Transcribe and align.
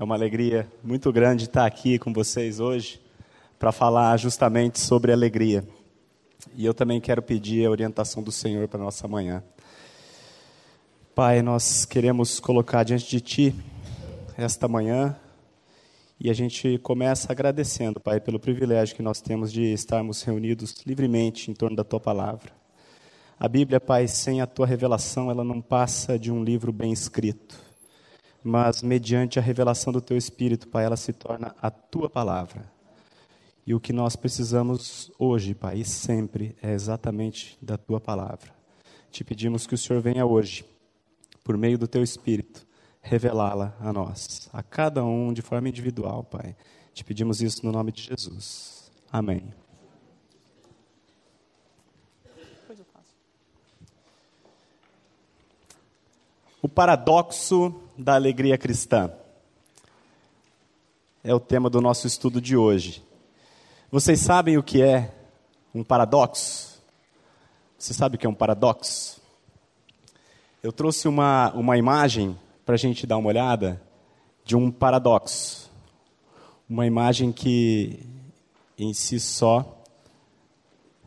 É 0.00 0.02
uma 0.02 0.14
alegria 0.14 0.66
muito 0.82 1.12
grande 1.12 1.44
estar 1.44 1.66
aqui 1.66 1.98
com 1.98 2.10
vocês 2.10 2.58
hoje 2.58 2.98
para 3.58 3.70
falar 3.70 4.16
justamente 4.16 4.80
sobre 4.80 5.12
alegria. 5.12 5.62
E 6.56 6.64
eu 6.64 6.72
também 6.72 6.98
quero 6.98 7.20
pedir 7.20 7.66
a 7.66 7.70
orientação 7.70 8.22
do 8.22 8.32
Senhor 8.32 8.66
para 8.66 8.80
nossa 8.80 9.06
manhã. 9.06 9.44
Pai, 11.14 11.42
nós 11.42 11.84
queremos 11.84 12.40
colocar 12.40 12.82
diante 12.82 13.10
de 13.10 13.20
Ti 13.20 13.54
esta 14.38 14.66
manhã 14.66 15.14
e 16.18 16.30
a 16.30 16.32
gente 16.32 16.78
começa 16.78 17.30
agradecendo, 17.30 18.00
Pai, 18.00 18.20
pelo 18.20 18.40
privilégio 18.40 18.96
que 18.96 19.02
nós 19.02 19.20
temos 19.20 19.52
de 19.52 19.70
estarmos 19.70 20.22
reunidos 20.22 20.76
livremente 20.86 21.50
em 21.50 21.54
torno 21.54 21.76
da 21.76 21.84
Tua 21.84 22.00
palavra. 22.00 22.50
A 23.38 23.46
Bíblia, 23.46 23.78
Pai, 23.78 24.08
sem 24.08 24.40
a 24.40 24.46
tua 24.46 24.66
revelação, 24.66 25.30
ela 25.30 25.44
não 25.44 25.60
passa 25.60 26.18
de 26.18 26.32
um 26.32 26.42
livro 26.42 26.72
bem 26.72 26.90
escrito. 26.90 27.68
Mas, 28.42 28.82
mediante 28.82 29.38
a 29.38 29.42
revelação 29.42 29.92
do 29.92 30.00
teu 30.00 30.16
Espírito, 30.16 30.68
Pai, 30.68 30.84
ela 30.84 30.96
se 30.96 31.12
torna 31.12 31.54
a 31.60 31.70
tua 31.70 32.08
palavra. 32.08 32.70
E 33.66 33.74
o 33.74 33.80
que 33.80 33.92
nós 33.92 34.16
precisamos 34.16 35.12
hoje, 35.18 35.54
Pai, 35.54 35.78
e 35.78 35.84
sempre, 35.84 36.56
é 36.62 36.72
exatamente 36.72 37.58
da 37.60 37.76
tua 37.76 38.00
palavra. 38.00 38.50
Te 39.10 39.22
pedimos 39.22 39.66
que 39.66 39.74
o 39.74 39.78
Senhor 39.78 40.00
venha 40.00 40.24
hoje, 40.24 40.64
por 41.44 41.56
meio 41.56 41.78
do 41.78 41.86
teu 41.86 42.02
Espírito, 42.02 42.66
revelá-la 43.02 43.76
a 43.80 43.92
nós, 43.92 44.48
a 44.52 44.62
cada 44.62 45.04
um 45.04 45.32
de 45.32 45.42
forma 45.42 45.68
individual, 45.68 46.24
Pai. 46.24 46.56
Te 46.94 47.04
pedimos 47.04 47.42
isso 47.42 47.64
no 47.64 47.72
nome 47.72 47.92
de 47.92 48.02
Jesus. 48.02 48.90
Amém. 49.12 49.52
O 56.62 56.68
paradoxo 56.68 57.74
da 58.00 58.14
alegria 58.14 58.56
cristã 58.56 59.12
é 61.22 61.34
o 61.34 61.40
tema 61.40 61.68
do 61.68 61.82
nosso 61.82 62.06
estudo 62.06 62.40
de 62.40 62.56
hoje. 62.56 63.04
Vocês 63.90 64.20
sabem 64.20 64.56
o 64.56 64.62
que 64.62 64.80
é 64.80 65.12
um 65.74 65.84
paradoxo? 65.84 66.80
Você 67.78 67.92
sabe 67.92 68.16
o 68.16 68.18
que 68.18 68.26
é 68.26 68.30
um 68.30 68.34
paradoxo? 68.34 69.20
Eu 70.62 70.72
trouxe 70.72 71.08
uma, 71.08 71.52
uma 71.52 71.76
imagem 71.76 72.38
para 72.64 72.74
a 72.74 72.78
gente 72.78 73.06
dar 73.06 73.18
uma 73.18 73.28
olhada 73.28 73.80
de 74.44 74.56
um 74.56 74.70
paradoxo. 74.70 75.70
Uma 76.68 76.86
imagem 76.86 77.32
que 77.32 78.00
em 78.78 78.94
si 78.94 79.20
só 79.20 79.82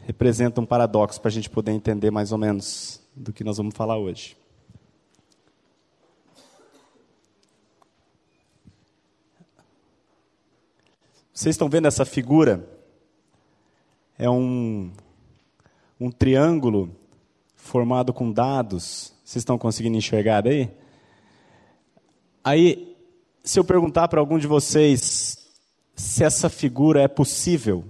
representa 0.06 0.62
um 0.62 0.66
paradoxo 0.66 1.20
para 1.20 1.30
a 1.30 1.32
gente 1.32 1.50
poder 1.50 1.72
entender 1.72 2.12
mais 2.12 2.32
ou 2.32 2.38
menos 2.38 3.02
do 3.16 3.34
que 3.34 3.44
nós 3.44 3.58
vamos 3.58 3.76
falar 3.76 3.98
hoje. 3.98 4.43
Vocês 11.34 11.56
estão 11.56 11.68
vendo 11.68 11.88
essa 11.88 12.06
figura? 12.06 12.70
É 14.20 14.30
um, 14.30 14.92
um 16.00 16.12
triângulo 16.12 16.96
formado 17.56 18.14
com 18.14 18.32
dados. 18.32 19.14
Vocês 19.26 19.42
estão 19.42 19.58
conseguindo 19.58 19.98
enxergar 19.98 20.42
daí? 20.42 20.70
Aí, 22.44 22.96
se 23.44 23.60
eu 23.60 23.64
perguntar 23.64 24.08
para 24.10 24.20
algum 24.20 24.38
de 24.38 24.46
vocês 24.46 25.50
se 25.96 26.24
essa 26.24 26.50
figura 26.50 27.02
é 27.02 27.08
possível, 27.08 27.84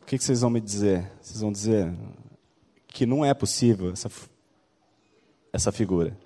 o 0.00 0.06
que, 0.06 0.16
que 0.16 0.24
vocês 0.24 0.40
vão 0.40 0.50
me 0.50 0.60
dizer? 0.60 1.12
Vocês 1.20 1.40
vão 1.42 1.52
dizer 1.52 1.92
que 2.86 3.04
não 3.04 3.22
é 3.22 3.34
possível 3.34 3.92
essa, 3.92 4.10
essa 5.52 5.70
figura. 5.70 6.16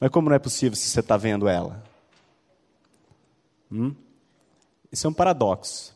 Mas 0.00 0.10
como 0.10 0.30
não 0.30 0.36
é 0.36 0.38
possível 0.38 0.74
se 0.74 0.88
você 0.88 1.00
está 1.00 1.18
vendo 1.18 1.48
ela? 1.48 1.87
Hum? 3.70 3.94
Isso 4.90 5.06
é 5.06 5.10
um 5.10 5.14
paradoxo. 5.14 5.94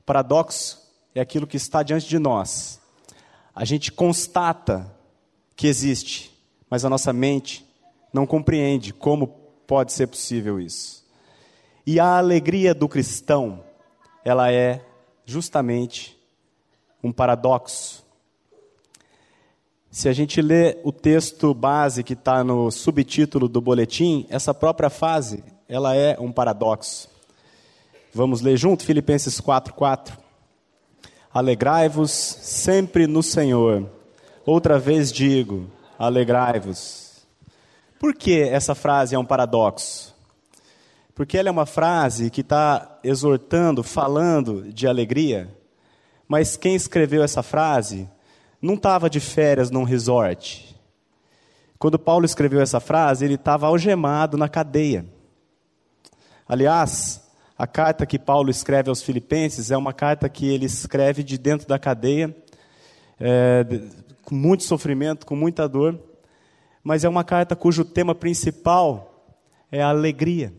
O 0.00 0.02
paradoxo 0.04 0.80
é 1.14 1.20
aquilo 1.20 1.46
que 1.46 1.56
está 1.56 1.82
diante 1.82 2.08
de 2.08 2.18
nós. 2.18 2.80
A 3.54 3.64
gente 3.64 3.90
constata 3.90 4.94
que 5.56 5.66
existe, 5.66 6.32
mas 6.70 6.84
a 6.84 6.90
nossa 6.90 7.12
mente 7.12 7.66
não 8.12 8.26
compreende 8.26 8.92
como 8.92 9.26
pode 9.66 9.92
ser 9.92 10.06
possível 10.06 10.60
isso. 10.60 11.04
E 11.86 11.98
a 11.98 12.18
alegria 12.18 12.74
do 12.74 12.88
cristão, 12.88 13.64
ela 14.24 14.52
é 14.52 14.84
justamente 15.24 16.16
um 17.02 17.12
paradoxo. 17.12 18.04
Se 19.90 20.08
a 20.08 20.12
gente 20.12 20.40
lê 20.40 20.78
o 20.84 20.92
texto 20.92 21.52
base 21.54 22.04
que 22.04 22.12
está 22.12 22.44
no 22.44 22.70
subtítulo 22.70 23.48
do 23.48 23.60
boletim, 23.60 24.26
essa 24.28 24.54
própria 24.54 24.90
fase 24.90 25.42
ela 25.68 25.94
é 25.94 26.18
um 26.20 26.30
paradoxo. 26.30 27.08
Vamos 28.12 28.40
ler 28.40 28.56
junto 28.56 28.84
Filipenses 28.84 29.40
4:4. 29.40 30.16
Alegrai-vos 31.32 32.10
sempre 32.10 33.06
no 33.06 33.22
Senhor. 33.22 33.88
Outra 34.46 34.78
vez 34.78 35.12
digo, 35.12 35.70
alegrai-vos. 35.98 37.26
Por 38.00 38.14
que 38.14 38.40
essa 38.40 38.74
frase 38.74 39.14
é 39.14 39.18
um 39.18 39.24
paradoxo? 39.24 40.14
Porque 41.14 41.36
ela 41.36 41.48
é 41.48 41.52
uma 41.52 41.66
frase 41.66 42.30
que 42.30 42.40
está 42.40 42.98
exortando, 43.04 43.82
falando 43.82 44.72
de 44.72 44.86
alegria, 44.86 45.54
mas 46.26 46.56
quem 46.56 46.74
escreveu 46.74 47.22
essa 47.22 47.42
frase 47.42 48.08
não 48.62 48.74
estava 48.74 49.10
de 49.10 49.20
férias 49.20 49.70
num 49.70 49.82
resort. 49.82 50.74
Quando 51.78 51.98
Paulo 51.98 52.24
escreveu 52.24 52.60
essa 52.60 52.80
frase, 52.80 53.24
ele 53.24 53.34
estava 53.34 53.66
algemado 53.66 54.38
na 54.38 54.48
cadeia. 54.48 55.04
Aliás, 56.48 57.27
a 57.58 57.66
carta 57.66 58.06
que 58.06 58.20
Paulo 58.20 58.50
escreve 58.50 58.88
aos 58.88 59.02
Filipenses 59.02 59.72
é 59.72 59.76
uma 59.76 59.92
carta 59.92 60.28
que 60.28 60.46
ele 60.46 60.64
escreve 60.64 61.24
de 61.24 61.36
dentro 61.36 61.66
da 61.66 61.76
cadeia, 61.76 62.34
é, 63.18 63.66
com 64.22 64.36
muito 64.36 64.62
sofrimento, 64.62 65.26
com 65.26 65.34
muita 65.34 65.68
dor, 65.68 65.98
mas 66.84 67.02
é 67.02 67.08
uma 67.08 67.24
carta 67.24 67.56
cujo 67.56 67.84
tema 67.84 68.14
principal 68.14 69.34
é 69.72 69.82
a 69.82 69.88
alegria. 69.88 70.54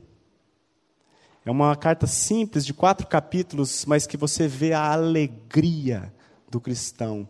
É 1.45 1.49
uma 1.49 1.73
carta 1.77 2.05
simples, 2.05 2.65
de 2.65 2.73
quatro 2.73 3.07
capítulos, 3.07 3.85
mas 3.85 4.05
que 4.05 4.17
você 4.17 4.45
vê 4.45 4.73
a 4.73 4.91
alegria 4.91 6.13
do 6.51 6.59
cristão. 6.59 7.25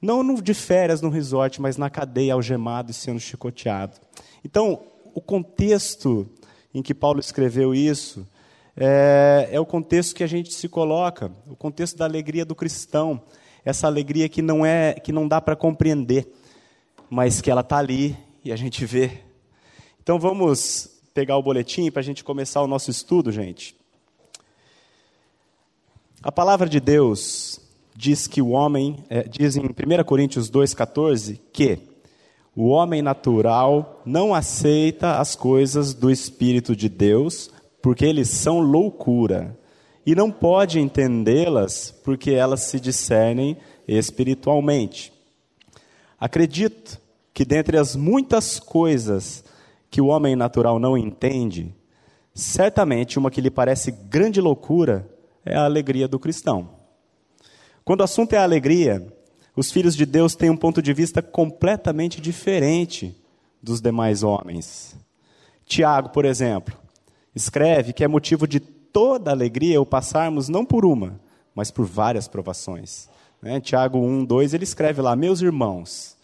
Não 0.00 0.36
de 0.36 0.54
férias 0.54 1.02
no 1.02 1.10
resort, 1.10 1.60
mas 1.60 1.76
na 1.76 1.90
cadeia, 1.90 2.34
algemado 2.34 2.92
e 2.92 2.94
sendo 2.94 3.18
chicoteado. 3.18 3.96
Então, 4.44 4.84
o 5.12 5.20
contexto 5.20 6.30
em 6.72 6.80
que 6.80 6.94
Paulo 6.94 7.18
escreveu 7.18 7.74
isso, 7.74 8.24
é, 8.80 9.48
é, 9.50 9.58
o 9.58 9.66
contexto 9.66 10.14
que 10.14 10.22
a 10.22 10.26
gente 10.28 10.54
se 10.54 10.68
coloca, 10.68 11.32
o 11.48 11.56
contexto 11.56 11.96
da 11.96 12.04
alegria 12.04 12.44
do 12.44 12.54
cristão, 12.54 13.20
essa 13.64 13.88
alegria 13.88 14.28
que 14.28 14.40
não 14.40 14.64
é, 14.64 14.94
que 14.94 15.10
não 15.10 15.26
dá 15.26 15.40
para 15.40 15.56
compreender, 15.56 16.32
mas 17.10 17.40
que 17.40 17.50
ela 17.50 17.62
está 17.62 17.78
ali 17.78 18.16
e 18.44 18.52
a 18.52 18.56
gente 18.56 18.86
vê. 18.86 19.22
Então 20.00 20.18
vamos 20.20 21.00
pegar 21.12 21.36
o 21.36 21.42
boletim 21.42 21.90
para 21.90 21.98
a 22.00 22.04
gente 22.04 22.22
começar 22.22 22.62
o 22.62 22.68
nosso 22.68 22.88
estudo, 22.88 23.32
gente. 23.32 23.74
A 26.22 26.30
palavra 26.30 26.68
de 26.68 26.78
Deus 26.78 27.60
diz 27.96 28.28
que 28.28 28.40
o 28.40 28.50
homem, 28.50 29.04
é, 29.10 29.24
diz 29.24 29.56
em 29.56 29.62
1 29.62 30.04
Coríntios 30.04 30.48
2,14, 30.48 31.40
que 31.52 31.80
o 32.54 32.68
homem 32.68 33.02
natural 33.02 34.02
não 34.06 34.32
aceita 34.32 35.18
as 35.18 35.34
coisas 35.34 35.94
do 35.94 36.10
Espírito 36.10 36.76
de 36.76 36.88
Deus, 36.88 37.50
porque 37.80 38.04
eles 38.04 38.28
são 38.28 38.60
loucura, 38.60 39.56
e 40.04 40.14
não 40.14 40.30
pode 40.30 40.80
entendê-las, 40.80 41.90
porque 42.02 42.30
elas 42.30 42.62
se 42.62 42.80
discernem 42.80 43.58
espiritualmente. 43.86 45.12
Acredito 46.18 46.98
que 47.34 47.44
dentre 47.44 47.76
as 47.76 47.94
muitas 47.94 48.58
coisas 48.58 49.44
que 49.90 50.00
o 50.00 50.06
homem 50.06 50.34
natural 50.34 50.78
não 50.78 50.96
entende, 50.96 51.74
certamente 52.34 53.18
uma 53.18 53.30
que 53.30 53.40
lhe 53.40 53.50
parece 53.50 53.90
grande 53.90 54.40
loucura 54.40 55.08
é 55.44 55.54
a 55.56 55.64
alegria 55.64 56.08
do 56.08 56.18
cristão. 56.18 56.70
Quando 57.84 58.00
o 58.00 58.04
assunto 58.04 58.32
é 58.32 58.38
a 58.38 58.42
alegria, 58.42 59.06
os 59.54 59.70
filhos 59.70 59.94
de 59.94 60.06
Deus 60.06 60.34
têm 60.34 60.50
um 60.50 60.56
ponto 60.56 60.80
de 60.80 60.92
vista 60.92 61.20
completamente 61.20 62.20
diferente 62.20 63.14
dos 63.62 63.80
demais 63.80 64.22
homens. 64.22 64.96
Tiago, 65.66 66.10
por 66.10 66.24
exemplo, 66.24 66.76
escreve 67.34 67.92
que 67.92 68.04
é 68.04 68.08
motivo 68.08 68.46
de 68.46 68.60
toda 68.60 69.30
alegria 69.30 69.80
o 69.80 69.86
passarmos 69.86 70.48
não 70.48 70.64
por 70.64 70.84
uma, 70.84 71.20
mas 71.54 71.70
por 71.70 71.84
várias 71.84 72.28
provações. 72.28 73.08
Né? 73.40 73.60
Tiago 73.60 73.98
1, 73.98 74.24
2, 74.24 74.54
ele 74.54 74.64
escreve 74.64 75.00
lá: 75.00 75.14
Meus 75.14 75.40
irmãos, 75.40 76.16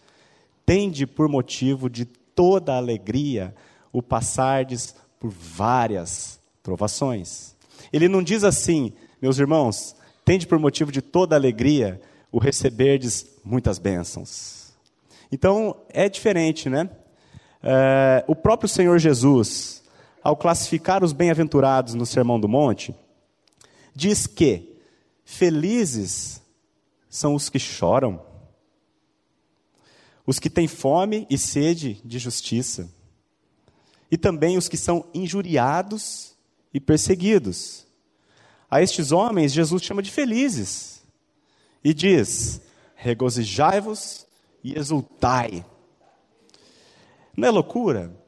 tende 0.65 1.05
por 1.05 1.29
motivo 1.29 1.89
de 1.89 2.05
toda 2.05 2.75
alegria 2.75 3.55
o 3.91 4.01
passardes 4.01 4.95
por 5.19 5.29
várias 5.29 6.39
provações. 6.61 7.55
Ele 7.93 8.09
não 8.09 8.21
diz 8.21 8.43
assim, 8.43 8.91
meus 9.21 9.39
irmãos, 9.39 9.95
tende 10.25 10.45
por 10.45 10.59
motivo 10.59 10.91
de 10.91 11.01
toda 11.01 11.35
alegria 11.35 12.01
o 12.31 12.39
receberdes 12.39 13.25
muitas 13.43 13.79
bênçãos. 13.79 14.73
Então, 15.31 15.77
é 15.89 16.09
diferente, 16.09 16.69
né? 16.69 16.89
É, 17.63 18.23
o 18.27 18.35
próprio 18.35 18.67
Senhor 18.67 18.99
Jesus, 18.99 19.81
ao 20.25 20.35
classificar 20.35 21.03
os 21.03 21.13
bem-aventurados 21.13 21.93
no 21.93 22.03
Sermão 22.03 22.39
do 22.39 22.47
Monte, 22.47 22.95
diz 23.93 24.25
que 24.25 24.75
felizes 25.23 26.41
são 27.07 27.35
os 27.35 27.47
que 27.47 27.59
choram, 27.59 28.19
os 30.25 30.39
que 30.39 30.49
têm 30.49 30.67
fome 30.67 31.27
e 31.29 31.37
sede 31.37 32.01
de 32.03 32.17
justiça, 32.17 32.89
e 34.09 34.17
também 34.17 34.57
os 34.57 34.67
que 34.67 34.77
são 34.77 35.05
injuriados 35.13 36.35
e 36.73 36.79
perseguidos. 36.79 37.85
A 38.69 38.81
estes 38.81 39.11
homens, 39.11 39.53
Jesus 39.53 39.83
chama 39.83 40.01
de 40.01 40.09
felizes 40.09 41.03
e 41.83 41.93
diz: 41.93 42.59
regozijai-vos 42.95 44.25
e 44.63 44.75
exultai. 44.75 45.63
Não 47.37 47.47
é 47.47 47.51
loucura? 47.51 48.24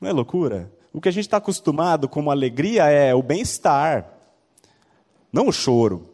Não 0.00 0.08
é 0.08 0.12
loucura? 0.12 0.72
O 0.92 1.00
que 1.00 1.08
a 1.08 1.12
gente 1.12 1.26
está 1.26 1.36
acostumado 1.36 2.08
como 2.08 2.30
alegria 2.30 2.84
é 2.86 3.14
o 3.14 3.22
bem-estar, 3.22 4.10
não 5.32 5.48
o 5.48 5.52
choro. 5.52 6.08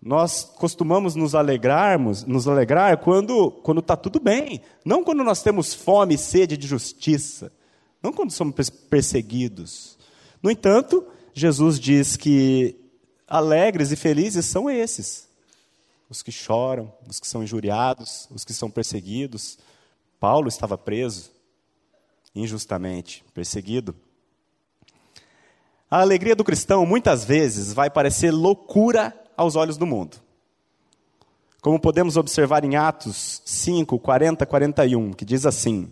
Nós 0.00 0.44
costumamos 0.44 1.16
nos 1.16 1.34
alegrarmos, 1.34 2.24
nos 2.24 2.46
alegrar 2.46 2.98
quando 2.98 3.50
quando 3.50 3.80
está 3.80 3.96
tudo 3.96 4.20
bem, 4.20 4.62
não 4.84 5.02
quando 5.02 5.24
nós 5.24 5.42
temos 5.42 5.74
fome 5.74 6.14
e 6.14 6.18
sede 6.18 6.56
de 6.56 6.66
justiça, 6.66 7.52
não 8.00 8.12
quando 8.12 8.30
somos 8.30 8.70
perseguidos. 8.70 9.98
No 10.40 10.50
entanto, 10.50 11.04
Jesus 11.34 11.80
diz 11.80 12.16
que 12.16 12.76
alegres 13.26 13.90
e 13.90 13.96
felizes 13.96 14.46
são 14.46 14.70
esses, 14.70 15.28
os 16.08 16.22
que 16.22 16.30
choram, 16.30 16.92
os 17.06 17.18
que 17.18 17.26
são 17.26 17.42
injuriados, 17.42 18.28
os 18.30 18.44
que 18.44 18.54
são 18.54 18.70
perseguidos. 18.70 19.58
Paulo 20.20 20.48
estava 20.48 20.78
preso 20.78 21.37
injustamente, 22.34 23.24
perseguido. 23.34 23.94
A 25.90 26.00
alegria 26.00 26.36
do 26.36 26.44
cristão 26.44 26.84
muitas 26.84 27.24
vezes 27.24 27.72
vai 27.72 27.88
parecer 27.88 28.30
loucura 28.30 29.14
aos 29.36 29.56
olhos 29.56 29.76
do 29.76 29.86
mundo. 29.86 30.18
Como 31.62 31.80
podemos 31.80 32.16
observar 32.16 32.64
em 32.64 32.76
Atos 32.76 33.42
5, 33.44 33.98
40, 33.98 34.46
41, 34.46 35.12
que 35.12 35.24
diz 35.24 35.46
assim: 35.46 35.90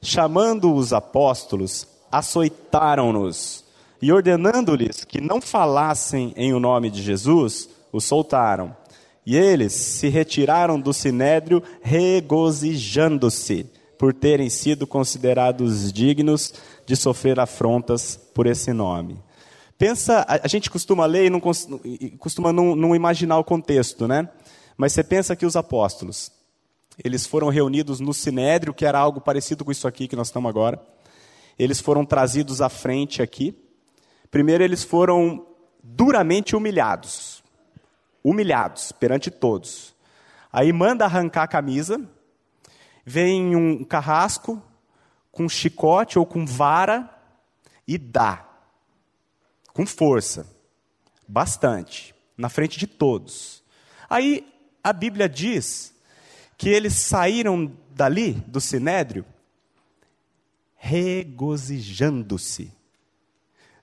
Chamando 0.00 0.72
os 0.72 0.92
apóstolos, 0.92 1.86
açoitaram-nos 2.10 3.64
e 4.00 4.12
ordenando-lhes 4.12 5.04
que 5.04 5.20
não 5.20 5.40
falassem 5.40 6.32
em 6.36 6.52
o 6.52 6.60
nome 6.60 6.90
de 6.90 7.02
Jesus, 7.02 7.68
os 7.92 8.04
soltaram. 8.04 8.76
E 9.24 9.36
eles 9.36 9.72
se 9.72 10.08
retiraram 10.08 10.78
do 10.78 10.92
sinédrio 10.92 11.62
regozijando-se 11.82 13.68
por 13.98 14.12
terem 14.12 14.50
sido 14.50 14.86
considerados 14.86 15.92
dignos 15.92 16.54
de 16.84 16.94
sofrer 16.96 17.40
afrontas 17.40 18.16
por 18.34 18.46
esse 18.46 18.72
nome. 18.72 19.18
Pensa, 19.78 20.24
a, 20.26 20.48
gente 20.48 20.70
costuma 20.70 21.04
ler 21.04 21.26
e 21.26 21.30
não, 21.30 21.40
costuma 21.40 22.52
não, 22.52 22.74
não 22.74 22.96
imaginar 22.96 23.38
o 23.38 23.44
contexto, 23.44 24.08
né? 24.08 24.28
Mas 24.76 24.92
você 24.92 25.04
pensa 25.04 25.36
que 25.36 25.44
os 25.44 25.56
apóstolos, 25.56 26.30
eles 27.02 27.26
foram 27.26 27.48
reunidos 27.48 28.00
no 28.00 28.14
Sinédrio, 28.14 28.72
que 28.72 28.86
era 28.86 28.98
algo 28.98 29.20
parecido 29.20 29.64
com 29.64 29.72
isso 29.72 29.86
aqui 29.86 30.08
que 30.08 30.16
nós 30.16 30.28
estamos 30.28 30.48
agora. 30.48 30.80
Eles 31.58 31.80
foram 31.80 32.04
trazidos 32.04 32.60
à 32.60 32.68
frente 32.68 33.22
aqui. 33.22 33.54
Primeiro, 34.30 34.64
eles 34.64 34.82
foram 34.82 35.46
duramente 35.82 36.56
humilhados. 36.56 37.42
Humilhados 38.24 38.92
perante 38.92 39.30
todos. 39.30 39.94
Aí 40.52 40.72
manda 40.72 41.04
arrancar 41.04 41.44
a 41.44 41.48
camisa. 41.48 42.00
Vem 43.08 43.54
um 43.54 43.84
carrasco 43.84 44.60
com 45.30 45.48
chicote 45.48 46.18
ou 46.18 46.26
com 46.26 46.44
vara 46.44 47.08
e 47.86 47.96
dá 47.96 48.46
com 49.76 49.86
força, 49.86 50.46
bastante, 51.28 52.14
na 52.34 52.48
frente 52.48 52.78
de 52.78 52.86
todos. 52.86 53.62
Aí 54.08 54.50
a 54.82 54.90
Bíblia 54.90 55.28
diz 55.28 55.94
que 56.56 56.70
eles 56.70 56.94
saíram 56.94 57.70
dali, 57.90 58.32
do 58.46 58.58
sinédrio, 58.58 59.24
regozijando-se. 60.76 62.72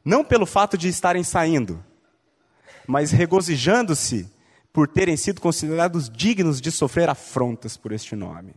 Não 0.04 0.26
pelo 0.26 0.48
fato 0.48 0.76
de 0.78 0.88
estarem 0.88 1.24
saindo, 1.24 1.86
mas 2.88 3.12
regozijando-se 3.12 4.28
por 4.74 4.88
terem 4.88 5.16
sido 5.16 5.40
considerados 5.40 6.10
dignos 6.10 6.60
de 6.60 6.72
sofrer 6.72 7.08
afrontas 7.08 7.78
por 7.78 7.92
este 7.92 8.16
nome. 8.16 8.56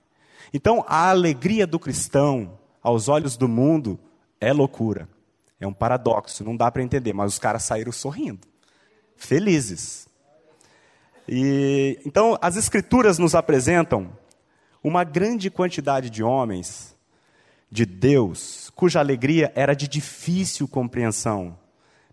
Então, 0.52 0.84
a 0.86 1.10
alegria 1.10 1.66
do 1.66 1.78
cristão, 1.78 2.58
aos 2.82 3.08
olhos 3.08 3.36
do 3.36 3.48
mundo, 3.48 3.98
é 4.40 4.52
loucura. 4.52 5.08
É 5.58 5.66
um 5.66 5.72
paradoxo, 5.72 6.44
não 6.44 6.56
dá 6.56 6.70
para 6.70 6.82
entender, 6.82 7.12
mas 7.12 7.32
os 7.32 7.38
caras 7.38 7.62
saíram 7.62 7.90
sorrindo, 7.90 8.46
felizes. 9.16 10.06
E 11.28 11.98
então 12.04 12.38
as 12.40 12.56
escrituras 12.56 13.18
nos 13.18 13.34
apresentam 13.34 14.10
uma 14.82 15.02
grande 15.02 15.50
quantidade 15.50 16.10
de 16.10 16.22
homens 16.22 16.94
de 17.70 17.84
Deus, 17.84 18.70
cuja 18.76 19.00
alegria 19.00 19.50
era 19.56 19.74
de 19.74 19.88
difícil 19.88 20.68
compreensão, 20.68 21.58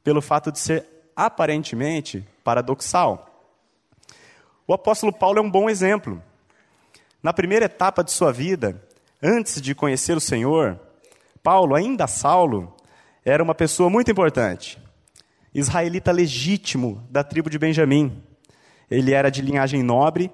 pelo 0.04 0.22
fato 0.22 0.52
de 0.52 0.58
ser 0.58 0.86
aparentemente 1.16 2.28
paradoxal. 2.44 3.30
O 4.66 4.74
apóstolo 4.74 5.14
Paulo 5.14 5.38
é 5.38 5.42
um 5.42 5.52
bom 5.52 5.70
exemplo. 5.70 6.24
Na 7.24 7.32
primeira 7.32 7.66
etapa 7.66 8.04
de 8.04 8.12
sua 8.12 8.34
vida, 8.34 8.84
antes 9.22 9.62
de 9.62 9.74
conhecer 9.74 10.18
o 10.18 10.20
Senhor, 10.20 10.78
Paulo, 11.42 11.74
ainda 11.74 12.06
Saulo, 12.06 12.76
era 13.24 13.42
uma 13.42 13.56
pessoa 13.56 13.90
muito 13.90 14.12
importante. 14.12 14.78
Israelita 15.54 16.12
legítimo 16.12 17.02
da 17.10 17.24
tribo 17.24 17.50
de 17.50 17.58
Benjamim. 17.58 18.22
Ele 18.92 19.14
era 19.14 19.30
de 19.30 19.42
linhagem 19.42 19.82
nobre, 19.82 20.30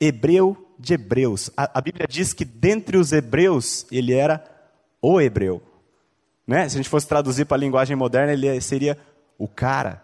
hebreu 0.00 0.74
de 0.76 0.94
hebreus. 0.94 1.50
A, 1.56 1.78
a 1.78 1.80
Bíblia 1.80 2.06
diz 2.08 2.32
que 2.32 2.44
dentre 2.44 2.96
os 2.96 3.12
hebreus 3.12 3.86
ele 3.92 4.12
era 4.12 4.44
o 5.00 5.20
hebreu. 5.20 5.62
Né? 6.44 6.68
Se 6.68 6.74
a 6.74 6.78
gente 6.78 6.88
fosse 6.88 7.06
traduzir 7.06 7.44
para 7.44 7.56
a 7.56 7.60
linguagem 7.60 7.94
moderna, 7.94 8.32
ele 8.32 8.60
seria 8.60 8.98
o 9.38 9.46
cara. 9.46 10.02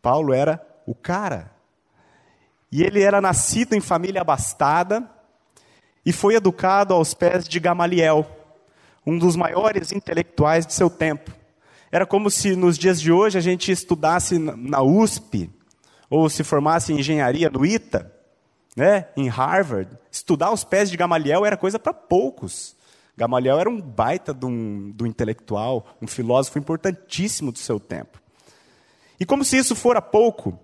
Paulo 0.00 0.32
era 0.32 0.64
o 0.86 0.94
cara. 0.94 1.57
E 2.70 2.82
ele 2.82 3.02
era 3.02 3.20
nascido 3.20 3.74
em 3.74 3.80
família 3.80 4.20
abastada 4.20 5.08
e 6.04 6.12
foi 6.12 6.34
educado 6.34 6.94
aos 6.94 7.14
pés 7.14 7.48
de 7.48 7.58
Gamaliel 7.58 8.26
um 9.06 9.18
dos 9.18 9.36
maiores 9.36 9.90
intelectuais 9.90 10.66
de 10.66 10.74
seu 10.74 10.90
tempo. 10.90 11.32
Era 11.90 12.04
como 12.04 12.30
se 12.30 12.54
nos 12.54 12.76
dias 12.76 13.00
de 13.00 13.10
hoje 13.10 13.38
a 13.38 13.40
gente 13.40 13.72
estudasse 13.72 14.38
na 14.38 14.82
USP, 14.82 15.50
ou 16.10 16.28
se 16.28 16.44
formasse 16.44 16.92
em 16.92 16.98
engenharia 16.98 17.48
no 17.48 17.64
ITA, 17.64 18.12
né, 18.76 19.08
em 19.16 19.28
Harvard. 19.28 19.96
Estudar 20.10 20.48
aos 20.48 20.64
pés 20.64 20.90
de 20.90 20.96
Gamaliel 20.96 21.46
era 21.46 21.56
coisa 21.56 21.78
para 21.78 21.94
poucos. 21.94 22.76
Gamaliel 23.16 23.58
era 23.58 23.70
um 23.70 23.80
baita 23.80 24.32
do 24.32 24.46
um, 24.46 24.90
do 24.90 25.06
intelectual, 25.06 25.86
um 26.00 26.06
filósofo 26.06 26.58
importantíssimo 26.58 27.50
do 27.50 27.58
seu 27.58 27.80
tempo. 27.80 28.20
E 29.18 29.24
como 29.24 29.44
se 29.44 29.56
isso 29.56 29.74
fora 29.74 30.00
pouco, 30.00 30.58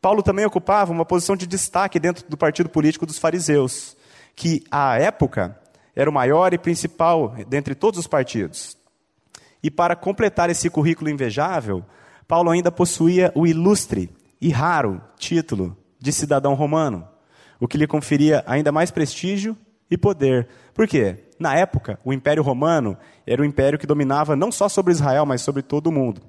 Paulo 0.00 0.22
também 0.22 0.44
ocupava 0.44 0.92
uma 0.92 1.04
posição 1.04 1.36
de 1.36 1.46
destaque 1.46 1.98
dentro 1.98 2.28
do 2.28 2.36
partido 2.36 2.68
político 2.68 3.04
dos 3.04 3.18
fariseus, 3.18 3.96
que 4.34 4.62
à 4.70 4.98
época 4.98 5.58
era 5.94 6.08
o 6.08 6.12
maior 6.12 6.54
e 6.54 6.58
principal 6.58 7.34
dentre 7.48 7.74
todos 7.74 7.98
os 7.98 8.06
partidos. 8.06 8.76
E 9.62 9.70
para 9.70 9.96
completar 9.96 10.48
esse 10.50 10.70
currículo 10.70 11.10
invejável, 11.10 11.84
Paulo 12.26 12.50
ainda 12.50 12.70
possuía 12.70 13.32
o 13.34 13.46
ilustre 13.46 14.10
e 14.40 14.50
raro 14.50 15.00
título 15.18 15.76
de 15.98 16.12
cidadão 16.12 16.54
romano, 16.54 17.08
o 17.58 17.66
que 17.66 17.76
lhe 17.76 17.86
conferia 17.86 18.44
ainda 18.46 18.70
mais 18.70 18.90
prestígio 18.92 19.56
e 19.90 19.98
poder. 19.98 20.46
Por 20.72 20.86
quê? 20.86 21.24
Na 21.38 21.56
época, 21.56 21.98
o 22.04 22.12
Império 22.12 22.42
Romano 22.42 22.96
era 23.26 23.42
o 23.42 23.44
império 23.44 23.78
que 23.78 23.86
dominava 23.86 24.36
não 24.36 24.52
só 24.52 24.68
sobre 24.68 24.92
Israel, 24.92 25.26
mas 25.26 25.42
sobre 25.42 25.62
todo 25.62 25.88
o 25.88 25.92
mundo. 25.92 26.20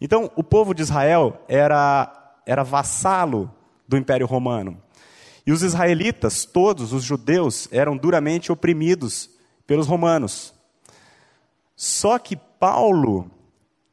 Então, 0.00 0.30
o 0.34 0.42
povo 0.42 0.74
de 0.74 0.82
Israel 0.82 1.40
era, 1.48 2.10
era 2.46 2.62
vassalo 2.62 3.52
do 3.86 3.96
Império 3.96 4.26
Romano. 4.26 4.80
E 5.46 5.52
os 5.52 5.62
israelitas, 5.62 6.44
todos 6.44 6.92
os 6.92 7.02
judeus, 7.02 7.68
eram 7.72 7.96
duramente 7.96 8.52
oprimidos 8.52 9.30
pelos 9.66 9.86
romanos. 9.86 10.54
Só 11.74 12.18
que 12.18 12.36
Paulo 12.36 13.30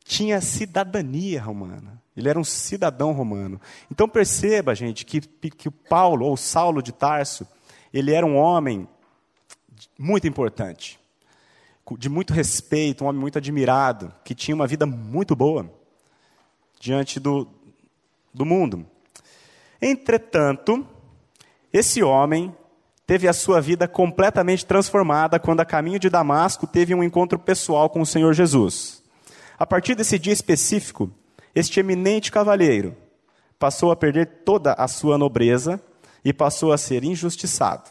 tinha 0.04 0.42
cidadania 0.42 1.42
romana. 1.42 2.02
Ele 2.16 2.30
era 2.30 2.40
um 2.40 2.44
cidadão 2.44 3.14
romano. 3.14 3.60
Então 3.90 4.08
perceba, 4.08 4.76
gente, 4.76 5.06
que, 5.06 5.22
que 5.22 5.72
Paulo, 5.72 6.26
ou 6.26 6.36
Saulo 6.36 6.82
de 6.82 6.92
Tarso, 6.92 7.48
ele 7.94 8.14
era 8.14 8.26
um 8.26 8.36
homem 8.36 8.88
muito 9.98 10.28
importante, 10.28 11.00
de 11.98 12.10
muito 12.10 12.34
respeito, 12.34 13.04
um 13.04 13.08
homem 13.08 13.22
muito 13.22 13.38
admirado, 13.38 14.14
que 14.24 14.36
tinha 14.36 14.54
uma 14.54 14.68
vida 14.68 14.86
muito 14.86 15.36
boa 15.36 15.72
diante 16.80 17.20
do, 17.20 17.48
do 18.34 18.46
mundo. 18.46 18.86
Entretanto, 19.82 20.86
esse 21.72 22.04
homem 22.04 22.56
teve 23.06 23.28
a 23.28 23.34
sua 23.34 23.60
vida 23.60 23.88
completamente 23.88 24.66
transformada 24.66 25.40
quando, 25.40 25.62
a 25.62 25.66
caminho 25.66 26.00
de 26.00 26.10
Damasco, 26.10 26.68
teve 26.68 26.94
um 26.94 27.04
encontro 27.04 27.40
pessoal 27.40 27.90
com 27.90 28.02
o 28.02 28.06
Senhor 28.06 28.34
Jesus. 28.34 29.04
A 29.58 29.66
partir 29.66 29.96
desse 29.96 30.20
dia 30.20 30.34
específico, 30.34 31.12
este 31.56 31.80
eminente 31.80 32.32
cavalheiro 32.32 32.96
passou 33.58 33.92
a 33.92 33.96
perder 33.96 34.44
toda 34.46 34.74
a 34.74 34.88
sua 34.88 35.18
nobreza 35.18 35.82
e 36.24 36.32
passou 36.32 36.72
a 36.72 36.78
ser 36.78 37.04
injustiçado, 37.04 37.90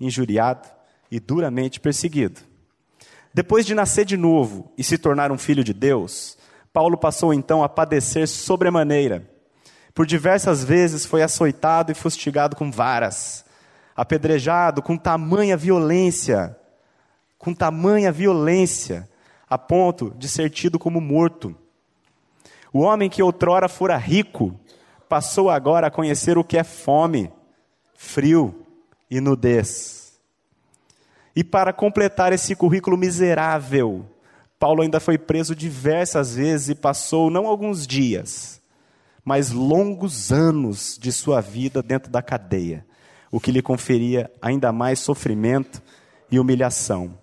injuriado 0.00 0.68
e 1.10 1.18
duramente 1.18 1.80
perseguido. 1.80 2.40
Depois 3.34 3.66
de 3.66 3.74
nascer 3.74 4.04
de 4.04 4.16
novo 4.16 4.72
e 4.76 4.84
se 4.84 4.96
tornar 4.96 5.32
um 5.32 5.38
filho 5.38 5.64
de 5.64 5.72
Deus, 5.72 6.38
Paulo 6.72 6.96
passou 6.96 7.34
então 7.34 7.62
a 7.62 7.68
padecer 7.68 8.28
sobremaneira. 8.28 9.28
Por 9.94 10.06
diversas 10.06 10.64
vezes 10.64 11.04
foi 11.04 11.22
açoitado 11.22 11.92
e 11.92 11.94
fustigado 11.94 12.56
com 12.56 12.70
varas 12.70 13.44
apedrejado 13.96 14.82
com 14.82 14.96
tamanha 14.96 15.56
violência, 15.56 16.56
com 17.38 17.54
tamanha 17.54 18.10
violência, 18.10 19.08
a 19.48 19.58
ponto 19.58 20.14
de 20.16 20.28
ser 20.28 20.50
tido 20.50 20.78
como 20.78 21.00
morto. 21.00 21.54
O 22.72 22.80
homem 22.80 23.10
que 23.10 23.22
outrora 23.22 23.68
fora 23.68 23.96
rico, 23.96 24.58
passou 25.08 25.50
agora 25.50 25.88
a 25.88 25.90
conhecer 25.90 26.38
o 26.38 26.44
que 26.44 26.56
é 26.56 26.64
fome, 26.64 27.30
frio 27.94 28.64
e 29.10 29.20
nudez. 29.20 30.18
E 31.36 31.44
para 31.44 31.72
completar 31.72 32.32
esse 32.32 32.56
currículo 32.56 32.96
miserável, 32.96 34.06
Paulo 34.58 34.82
ainda 34.82 35.00
foi 35.00 35.18
preso 35.18 35.54
diversas 35.54 36.36
vezes 36.36 36.70
e 36.70 36.74
passou 36.74 37.30
não 37.30 37.46
alguns 37.46 37.86
dias, 37.86 38.61
mas 39.24 39.50
longos 39.50 40.32
anos 40.32 40.98
de 41.00 41.12
sua 41.12 41.40
vida 41.40 41.82
dentro 41.82 42.10
da 42.10 42.22
cadeia 42.22 42.84
o 43.32 43.40
que 43.40 43.50
lhe 43.50 43.62
conferia 43.62 44.30
ainda 44.42 44.70
mais 44.70 45.00
sofrimento 45.00 45.82
e 46.30 46.38
humilhação. 46.38 47.18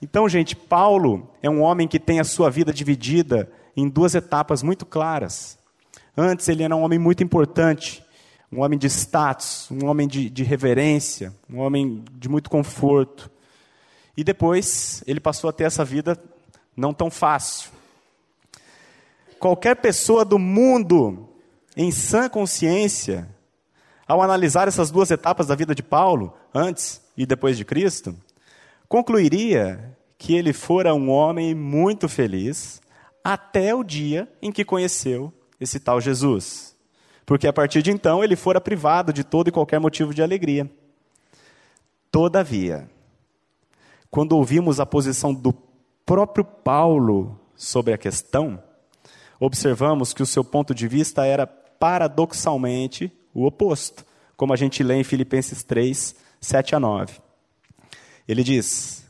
Então, 0.00 0.28
gente, 0.28 0.54
Paulo 0.54 1.30
é 1.42 1.48
um 1.48 1.62
homem 1.62 1.88
que 1.88 1.98
tem 1.98 2.20
a 2.20 2.24
sua 2.24 2.50
vida 2.50 2.70
dividida 2.70 3.50
em 3.74 3.88
duas 3.88 4.14
etapas 4.14 4.62
muito 4.62 4.84
claras. 4.84 5.58
Antes, 6.14 6.48
ele 6.48 6.62
era 6.62 6.76
um 6.76 6.82
homem 6.82 6.98
muito 6.98 7.24
importante, 7.24 8.04
um 8.52 8.60
homem 8.60 8.78
de 8.78 8.86
status, 8.88 9.70
um 9.70 9.86
homem 9.86 10.06
de, 10.06 10.28
de 10.28 10.44
reverência, 10.44 11.34
um 11.48 11.60
homem 11.60 12.04
de 12.12 12.28
muito 12.28 12.50
conforto. 12.50 13.30
E 14.14 14.22
depois, 14.22 15.02
ele 15.06 15.18
passou 15.18 15.48
a 15.48 15.52
ter 15.52 15.64
essa 15.64 15.84
vida 15.84 16.22
não 16.76 16.92
tão 16.92 17.10
fácil. 17.10 17.70
Qualquer 19.40 19.76
pessoa 19.76 20.26
do 20.26 20.38
mundo, 20.38 21.26
em 21.76 21.90
sã 21.90 22.28
consciência, 22.28 23.28
ao 24.06 24.22
analisar 24.22 24.68
essas 24.68 24.90
duas 24.90 25.10
etapas 25.10 25.46
da 25.46 25.54
vida 25.54 25.74
de 25.74 25.82
Paulo, 25.82 26.34
antes 26.54 27.00
e 27.16 27.26
depois 27.26 27.56
de 27.56 27.64
Cristo, 27.64 28.14
concluiria 28.88 29.96
que 30.18 30.34
ele 30.34 30.52
fora 30.52 30.94
um 30.94 31.10
homem 31.10 31.54
muito 31.54 32.08
feliz 32.08 32.80
até 33.22 33.74
o 33.74 33.82
dia 33.82 34.28
em 34.40 34.52
que 34.52 34.64
conheceu 34.64 35.32
esse 35.60 35.80
tal 35.80 36.00
Jesus. 36.00 36.76
Porque 37.26 37.48
a 37.48 37.52
partir 37.52 37.82
de 37.82 37.90
então 37.90 38.22
ele 38.22 38.36
fora 38.36 38.60
privado 38.60 39.12
de 39.12 39.24
todo 39.24 39.48
e 39.48 39.52
qualquer 39.52 39.80
motivo 39.80 40.12
de 40.12 40.22
alegria. 40.22 40.70
Todavia, 42.10 42.88
quando 44.10 44.36
ouvimos 44.36 44.78
a 44.78 44.86
posição 44.86 45.34
do 45.34 45.52
próprio 46.04 46.44
Paulo 46.44 47.40
sobre 47.56 47.92
a 47.94 47.98
questão, 47.98 48.62
observamos 49.40 50.12
que 50.12 50.22
o 50.22 50.26
seu 50.26 50.44
ponto 50.44 50.74
de 50.74 50.86
vista 50.86 51.24
era 51.26 51.46
paradoxalmente 51.78 53.12
o 53.34 53.44
oposto, 53.46 54.04
como 54.36 54.52
a 54.52 54.56
gente 54.56 54.82
lê 54.82 54.94
em 54.96 55.04
Filipenses 55.04 55.62
3, 55.62 56.14
7 56.40 56.74
a 56.74 56.80
9. 56.80 57.14
Ele 58.26 58.42
diz: 58.42 59.06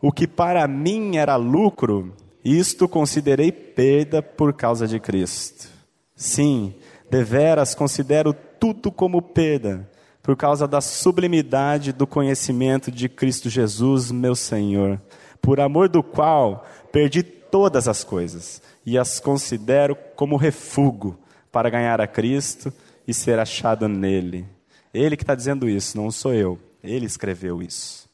O 0.00 0.12
que 0.12 0.26
para 0.26 0.66
mim 0.68 1.16
era 1.16 1.36
lucro, 1.36 2.14
isto 2.44 2.88
considerei 2.88 3.50
perda 3.50 4.22
por 4.22 4.52
causa 4.52 4.86
de 4.86 4.98
Cristo. 5.00 5.68
Sim, 6.14 6.74
deveras 7.10 7.74
considero 7.74 8.32
tudo 8.32 8.92
como 8.92 9.20
perda, 9.20 9.90
por 10.22 10.36
causa 10.36 10.68
da 10.68 10.80
sublimidade 10.80 11.92
do 11.92 12.06
conhecimento 12.06 12.90
de 12.90 13.08
Cristo 13.08 13.50
Jesus, 13.50 14.12
meu 14.12 14.36
Senhor, 14.36 15.00
por 15.40 15.58
amor 15.58 15.88
do 15.88 16.02
qual 16.02 16.64
perdi 16.92 17.22
todas 17.22 17.88
as 17.88 18.04
coisas 18.04 18.62
e 18.86 18.96
as 18.96 19.18
considero 19.18 19.96
como 20.14 20.36
refúgio 20.36 21.18
para 21.52 21.68
ganhar 21.68 22.00
a 22.00 22.06
Cristo 22.06 22.72
e 23.06 23.12
ser 23.12 23.38
achado 23.38 23.86
nele. 23.86 24.46
Ele 24.92 25.16
que 25.16 25.22
está 25.22 25.34
dizendo 25.34 25.68
isso, 25.68 25.96
não 25.96 26.10
sou 26.10 26.34
eu. 26.34 26.58
Ele 26.82 27.06
escreveu 27.06 27.62
isso. 27.62 28.08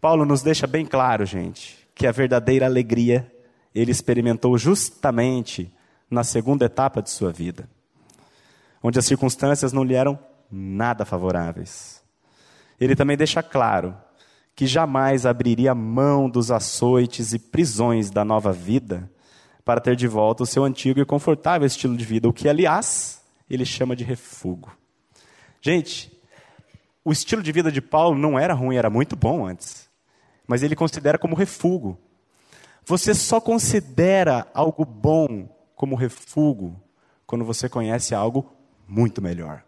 Paulo 0.00 0.24
nos 0.24 0.42
deixa 0.42 0.66
bem 0.66 0.84
claro, 0.84 1.24
gente, 1.24 1.88
que 1.94 2.06
a 2.06 2.12
verdadeira 2.12 2.66
alegria 2.66 3.32
ele 3.74 3.90
experimentou 3.90 4.56
justamente 4.56 5.72
na 6.10 6.22
segunda 6.22 6.66
etapa 6.66 7.02
de 7.02 7.10
sua 7.10 7.32
vida, 7.32 7.68
onde 8.82 8.98
as 8.98 9.04
circunstâncias 9.04 9.72
não 9.72 9.82
lhe 9.82 9.94
eram 9.94 10.18
nada 10.50 11.04
favoráveis. 11.04 12.02
Ele 12.78 12.94
também 12.94 13.16
deixa 13.16 13.42
claro 13.42 13.96
que 14.54 14.66
jamais 14.66 15.26
abriria 15.26 15.74
mão 15.74 16.28
dos 16.30 16.50
açoites 16.50 17.32
e 17.32 17.38
prisões 17.38 18.10
da 18.10 18.24
nova 18.24 18.52
vida 18.52 19.10
para 19.66 19.80
ter 19.80 19.96
de 19.96 20.06
volta 20.06 20.44
o 20.44 20.46
seu 20.46 20.62
antigo 20.62 21.00
e 21.00 21.04
confortável 21.04 21.66
estilo 21.66 21.96
de 21.96 22.04
vida, 22.04 22.28
o 22.28 22.32
que, 22.32 22.48
aliás, 22.48 23.20
ele 23.50 23.64
chama 23.64 23.96
de 23.96 24.04
refúgio. 24.04 24.70
Gente, 25.60 26.16
o 27.04 27.10
estilo 27.10 27.42
de 27.42 27.50
vida 27.50 27.72
de 27.72 27.80
Paulo 27.80 28.16
não 28.16 28.38
era 28.38 28.54
ruim, 28.54 28.76
era 28.76 28.88
muito 28.88 29.16
bom 29.16 29.44
antes. 29.44 29.90
Mas 30.46 30.62
ele 30.62 30.76
considera 30.76 31.18
como 31.18 31.34
refúgio. 31.34 31.98
Você 32.84 33.12
só 33.12 33.40
considera 33.40 34.46
algo 34.54 34.84
bom 34.84 35.48
como 35.74 35.96
refúgio 35.96 36.80
quando 37.26 37.44
você 37.44 37.68
conhece 37.68 38.14
algo 38.14 38.52
muito 38.86 39.20
melhor. 39.20 39.64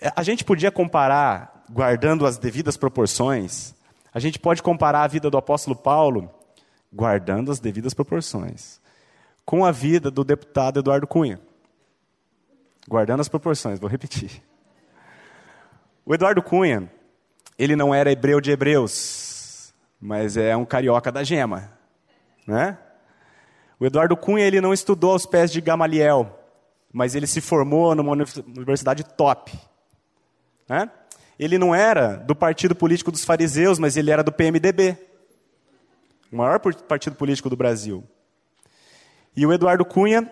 É, 0.00 0.10
a 0.16 0.22
gente 0.22 0.42
podia 0.42 0.70
comparar, 0.70 1.66
guardando 1.70 2.24
as 2.24 2.38
devidas 2.38 2.78
proporções, 2.78 3.74
a 4.10 4.18
gente 4.18 4.38
pode 4.38 4.62
comparar 4.62 5.02
a 5.02 5.06
vida 5.06 5.28
do 5.28 5.36
apóstolo 5.36 5.76
Paulo, 5.76 6.30
guardando 6.94 7.50
as 7.50 7.58
devidas 7.58 7.92
proporções, 7.92 8.80
com 9.44 9.64
a 9.64 9.72
vida 9.72 10.10
do 10.10 10.22
deputado 10.22 10.78
Eduardo 10.78 11.06
Cunha. 11.06 11.40
Guardando 12.88 13.20
as 13.20 13.28
proporções, 13.28 13.80
vou 13.80 13.90
repetir. 13.90 14.42
O 16.06 16.14
Eduardo 16.14 16.42
Cunha, 16.42 16.90
ele 17.58 17.74
não 17.74 17.92
era 17.92 18.12
hebreu 18.12 18.40
de 18.40 18.52
hebreus, 18.52 19.74
mas 20.00 20.36
é 20.36 20.56
um 20.56 20.64
carioca 20.64 21.10
da 21.10 21.24
gema, 21.24 21.72
né? 22.46 22.78
O 23.80 23.86
Eduardo 23.86 24.16
Cunha, 24.16 24.46
ele 24.46 24.60
não 24.60 24.72
estudou 24.72 25.12
aos 25.12 25.26
pés 25.26 25.50
de 25.50 25.60
Gamaliel, 25.60 26.38
mas 26.92 27.14
ele 27.14 27.26
se 27.26 27.40
formou 27.40 27.94
numa 27.94 28.12
universidade 28.12 29.02
top, 29.02 29.52
né? 30.68 30.90
Ele 31.36 31.58
não 31.58 31.74
era 31.74 32.14
do 32.16 32.36
partido 32.36 32.74
político 32.76 33.10
dos 33.10 33.24
fariseus, 33.24 33.80
mas 33.80 33.96
ele 33.96 34.12
era 34.12 34.22
do 34.22 34.30
PMDB, 34.30 34.96
o 36.34 36.36
maior 36.36 36.58
partido 36.58 37.14
político 37.14 37.48
do 37.48 37.56
Brasil. 37.56 38.02
E 39.36 39.46
o 39.46 39.52
Eduardo 39.52 39.84
Cunha, 39.84 40.28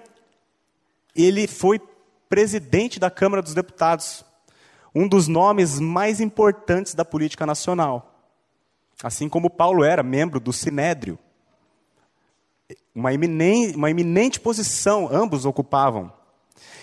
ele 1.14 1.46
foi 1.46 1.80
presidente 2.28 2.98
da 2.98 3.08
Câmara 3.08 3.40
dos 3.40 3.54
Deputados, 3.54 4.24
um 4.92 5.06
dos 5.06 5.28
nomes 5.28 5.78
mais 5.78 6.20
importantes 6.20 6.92
da 6.92 7.04
política 7.04 7.46
nacional. 7.46 8.18
Assim 9.00 9.28
como 9.28 9.48
Paulo 9.48 9.84
era 9.84 10.02
membro 10.02 10.40
do 10.40 10.52
Sinédrio. 10.52 11.16
Uma 12.92 13.14
eminente, 13.14 13.76
uma 13.76 13.88
eminente 13.90 14.40
posição 14.40 15.08
ambos 15.10 15.46
ocupavam. 15.46 16.12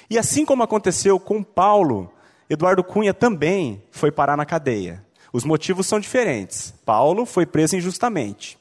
E 0.10 0.18
assim 0.18 0.46
como 0.46 0.64
aconteceu 0.64 1.20
com 1.20 1.44
Paulo, 1.44 2.10
Eduardo 2.50 2.86
Cunha 2.86 3.14
também 3.14 3.84
foi 3.92 4.12
parar 4.12 4.38
na 4.38 4.46
cadeia. 4.46 5.06
Os 5.34 5.44
motivos 5.44 5.88
são 5.88 6.00
diferentes. 6.00 6.74
Paulo 6.86 7.26
foi 7.26 7.46
preso 7.46 7.76
injustamente, 7.76 8.59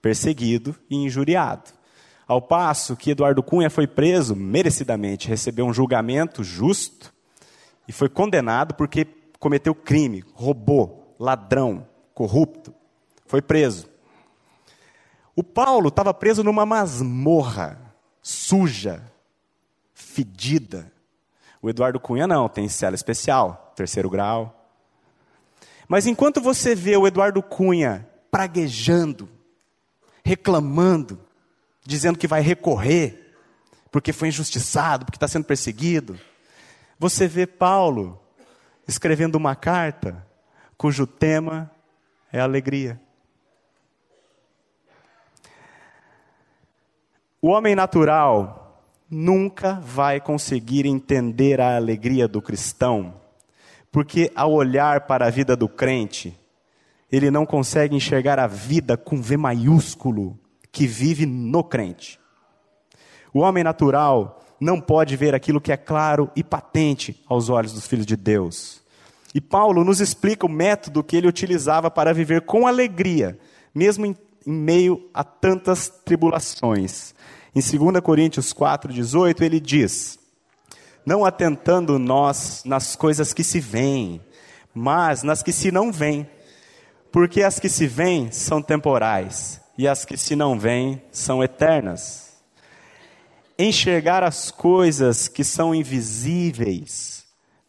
perseguido 0.00 0.74
e 0.88 0.96
injuriado. 0.96 1.70
Ao 2.26 2.40
passo 2.40 2.96
que 2.96 3.10
Eduardo 3.10 3.42
Cunha 3.42 3.68
foi 3.68 3.86
preso 3.86 4.36
merecidamente, 4.36 5.28
recebeu 5.28 5.66
um 5.66 5.72
julgamento 5.72 6.44
justo 6.44 7.12
e 7.88 7.92
foi 7.92 8.08
condenado 8.08 8.74
porque 8.74 9.06
cometeu 9.38 9.74
crime, 9.74 10.24
roubou, 10.32 11.16
ladrão, 11.18 11.88
corrupto. 12.14 12.72
Foi 13.26 13.42
preso. 13.42 13.88
O 15.34 15.42
Paulo 15.42 15.88
estava 15.88 16.12
preso 16.14 16.44
numa 16.44 16.66
masmorra, 16.66 17.80
suja, 18.22 19.02
fedida. 19.92 20.92
O 21.62 21.68
Eduardo 21.68 21.98
Cunha 21.98 22.26
não, 22.26 22.48
tem 22.48 22.68
cela 22.68 22.94
especial, 22.94 23.72
terceiro 23.74 24.08
grau. 24.08 24.68
Mas 25.88 26.06
enquanto 26.06 26.40
você 26.40 26.74
vê 26.74 26.96
o 26.96 27.06
Eduardo 27.06 27.42
Cunha 27.42 28.08
praguejando, 28.30 29.28
reclamando, 30.24 31.18
dizendo 31.84 32.18
que 32.18 32.26
vai 32.26 32.40
recorrer, 32.40 33.34
porque 33.90 34.12
foi 34.12 34.28
injustiçado, 34.28 35.04
porque 35.04 35.16
está 35.16 35.28
sendo 35.28 35.44
perseguido. 35.44 36.18
Você 36.98 37.26
vê 37.26 37.46
Paulo 37.46 38.20
escrevendo 38.86 39.36
uma 39.36 39.54
carta 39.54 40.26
cujo 40.76 41.06
tema 41.06 41.70
é 42.32 42.40
alegria. 42.40 43.00
O 47.42 47.48
homem 47.48 47.74
natural 47.74 48.84
nunca 49.10 49.74
vai 49.80 50.20
conseguir 50.20 50.86
entender 50.86 51.60
a 51.60 51.76
alegria 51.76 52.28
do 52.28 52.40
cristão, 52.40 53.14
porque 53.90 54.30
ao 54.34 54.52
olhar 54.52 55.02
para 55.06 55.26
a 55.26 55.30
vida 55.30 55.56
do 55.56 55.68
crente, 55.68 56.38
ele 57.10 57.30
não 57.30 57.44
consegue 57.44 57.96
enxergar 57.96 58.38
a 58.38 58.46
vida 58.46 58.96
com 58.96 59.20
V 59.20 59.36
maiúsculo 59.36 60.38
que 60.70 60.86
vive 60.86 61.26
no 61.26 61.64
crente. 61.64 62.18
O 63.32 63.40
homem 63.40 63.64
natural 63.64 64.40
não 64.60 64.80
pode 64.80 65.16
ver 65.16 65.34
aquilo 65.34 65.60
que 65.60 65.72
é 65.72 65.76
claro 65.76 66.30
e 66.36 66.44
patente 66.44 67.22
aos 67.26 67.48
olhos 67.48 67.72
dos 67.72 67.86
filhos 67.86 68.06
de 68.06 68.16
Deus. 68.16 68.82
E 69.34 69.40
Paulo 69.40 69.84
nos 69.84 70.00
explica 70.00 70.46
o 70.46 70.50
método 70.50 71.02
que 71.02 71.16
ele 71.16 71.28
utilizava 71.28 71.90
para 71.90 72.12
viver 72.12 72.42
com 72.42 72.66
alegria, 72.66 73.38
mesmo 73.74 74.04
em, 74.04 74.16
em 74.46 74.52
meio 74.52 75.08
a 75.14 75.22
tantas 75.24 75.88
tribulações. 75.88 77.14
Em 77.54 77.60
2 77.60 78.00
Coríntios 78.00 78.52
4,18, 78.52 79.42
ele 79.42 79.60
diz: 79.60 80.18
Não 81.06 81.24
atentando 81.24 81.98
nós 81.98 82.62
nas 82.64 82.96
coisas 82.96 83.32
que 83.32 83.44
se 83.44 83.60
veem, 83.60 84.20
mas 84.74 85.22
nas 85.22 85.42
que 85.42 85.52
se 85.52 85.70
não 85.70 85.92
veem, 85.92 86.28
porque 87.12 87.42
as 87.42 87.58
que 87.58 87.68
se 87.68 87.86
veem 87.86 88.30
são 88.30 88.62
temporais, 88.62 89.60
e 89.76 89.88
as 89.88 90.04
que 90.04 90.16
se 90.16 90.36
não 90.36 90.58
veem 90.58 91.02
são 91.10 91.42
eternas 91.42 92.30
enxergar 93.62 94.22
as 94.22 94.50
coisas 94.50 95.28
que 95.28 95.44
são 95.44 95.74
invisíveis 95.74 97.26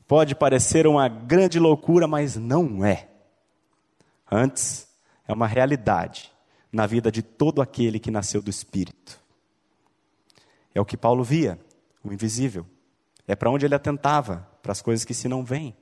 pode 0.07 0.35
parecer 0.35 0.87
uma 0.87 1.07
grande 1.07 1.59
loucura, 1.59 2.07
mas 2.07 2.35
não 2.35 2.83
é. 2.85 3.09
Antes, 4.29 4.87
é 5.27 5.33
uma 5.33 5.47
realidade 5.47 6.31
na 6.71 6.85
vida 6.85 7.11
de 7.11 7.21
todo 7.21 7.61
aquele 7.61 7.99
que 7.99 8.11
nasceu 8.11 8.41
do 8.41 8.49
Espírito. 8.49 9.19
É 10.73 10.79
o 10.79 10.85
que 10.85 10.95
Paulo 10.95 11.23
via, 11.23 11.59
o 12.03 12.13
invisível. 12.13 12.65
É 13.27 13.35
para 13.35 13.49
onde 13.49 13.65
ele 13.65 13.75
atentava, 13.75 14.47
para 14.61 14.71
as 14.71 14.81
coisas 14.81 15.03
que 15.03 15.13
se 15.13 15.27
não 15.27 15.43
veem. 15.43 15.75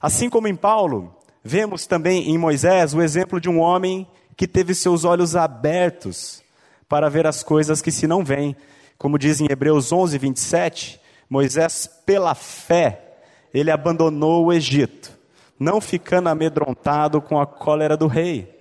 Assim 0.00 0.30
como 0.30 0.46
em 0.46 0.54
Paulo, 0.54 1.16
vemos 1.48 1.86
também 1.86 2.30
em 2.30 2.36
Moisés 2.36 2.92
o 2.92 3.00
exemplo 3.00 3.40
de 3.40 3.48
um 3.48 3.58
homem 3.58 4.06
que 4.36 4.46
teve 4.46 4.74
seus 4.74 5.04
olhos 5.04 5.34
abertos 5.34 6.42
para 6.86 7.08
ver 7.08 7.26
as 7.26 7.42
coisas 7.42 7.80
que 7.80 7.90
se 7.90 8.06
não 8.06 8.22
veem. 8.22 8.54
Como 8.98 9.18
diz 9.18 9.40
em 9.40 9.46
Hebreus 9.50 9.90
11, 9.90 10.18
27, 10.18 11.00
Moisés, 11.28 11.88
pela 12.04 12.34
fé, 12.34 13.16
ele 13.52 13.70
abandonou 13.70 14.46
o 14.46 14.52
Egito, 14.52 15.10
não 15.58 15.80
ficando 15.80 16.28
amedrontado 16.28 17.20
com 17.22 17.40
a 17.40 17.46
cólera 17.46 17.96
do 17.96 18.06
rei. 18.06 18.54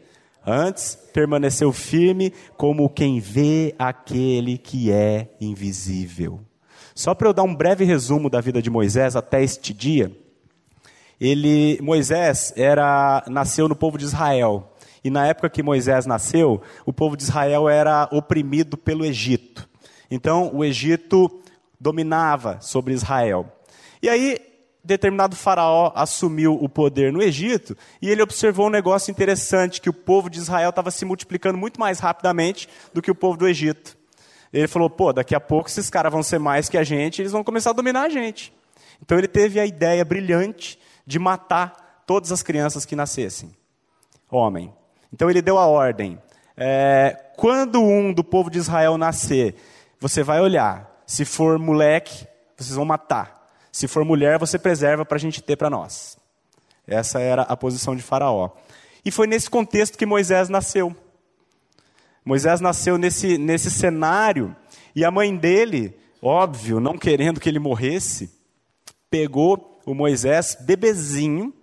Antes, 0.45 0.97
permaneceu 1.11 1.73
firme 1.73 2.31
como 2.55 2.89
quem 2.89 3.19
vê 3.19 3.75
aquele 3.77 4.57
que 4.57 4.91
é 4.91 5.27
invisível. 5.41 6.39
Só 6.95 7.13
para 7.13 7.27
eu 7.27 7.33
dar 7.33 7.43
um 7.43 7.53
breve 7.53 7.83
resumo 7.83 8.29
da 8.29 8.39
vida 8.39 8.61
de 8.61 8.69
Moisés 8.69 9.15
até 9.17 9.43
este 9.43 9.73
dia, 9.73 10.11
ele, 11.19 11.79
Moisés 11.81 12.53
era, 12.55 13.23
nasceu 13.27 13.67
no 13.67 13.75
povo 13.75 13.97
de 13.97 14.05
Israel. 14.05 14.73
E 15.03 15.09
na 15.09 15.25
época 15.27 15.49
que 15.49 15.63
Moisés 15.63 16.05
nasceu, 16.05 16.61
o 16.85 16.93
povo 16.93 17.15
de 17.15 17.23
Israel 17.23 17.69
era 17.69 18.07
oprimido 18.11 18.77
pelo 18.77 19.05
Egito. 19.05 19.67
Então, 20.09 20.51
o 20.53 20.63
Egito 20.63 21.41
dominava 21.79 22.59
sobre 22.61 22.93
Israel. 22.93 23.51
E 24.01 24.09
aí, 24.09 24.37
determinado 24.83 25.35
faraó 25.35 25.91
assumiu 25.95 26.53
o 26.53 26.69
poder 26.69 27.11
no 27.11 27.21
Egito 27.21 27.75
e 28.01 28.09
ele 28.09 28.21
observou 28.21 28.67
um 28.67 28.69
negócio 28.69 29.11
interessante, 29.11 29.81
que 29.81 29.89
o 29.89 29.93
povo 29.93 30.29
de 30.29 30.39
Israel 30.39 30.69
estava 30.69 30.89
se 30.91 31.03
multiplicando 31.03 31.57
muito 31.57 31.79
mais 31.79 31.99
rapidamente 31.99 32.69
do 32.93 33.01
que 33.01 33.11
o 33.11 33.15
povo 33.15 33.37
do 33.37 33.47
Egito. 33.47 33.97
Ele 34.51 34.67
falou, 34.67 34.89
pô, 34.89 35.11
daqui 35.11 35.35
a 35.35 35.41
pouco 35.41 35.67
esses 35.67 35.89
caras 35.89 36.11
vão 36.11 36.23
ser 36.23 36.39
mais 36.39 36.69
que 36.69 36.77
a 36.77 36.83
gente, 36.83 37.21
eles 37.21 37.33
vão 37.33 37.43
começar 37.43 37.71
a 37.71 37.73
dominar 37.73 38.03
a 38.03 38.09
gente. 38.09 38.53
Então 39.01 39.17
ele 39.17 39.27
teve 39.27 39.59
a 39.59 39.65
ideia 39.65 40.03
brilhante 40.05 40.79
de 41.07 41.17
matar 41.17 42.03
todas 42.05 42.33
as 42.33 42.43
crianças 42.43 42.85
que 42.85 42.95
nascessem. 42.95 43.55
Homem. 44.29 44.73
Então 45.11 45.29
ele 45.29 45.41
deu 45.41 45.57
a 45.57 45.65
ordem. 45.65 46.21
É, 46.57 47.31
quando 47.37 47.81
um 47.81 48.11
do 48.11 48.23
povo 48.23 48.51
de 48.51 48.57
Israel 48.57 48.97
nascer, 48.97 49.55
você 49.99 50.21
vai 50.21 50.41
olhar. 50.41 51.01
Se 51.05 51.23
for 51.23 51.57
moleque, 51.57 52.27
vocês 52.57 52.75
vão 52.75 52.83
matar. 52.83 53.47
Se 53.71 53.87
for 53.87 54.03
mulher, 54.03 54.37
você 54.37 54.59
preserva 54.59 55.05
para 55.05 55.15
a 55.15 55.19
gente 55.19 55.41
ter 55.41 55.55
para 55.55 55.69
nós. 55.69 56.17
Essa 56.85 57.19
era 57.19 57.43
a 57.43 57.55
posição 57.55 57.95
de 57.95 58.01
Faraó. 58.01 58.49
E 59.05 59.11
foi 59.11 59.27
nesse 59.27 59.49
contexto 59.49 59.97
que 59.97 60.05
Moisés 60.05 60.49
nasceu. 60.49 60.95
Moisés 62.25 62.59
nasceu 62.59 62.97
nesse, 62.97 63.37
nesse 63.37 63.71
cenário, 63.71 64.53
e 64.93 65.05
a 65.05 65.11
mãe 65.11 65.33
dele, 65.37 65.97
óbvio, 66.21 66.81
não 66.81 66.97
querendo 66.97 67.39
que 67.39 67.47
ele 67.47 67.59
morresse, 67.59 68.29
pegou 69.09 69.76
o 69.87 69.93
Moisés, 69.93 70.57
bebezinho, 70.59 71.53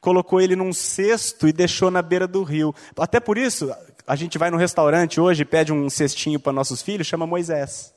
colocou 0.00 0.40
ele 0.40 0.56
num 0.56 0.72
cesto 0.72 1.46
e 1.46 1.52
deixou 1.52 1.92
na 1.92 2.02
beira 2.02 2.26
do 2.26 2.42
rio. 2.42 2.74
Até 2.98 3.20
por 3.20 3.38
isso, 3.38 3.72
a 4.04 4.16
gente 4.16 4.36
vai 4.36 4.50
no 4.50 4.56
restaurante 4.56 5.20
hoje 5.20 5.42
e 5.42 5.44
pede 5.44 5.72
um 5.72 5.88
cestinho 5.88 6.40
para 6.40 6.52
nossos 6.52 6.82
filhos, 6.82 7.06
chama 7.06 7.24
Moisés. 7.24 7.94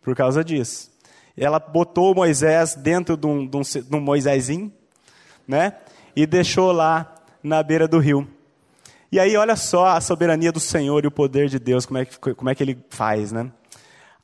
Por 0.00 0.16
causa 0.16 0.42
disso. 0.42 0.90
Ela 1.36 1.58
botou 1.58 2.14
Moisés 2.14 2.74
dentro 2.76 3.14
de 3.14 3.26
um, 3.26 3.46
de 3.46 3.56
um, 3.58 3.60
de 3.60 3.94
um 3.94 4.00
Moisésinho, 4.00 4.72
né? 5.46 5.74
E 6.16 6.26
deixou 6.26 6.72
lá 6.72 7.14
na 7.42 7.62
beira 7.62 7.86
do 7.86 7.98
rio. 7.98 8.26
E 9.12 9.20
aí, 9.20 9.36
olha 9.36 9.54
só 9.54 9.88
a 9.88 10.00
soberania 10.00 10.50
do 10.50 10.60
Senhor 10.60 11.04
e 11.04 11.08
o 11.08 11.10
poder 11.10 11.50
de 11.50 11.58
Deus, 11.58 11.84
como 11.84 11.98
é 11.98 12.06
que, 12.06 12.18
como 12.34 12.48
é 12.48 12.54
que 12.54 12.62
ele 12.62 12.82
faz, 12.88 13.32
né? 13.32 13.52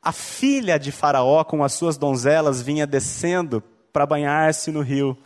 A 0.02 0.10
filha 0.10 0.78
de 0.78 0.90
Faraó, 0.90 1.44
com 1.44 1.62
as 1.62 1.74
suas 1.74 1.98
donzelas, 1.98 2.62
vinha 2.62 2.86
descendo 2.86 3.62
para 3.92 4.07
banhar-se 4.07 4.70
no 4.70 4.81
rio. 4.81 5.16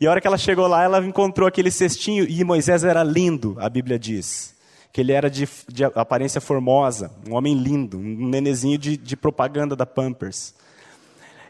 E 0.00 0.06
a 0.06 0.10
hora 0.10 0.20
que 0.20 0.26
ela 0.26 0.38
chegou 0.38 0.66
lá, 0.66 0.82
ela 0.82 1.04
encontrou 1.04 1.46
aquele 1.46 1.70
cestinho, 1.70 2.26
e 2.28 2.42
Moisés 2.44 2.84
era 2.84 3.02
lindo, 3.02 3.56
a 3.58 3.68
Bíblia 3.68 3.98
diz. 3.98 4.54
Que 4.92 5.00
ele 5.00 5.12
era 5.12 5.28
de, 5.28 5.48
de 5.68 5.84
aparência 5.84 6.40
formosa, 6.40 7.10
um 7.28 7.34
homem 7.34 7.54
lindo, 7.54 7.98
um 7.98 8.28
nenezinho 8.28 8.78
de, 8.78 8.96
de 8.96 9.16
propaganda 9.16 9.74
da 9.74 9.86
Pampers. 9.86 10.54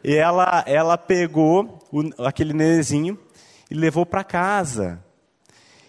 E 0.02 0.14
ela, 0.14 0.62
ela 0.66 0.98
pegou 0.98 1.78
o, 1.90 2.02
aquele 2.26 2.52
nenezinho 2.52 3.18
e 3.70 3.74
levou 3.74 4.04
para 4.04 4.22
casa. 4.22 5.02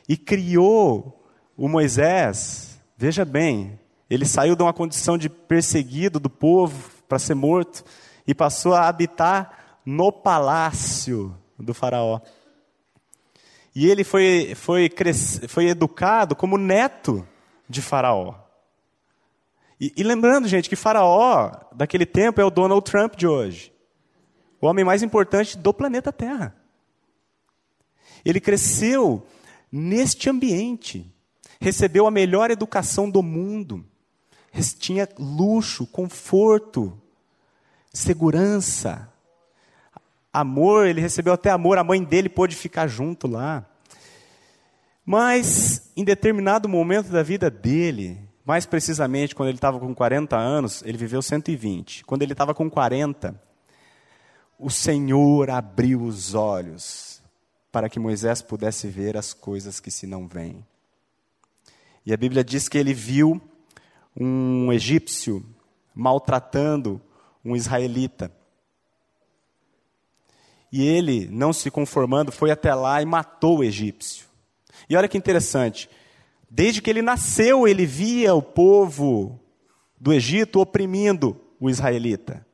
E 0.08 0.16
criou 0.16 1.24
o 1.58 1.68
Moisés, 1.68 2.80
veja 2.98 3.26
bem, 3.26 3.80
ele 4.10 4.26
saiu 4.26 4.56
de 4.56 4.64
uma 4.64 4.74
condição 4.74 5.18
de 5.18 5.30
perseguido 5.30 6.20
do 6.20 6.30
povo 6.30 6.92
para 7.08 7.20
ser 7.20 7.36
morto 7.36 7.84
e 8.28 8.34
passou 8.34 8.74
a 8.74 8.88
habitar 8.88 9.64
no 9.86 10.12
palácio 10.12 11.38
do 11.58 11.74
faraó. 11.74 12.19
E 13.74 13.88
ele 13.88 14.04
foi, 14.04 14.54
foi, 14.56 14.89
foi 15.48 15.67
educado 15.67 16.36
como 16.36 16.58
neto 16.58 17.28
de 17.67 17.82
Faraó. 17.82 18.36
E, 19.78 19.91
e, 19.98 20.02
lembrando, 20.02 20.48
gente, 20.48 20.69
que 20.69 20.78
Faraó 20.78 21.52
daquele 21.74 22.06
tempo 22.06 22.39
é 22.39 22.45
o 22.45 22.50
Donald 22.50 22.89
Trump 22.89 23.15
de 23.15 23.28
hoje 23.28 23.76
o 24.65 24.67
homem 24.67 24.84
mais 24.84 25.04
importante 25.04 25.58
do 25.58 25.74
planeta 25.74 26.12
Terra. 26.12 26.56
Ele 28.24 28.39
cresceu 28.39 29.26
neste 29.71 30.30
ambiente, 30.30 31.13
recebeu 31.60 32.08
a 32.08 32.12
melhor 32.12 32.50
educação 32.50 33.10
do 33.10 33.21
mundo, 33.21 33.86
tinha 34.80 35.08
luxo, 35.19 35.86
conforto, 35.86 37.00
segurança. 37.93 39.12
Amor, 40.38 40.86
ele 40.86 41.00
recebeu 41.00 41.32
até 41.32 41.50
amor, 41.50 41.78
a 41.78 41.84
mãe 41.84 42.04
dele 42.04 42.28
pôde 42.28 42.56
ficar 42.56 42.88
junto 42.88 43.26
lá. 43.26 43.65
Mas, 45.06 45.91
em 45.95 46.04
determinado 46.04 46.67
momento 46.67 47.10
da 47.10 47.24
vida 47.24 47.50
dele, 47.50 48.19
mais 48.43 48.65
precisamente 48.65 49.34
quando 49.34 49.48
ele 49.48 49.58
estava 49.58 49.80
com 49.80 49.95
40 49.95 50.36
anos, 50.36 50.84
ele 50.86 50.98
viveu 50.98 51.21
120. 51.21 52.04
Quando 52.04 52.24
ele 52.24 52.34
estava 52.34 52.54
com 52.54 52.69
40, 52.69 53.39
o 54.60 54.69
Senhor 54.69 55.50
abriu 55.50 56.04
os 56.04 56.34
olhos 56.34 57.21
para 57.71 57.88
que 57.88 57.98
Moisés 57.98 58.41
pudesse 58.41 58.88
ver 58.88 59.15
as 59.15 59.34
coisas 59.34 59.80
que 59.80 59.89
se 59.89 60.06
não 60.06 60.28
veem. 60.28 60.65
E 62.06 62.13
a 62.13 62.17
Bíblia 62.17 62.43
diz 62.43 62.67
que 62.67 62.78
ele 62.78 62.93
viu 62.93 63.41
um 64.15 64.71
egípcio 64.74 65.45
maltratando 65.93 67.02
um 67.43 67.56
israelita. 67.56 68.32
E 70.71 70.86
ele, 70.86 71.28
não 71.32 71.54
se 71.54 71.71
conformando, 71.71 72.32
foi 72.32 72.51
até 72.51 72.73
lá 72.73 73.01
e 73.01 73.06
matou 73.06 73.60
o 73.60 73.63
egípcio. 73.63 74.25
E 74.89 74.95
olha 74.95 75.08
que 75.08 75.17
interessante, 75.17 75.89
desde 76.49 76.82
que 76.82 76.89
ele 76.89 77.01
nasceu, 77.01 77.67
ele 77.67 77.86
via 77.86 78.34
o 78.34 78.41
povo 78.41 79.39
do 79.99 80.13
Egito 80.13 80.60
oprimindo 80.60 81.39
o 81.60 81.69
israelita. 81.69 82.45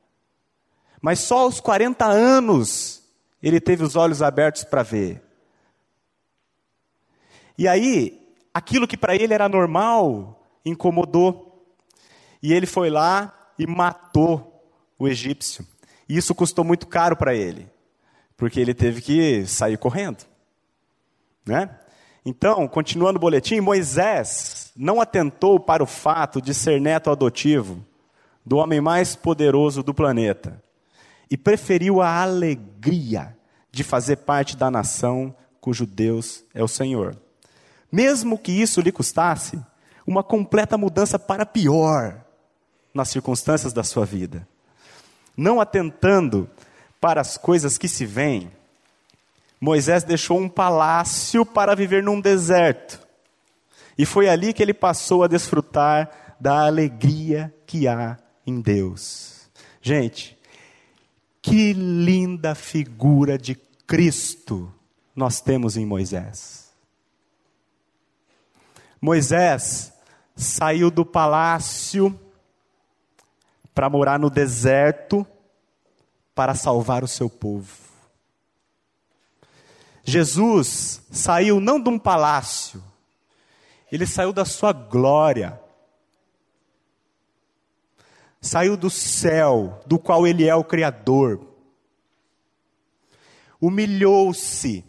Mas 1.02 1.20
só 1.20 1.40
aos 1.40 1.60
40 1.60 2.06
anos 2.06 3.02
ele 3.42 3.60
teve 3.60 3.84
os 3.84 3.96
olhos 3.96 4.22
abertos 4.22 4.64
para 4.64 4.84
ver. 4.84 5.22
E 7.58 7.68
aí, 7.68 8.22
aquilo 8.54 8.88
que 8.88 8.98
para 8.98 9.16
ele 9.16 9.34
era 9.34 9.50
normal 9.50 10.60
incomodou. 10.64 11.66
E 12.42 12.54
ele 12.54 12.66
foi 12.66 12.90
lá 12.90 13.54
e 13.58 13.68
matou 13.68 14.64
o 14.98 15.08
egípcio. 15.08 15.66
E 16.08 16.18
isso 16.18 16.36
custou 16.36 16.64
muito 16.64 16.88
caro 16.88 17.16
para 17.16 17.36
ele, 17.36 17.70
porque 18.42 18.60
ele 18.60 18.74
teve 18.74 19.04
que 19.04 19.46
sair 19.46 19.78
correndo. 19.78 20.26
Né? 21.46 21.70
Então, 22.26 22.68
continuando 22.68 23.18
o 23.18 23.22
boletim, 23.22 23.60
Moisés 23.60 24.72
não 24.76 25.00
atentou 25.00 25.60
para 25.60 25.84
o 25.84 25.86
fato 25.86 26.42
de 26.42 26.52
ser 26.52 26.82
neto 26.82 27.12
adotivo 27.12 27.86
do 28.44 28.58
homem 28.58 28.82
mais 28.82 29.16
poderoso 29.16 29.84
do 29.84 29.94
planeta 29.94 30.60
e 31.30 31.38
preferiu 31.38 32.02
a 32.02 32.20
alegria 32.20 33.38
de 33.72 33.84
fazer 33.84 34.16
parte 34.16 34.58
da 34.58 34.72
nação 34.72 35.36
cujo 35.60 35.86
Deus 35.86 36.44
é 36.52 36.64
o 36.64 36.68
Senhor. 36.68 37.16
Mesmo 37.92 38.40
que 38.40 38.52
isso 38.52 38.82
lhe 38.82 38.92
custasse 38.92 39.62
uma 40.04 40.24
completa 40.24 40.80
mudança 40.80 41.20
para 41.20 41.46
pior 41.46 42.20
nas 42.92 43.10
circunstâncias 43.10 43.72
da 43.72 43.84
sua 43.84 44.04
vida. 44.04 44.48
Não 45.38 45.62
atentando 45.62 46.50
para 47.02 47.20
as 47.20 47.36
coisas 47.36 47.80
que 47.80 47.88
se 47.88 48.06
veem, 48.06 48.52
Moisés 49.60 50.04
deixou 50.04 50.40
um 50.40 50.48
palácio 50.48 51.44
para 51.46 51.76
viver 51.76 52.04
num 52.04 52.22
deserto. 52.22 53.00
E 53.98 54.06
foi 54.06 54.30
ali 54.30 54.54
que 54.54 54.62
ele 54.62 54.74
passou 54.74 55.24
a 55.24 55.28
desfrutar 55.28 56.36
da 56.40 56.66
alegria 56.66 57.54
que 57.66 57.88
há 57.88 58.18
em 58.46 58.62
Deus. 58.62 59.50
Gente, 59.82 60.38
que 61.42 61.74
linda 61.74 62.56
figura 62.56 63.38
de 63.38 63.56
Cristo 63.88 64.72
nós 65.16 65.42
temos 65.42 65.76
em 65.78 65.86
Moisés. 65.86 66.72
Moisés 69.02 69.92
saiu 70.36 70.92
do 70.92 71.04
palácio 71.04 72.18
para 73.74 73.90
morar 73.90 74.20
no 74.20 74.30
deserto 74.30 75.26
para 76.34 76.56
salvar 76.56 77.04
o 77.04 77.08
seu 77.08 77.30
povo. 77.30 77.72
Jesus 80.04 81.02
saiu 81.12 81.60
não 81.60 81.82
de 81.82 81.90
um 81.90 82.00
palácio, 82.00 82.84
ele 83.92 84.08
saiu 84.08 84.34
da 84.34 84.46
sua 84.46 84.74
glória 84.74 85.62
saiu 88.42 88.76
do 88.76 88.90
céu, 88.90 89.80
do 89.86 90.00
qual 90.00 90.26
ele 90.26 90.48
é 90.48 90.56
o 90.56 90.64
Criador, 90.64 91.48
humilhou-se 93.62 94.84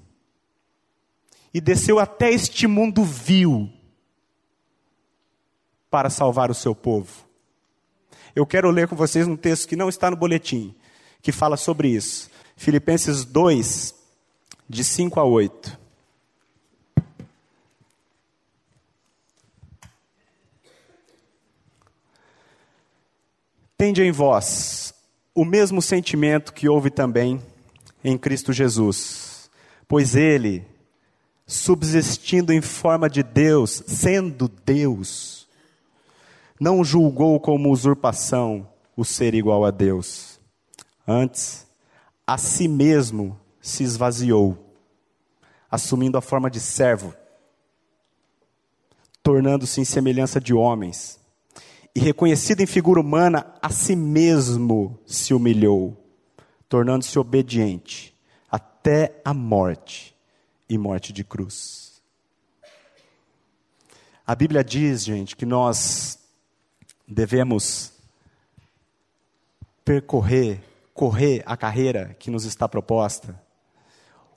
e 1.52 1.61
desceu 1.61 1.98
até 1.98 2.31
este 2.31 2.66
mundo 2.66 3.05
vil 3.05 3.70
para 5.90 6.09
salvar 6.09 6.50
o 6.50 6.55
seu 6.55 6.74
povo. 6.74 7.28
Eu 8.35 8.46
quero 8.46 8.70
ler 8.70 8.88
com 8.88 8.96
vocês 8.96 9.28
um 9.28 9.37
texto 9.37 9.68
que 9.68 9.76
não 9.76 9.90
está 9.90 10.11
no 10.11 10.16
boletim, 10.16 10.74
que 11.22 11.30
fala 11.32 11.56
sobre 11.56 11.88
isso. 11.88 12.28
Filipenses 12.56 13.24
2, 13.24 13.94
de 14.68 14.85
5 14.85 15.20
a 15.20 15.24
8. 15.24 15.78
Tende 23.76 24.02
em 24.02 24.12
vós 24.12 24.94
o 25.35 25.44
mesmo 25.44 25.80
sentimento 25.80 26.52
que 26.52 26.68
houve 26.68 26.90
também 26.90 27.40
em 28.04 28.18
Cristo 28.18 28.52
Jesus, 28.52 29.50
pois 29.88 30.14
ele, 30.14 30.64
subsistindo 31.46 32.52
em 32.52 32.61
forma 32.61 33.08
de 33.08 33.22
Deus, 33.22 33.82
sendo 33.87 34.48
Deus, 34.48 35.48
não 36.61 36.85
julgou 36.85 37.40
como 37.40 37.70
usurpação 37.70 38.68
o 38.96 39.04
ser 39.04 39.35
igual 39.35 39.64
a 39.64 39.70
Deus. 39.70 40.40
Antes, 41.07 41.67
a 42.27 42.38
si 42.38 42.69
mesmo 42.69 43.38
se 43.61 43.83
esvaziou, 43.83 44.59
assumindo 45.71 46.19
a 46.19 46.21
forma 46.21 46.51
de 46.51 46.61
servo, 46.61 47.15
tornando-se 49.23 49.81
em 49.81 49.85
semelhança 49.85 50.41
de 50.41 50.53
homens 50.53 51.21
e 51.95 52.01
reconhecido 52.01 52.61
em 52.61 52.67
figura 52.67 53.01
humana, 53.01 53.55
a 53.61 53.71
si 53.71 53.95
mesmo 53.95 54.99
se 55.07 55.35
humilhou, 55.35 55.97
tornando-se 56.69 57.19
obediente 57.19 58.15
até 58.51 59.21
a 59.25 59.35
morte 59.35 60.15
e 60.69 60.79
morte 60.79 61.12
de 61.12 61.23
cruz. 61.23 62.03
A 64.27 64.35
Bíblia 64.35 64.65
diz, 64.65 65.05
gente, 65.05 65.37
que 65.37 65.45
nós 65.45 66.19
devemos 67.07 67.93
percorrer, 69.85 70.62
correr 70.94 71.42
a 71.46 71.57
carreira 71.57 72.14
que 72.18 72.31
nos 72.31 72.44
está 72.44 72.68
proposta, 72.68 73.40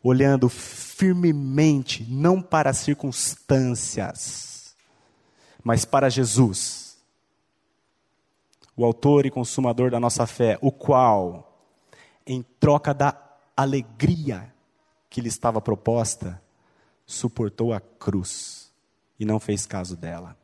olhando 0.02 0.48
firmemente, 0.50 2.06
não 2.10 2.42
para 2.42 2.70
as 2.70 2.78
circunstâncias, 2.78 4.76
mas 5.64 5.84
para 5.84 6.10
Jesus 6.10 6.86
o 8.78 8.84
autor 8.84 9.26
e 9.26 9.32
consumador 9.32 9.90
da 9.90 10.00
nossa 10.00 10.28
fé, 10.28 10.58
o 10.62 10.72
qual, 10.72 11.64
em 12.28 12.44
troca 12.60 12.94
da 12.94 13.18
alegria 13.56 14.54
que 15.10 15.22
lhe 15.22 15.30
estava 15.30 15.62
proposta, 15.62 16.42
suportou 17.06 17.72
a 17.72 17.80
cruz 17.80 18.74
e 19.18 19.24
não 19.24 19.40
fez 19.40 19.66
caso 19.66 19.96
dela. 19.96 20.36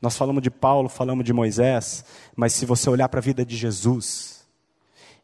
Nós 0.00 0.16
falamos 0.16 0.42
de 0.42 0.50
Paulo, 0.50 0.88
falamos 0.88 1.24
de 1.24 1.32
Moisés, 1.32 2.04
mas 2.36 2.52
se 2.52 2.66
você 2.66 2.90
olhar 2.90 3.08
para 3.08 3.20
a 3.20 3.22
vida 3.22 3.46
de 3.46 3.56
Jesus, 3.56 4.41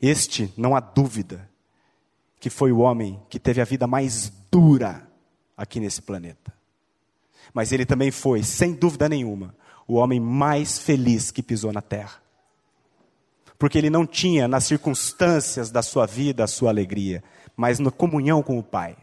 este, 0.00 0.52
não 0.56 0.76
há 0.76 0.80
dúvida, 0.80 1.48
que 2.40 2.50
foi 2.50 2.70
o 2.70 2.78
homem 2.78 3.20
que 3.28 3.38
teve 3.38 3.60
a 3.60 3.64
vida 3.64 3.86
mais 3.86 4.32
dura 4.50 5.08
aqui 5.56 5.80
nesse 5.80 6.00
planeta. 6.00 6.52
Mas 7.52 7.72
ele 7.72 7.84
também 7.84 8.10
foi, 8.10 8.42
sem 8.42 8.72
dúvida 8.74 9.08
nenhuma, 9.08 9.54
o 9.86 9.94
homem 9.94 10.20
mais 10.20 10.78
feliz 10.78 11.30
que 11.30 11.42
pisou 11.42 11.72
na 11.72 11.82
terra. 11.82 12.22
Porque 13.58 13.76
ele 13.76 13.90
não 13.90 14.06
tinha 14.06 14.46
nas 14.46 14.64
circunstâncias 14.64 15.70
da 15.70 15.82
sua 15.82 16.06
vida 16.06 16.44
a 16.44 16.46
sua 16.46 16.70
alegria, 16.70 17.24
mas 17.56 17.80
na 17.80 17.90
comunhão 17.90 18.42
com 18.42 18.58
o 18.58 18.62
Pai. 18.62 18.96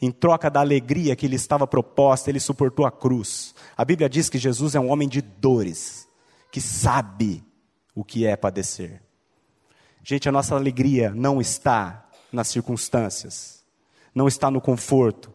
Em 0.00 0.10
troca 0.10 0.48
da 0.48 0.60
alegria 0.60 1.14
que 1.14 1.28
lhe 1.28 1.36
estava 1.36 1.66
proposta, 1.66 2.30
ele 2.30 2.40
suportou 2.40 2.86
a 2.86 2.90
cruz. 2.90 3.54
A 3.76 3.84
Bíblia 3.84 4.08
diz 4.08 4.30
que 4.30 4.38
Jesus 4.38 4.74
é 4.74 4.80
um 4.80 4.90
homem 4.90 5.06
de 5.06 5.20
dores, 5.20 6.08
que 6.50 6.60
sabe 6.60 7.44
o 7.94 8.02
que 8.02 8.24
é 8.24 8.34
padecer. 8.34 9.02
Gente, 10.02 10.28
a 10.28 10.32
nossa 10.32 10.54
alegria 10.54 11.12
não 11.14 11.40
está 11.40 12.06
nas 12.32 12.48
circunstâncias, 12.48 13.64
não 14.14 14.26
está 14.26 14.50
no 14.50 14.60
conforto, 14.60 15.32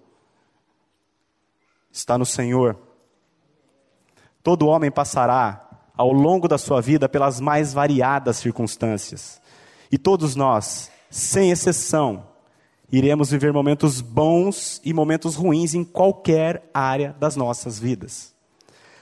está 1.91 2.17
no 2.17 2.25
Senhor. 2.25 2.77
Todo 4.43 4.67
homem 4.67 4.91
passará 4.91 5.65
ao 5.97 6.11
longo 6.11 6.47
da 6.47 6.57
sua 6.57 6.81
vida 6.81 7.07
pelas 7.07 7.39
mais 7.39 7.73
variadas 7.73 8.37
circunstâncias. 8.37 9.41
E 9.91 9.97
todos 9.97 10.35
nós, 10.35 10.91
sem 11.09 11.51
exceção, 11.51 12.27
iremos 12.91 13.31
viver 13.31 13.53
momentos 13.53 14.01
bons 14.01 14.81
e 14.83 14.93
momentos 14.93 15.35
ruins 15.35 15.73
em 15.73 15.83
qualquer 15.83 16.69
área 16.73 17.15
das 17.19 17.35
nossas 17.35 17.79
vidas. 17.79 18.33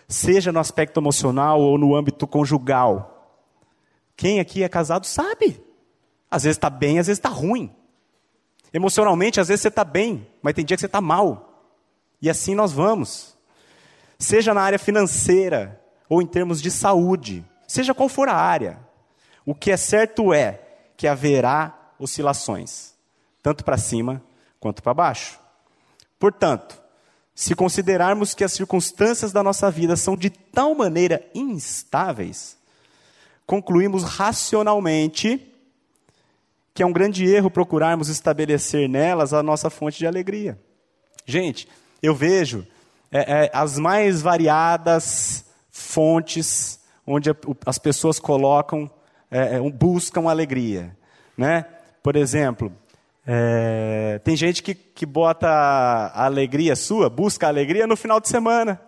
Seja 0.08 0.52
no 0.52 0.60
aspecto 0.60 1.00
emocional 1.00 1.60
ou 1.60 1.78
no 1.78 1.96
âmbito 1.96 2.28
conjugal. 2.28 3.13
Quem 4.24 4.40
aqui 4.40 4.64
é 4.64 4.70
casado 4.70 5.06
sabe. 5.06 5.62
Às 6.32 6.44
vezes 6.44 6.56
está 6.56 6.70
bem, 6.70 6.98
às 6.98 7.08
vezes 7.08 7.20
está 7.20 7.28
ruim. 7.28 7.76
Emocionalmente, 8.74 9.42
às 9.42 9.50
vezes 9.50 9.64
você 9.64 9.68
está 9.68 9.84
bem, 9.84 10.26
mas 10.42 10.54
tem 10.54 10.64
dia 10.64 10.78
que 10.78 10.80
você 10.80 10.86
está 10.86 11.02
mal. 11.02 11.76
E 12.22 12.30
assim 12.30 12.56
nós 12.56 12.72
vamos 12.72 13.38
seja 14.18 14.54
na 14.54 14.62
área 14.62 14.80
financeira 14.80 15.78
ou 16.08 16.22
em 16.22 16.26
termos 16.26 16.62
de 16.62 16.72
saúde, 16.72 17.44
seja 17.68 17.94
qual 17.94 18.08
for 18.08 18.30
a 18.30 18.34
área. 18.34 18.80
O 19.46 19.54
que 19.54 19.70
é 19.70 19.76
certo 19.76 20.34
é 20.34 20.62
que 20.96 21.06
haverá 21.06 21.78
oscilações, 22.00 22.94
tanto 23.42 23.66
para 23.66 23.78
cima 23.78 24.24
quanto 24.58 24.82
para 24.82 24.94
baixo. 24.94 25.38
Portanto, 26.18 26.82
se 27.36 27.54
considerarmos 27.56 28.34
que 28.34 28.46
as 28.46 28.54
circunstâncias 28.54 29.34
da 29.34 29.44
nossa 29.44 29.70
vida 29.70 29.98
são 29.98 30.16
de 30.16 30.30
tal 30.30 30.74
maneira 30.74 31.30
instáveis, 31.36 32.63
concluímos 33.46 34.04
racionalmente 34.04 35.50
que 36.74 36.82
é 36.82 36.86
um 36.86 36.92
grande 36.92 37.24
erro 37.26 37.52
procurarmos 37.52 38.10
estabelecer 38.10 38.90
nelas 38.90 39.32
a 39.32 39.44
nossa 39.44 39.70
fonte 39.70 40.00
de 40.00 40.08
alegria. 40.08 40.60
Gente, 41.26 41.68
eu 42.02 42.16
vejo 42.16 42.66
é, 43.12 43.46
é, 43.46 43.52
as 43.54 43.78
mais 43.78 44.22
variadas 44.22 45.46
fontes 45.70 46.80
onde 47.06 47.30
as 47.66 47.78
pessoas 47.78 48.18
colocam, 48.20 48.90
é, 49.30 49.58
é 49.58 49.60
buscam 49.72 50.28
alegria. 50.30 50.98
Né? 51.38 51.66
Por 52.02 52.16
exemplo, 52.16 52.72
É, 53.26 54.20
tem 54.22 54.36
gente 54.36 54.62
que, 54.62 54.76
que 54.76 55.06
bota 55.06 55.48
a 55.48 56.26
alegria 56.26 56.76
sua, 56.76 57.10
busca 57.10 57.46
a 57.46 57.50
alegria 57.50 57.88
no 57.88 57.96
final 57.96 58.20
de 58.20 58.28
semana. 58.28 58.82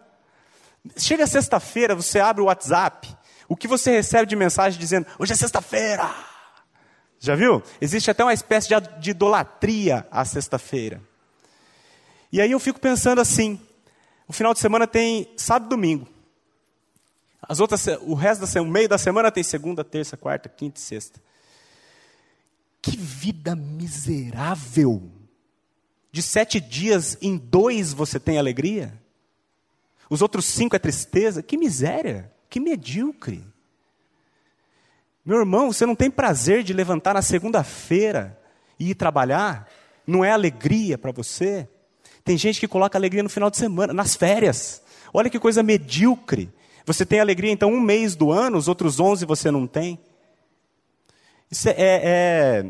Chega 0.98 1.26
sexta-feira, 1.26 1.96
você 1.96 2.20
abre 2.20 2.42
o 2.42 2.48
WhatsApp, 2.48 3.16
o 3.48 3.56
que 3.56 3.68
você 3.68 3.92
recebe 3.92 4.26
de 4.26 4.36
mensagem 4.36 4.80
dizendo: 4.80 5.08
hoje 5.20 5.34
é 5.34 5.36
sexta-feira. 5.36 6.14
Já 7.20 7.36
viu? 7.36 7.64
Existe 7.80 8.12
até 8.12 8.24
uma 8.24 8.34
espécie 8.34 8.70
de, 9.00 9.12
idolatria 9.12 10.06
à 10.12 10.26
sexta-feira. 10.26 11.02
E 12.32 12.42
aí 12.42 12.52
eu 12.52 12.60
fico 12.60 12.80
pensando 12.80 13.22
assim: 13.22 13.60
o 14.28 14.34
final 14.34 14.54
de 14.54 14.60
semana 14.60 14.88
tem 14.88 15.32
sábado 15.38 15.68
e 15.68 15.70
domingo. 15.70 16.08
As 17.42 17.60
outras, 17.60 17.86
o 18.02 18.16
resto 18.16 18.42
da 18.42 18.48
semana, 18.48 18.70
o 18.70 18.74
meio 18.74 18.90
da 18.90 18.98
semana 18.98 19.32
tem 19.32 19.44
segunda, 19.44 19.84
terça, 19.84 20.18
quarta, 20.18 20.50
quinta 20.50 20.80
e 20.80 20.82
sexta. 20.82 21.22
Que 22.82 22.98
vida 22.98 23.56
miserável! 23.56 25.12
De 26.12 26.22
sete 26.22 26.60
dias, 26.60 27.18
em 27.22 27.38
dois 27.38 27.92
você 27.92 28.20
tem 28.20 28.38
alegria? 28.38 29.00
Os 30.10 30.22
outros 30.22 30.46
cinco 30.46 30.76
é 30.76 30.80
tristeza? 30.80 31.44
Que 31.44 31.58
miséria! 31.58 32.35
Que 32.56 32.60
medíocre! 32.62 33.44
Meu 35.26 35.40
irmão, 35.40 35.74
você 35.74 35.86
não 35.86 35.94
tem 35.94 36.10
prazer 36.10 36.64
de 36.64 36.72
levantar 36.72 37.14
na 37.14 37.22
segunda-feira 37.22 38.40
e 38.80 38.92
ir 38.92 38.96
trabalhar? 38.96 39.70
Não 40.08 40.24
é 40.24 40.32
alegria 40.32 40.98
para 40.98 41.12
você? 41.12 41.68
Tem 42.24 42.38
gente 42.38 42.62
que 42.62 42.68
coloca 42.70 42.98
alegria 42.98 43.22
no 43.22 43.28
final 43.28 43.50
de 43.50 43.58
semana, 43.58 43.92
nas 43.92 44.16
férias. 44.16 44.82
Olha 45.14 45.30
que 45.30 45.38
coisa 45.38 45.62
medíocre. 45.62 46.50
Você 46.86 47.06
tem 47.06 47.20
alegria 47.20 47.52
então 47.52 47.74
um 47.74 47.82
mês 47.82 48.16
do 48.16 48.32
ano, 48.32 48.58
os 48.58 48.70
outros 48.70 49.02
onze 49.02 49.26
você 49.26 49.52
não 49.52 49.68
tem? 49.68 50.00
Isso 51.52 51.68
é, 51.68 51.74
é, 51.74 52.02
é, 52.06 52.66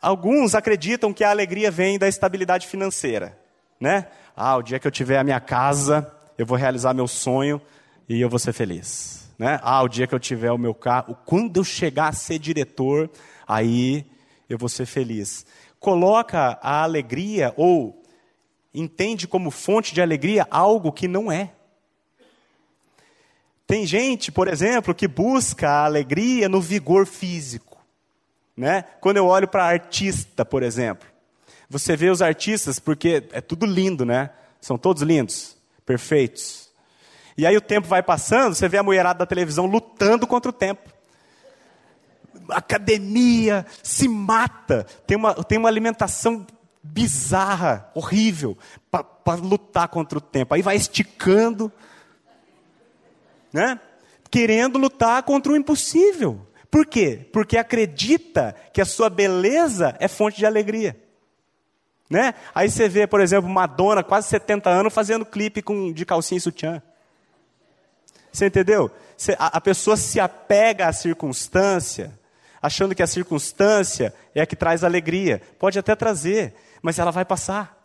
Alguns 0.00 0.54
acreditam 0.54 1.12
que 1.12 1.24
a 1.24 1.28
alegria 1.28 1.70
vem 1.70 1.98
da 1.98 2.08
estabilidade 2.08 2.66
financeira, 2.66 3.38
né? 3.78 4.06
Ah, 4.34 4.56
o 4.56 4.62
dia 4.62 4.78
que 4.78 4.86
eu 4.86 4.90
tiver 4.90 5.18
a 5.18 5.24
minha 5.24 5.40
casa, 5.40 6.10
eu 6.38 6.46
vou 6.46 6.56
realizar 6.56 6.94
meu 6.94 7.06
sonho 7.06 7.60
e 8.08 8.20
eu 8.20 8.28
vou 8.28 8.38
ser 8.38 8.52
feliz, 8.52 9.28
né? 9.38 9.60
Ah, 9.62 9.82
o 9.82 9.88
dia 9.88 10.06
que 10.06 10.14
eu 10.14 10.18
tiver 10.18 10.50
o 10.50 10.58
meu 10.58 10.74
carro, 10.74 11.16
quando 11.26 11.58
eu 11.58 11.64
chegar 11.64 12.08
a 12.08 12.12
ser 12.12 12.38
diretor, 12.38 13.10
aí 13.46 14.06
eu 14.48 14.56
vou 14.56 14.68
ser 14.68 14.86
feliz. 14.86 15.44
Coloca 15.78 16.58
a 16.62 16.82
alegria 16.82 17.52
ou 17.56 18.02
entende 18.72 19.28
como 19.28 19.50
fonte 19.50 19.94
de 19.94 20.00
alegria 20.00 20.46
algo 20.50 20.90
que 20.90 21.06
não 21.06 21.30
é. 21.30 21.52
Tem 23.66 23.84
gente, 23.84 24.32
por 24.32 24.48
exemplo, 24.48 24.94
que 24.94 25.06
busca 25.06 25.68
a 25.68 25.84
alegria 25.84 26.48
no 26.48 26.60
vigor 26.60 27.06
físico. 27.06 27.78
Né? 28.56 28.82
Quando 29.00 29.18
eu 29.18 29.26
olho 29.26 29.46
para 29.46 29.64
artista, 29.64 30.44
por 30.44 30.62
exemplo, 30.62 31.06
você 31.68 31.94
vê 31.94 32.08
os 32.08 32.22
artistas, 32.22 32.80
porque 32.80 33.22
é 33.30 33.42
tudo 33.42 33.66
lindo, 33.66 34.06
né? 34.06 34.30
São 34.60 34.78
todos 34.78 35.02
lindos, 35.02 35.56
perfeitos. 35.84 36.67
E 37.38 37.46
aí 37.46 37.56
o 37.56 37.60
tempo 37.60 37.86
vai 37.86 38.02
passando, 38.02 38.56
você 38.56 38.68
vê 38.68 38.78
a 38.78 38.82
mulherada 38.82 39.20
da 39.20 39.26
televisão 39.26 39.64
lutando 39.64 40.26
contra 40.26 40.50
o 40.50 40.52
tempo. 40.52 40.90
Academia 42.48 43.64
se 43.80 44.08
mata, 44.08 44.84
tem 45.06 45.16
uma, 45.16 45.32
tem 45.44 45.56
uma 45.56 45.68
alimentação 45.68 46.44
bizarra, 46.82 47.92
horrível, 47.94 48.58
para 48.90 49.36
lutar 49.36 49.86
contra 49.86 50.18
o 50.18 50.20
tempo. 50.20 50.52
Aí 50.52 50.62
vai 50.62 50.74
esticando, 50.74 51.70
né? 53.52 53.78
Querendo 54.28 54.76
lutar 54.76 55.22
contra 55.22 55.52
o 55.52 55.56
impossível. 55.56 56.44
Por 56.68 56.86
quê? 56.86 57.28
Porque 57.32 57.56
acredita 57.56 58.52
que 58.72 58.80
a 58.80 58.84
sua 58.84 59.08
beleza 59.08 59.96
é 60.00 60.08
fonte 60.08 60.38
de 60.38 60.44
alegria. 60.44 61.00
Né? 62.10 62.34
Aí 62.52 62.68
você 62.68 62.88
vê, 62.88 63.06
por 63.06 63.20
exemplo, 63.20 63.48
Madonna, 63.48 64.02
quase 64.02 64.26
70 64.26 64.68
anos, 64.68 64.92
fazendo 64.92 65.24
clipe 65.24 65.62
com, 65.62 65.92
de 65.92 66.04
calcinha 66.04 66.38
e 66.38 66.40
sutiã. 66.40 66.82
Você 68.38 68.46
entendeu? 68.46 68.88
A 69.36 69.60
pessoa 69.60 69.96
se 69.96 70.20
apega 70.20 70.86
à 70.86 70.92
circunstância, 70.92 72.16
achando 72.62 72.94
que 72.94 73.02
a 73.02 73.06
circunstância 73.06 74.14
é 74.32 74.40
a 74.40 74.46
que 74.46 74.54
traz 74.54 74.84
alegria. 74.84 75.42
Pode 75.58 75.76
até 75.76 75.96
trazer, 75.96 76.54
mas 76.80 77.00
ela 77.00 77.10
vai 77.10 77.24
passar. 77.24 77.76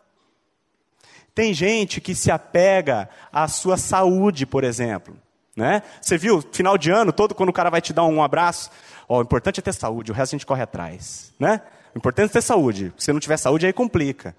Tem 1.34 1.52
gente 1.56 2.00
que 2.00 2.13
se 2.13 2.30
apega 2.30 3.10
à 3.32 3.48
sua 3.48 3.78
saúde, 3.78 4.46
por 4.46 4.63
exemplo. 4.63 5.18
Né? 5.56 5.82
Você 6.00 6.20
viu, 6.20 6.39
final 6.52 6.78
de 6.78 6.92
ano, 6.92 7.12
todo 7.12 7.34
quando 7.34 7.50
o 7.50 7.54
cara 7.54 7.72
vai 7.72 7.82
te 7.82 7.92
dar 7.92 8.04
um 8.04 8.22
abraço, 8.22 8.70
ó, 9.10 9.18
o 9.18 9.22
importante 9.24 9.60
é 9.60 9.63
ter 9.63 9.74
saúde, 9.74 10.12
o 10.12 10.13
resto 10.13 10.36
a 10.36 10.38
gente 10.38 10.46
corre 10.46 10.62
atrás. 10.62 11.34
Né? 11.39 11.62
O 11.96 11.98
importante 11.98 12.30
é 12.30 12.34
ter 12.34 12.44
saúde. 12.44 12.94
Se 12.96 13.12
não 13.12 13.20
tiver 13.20 13.38
saúde, 13.38 13.66
aí 13.66 13.74
complica. 13.74 14.36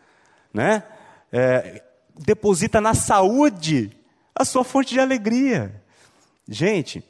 Né? 0.52 0.84
É, 1.32 1.82
deposita 2.16 2.80
na 2.80 2.94
saúde 2.94 3.90
a 4.32 4.44
sua 4.44 4.62
fonte 4.62 4.94
de 4.94 5.00
alegria. 5.00 5.82
Gente, 6.48 7.02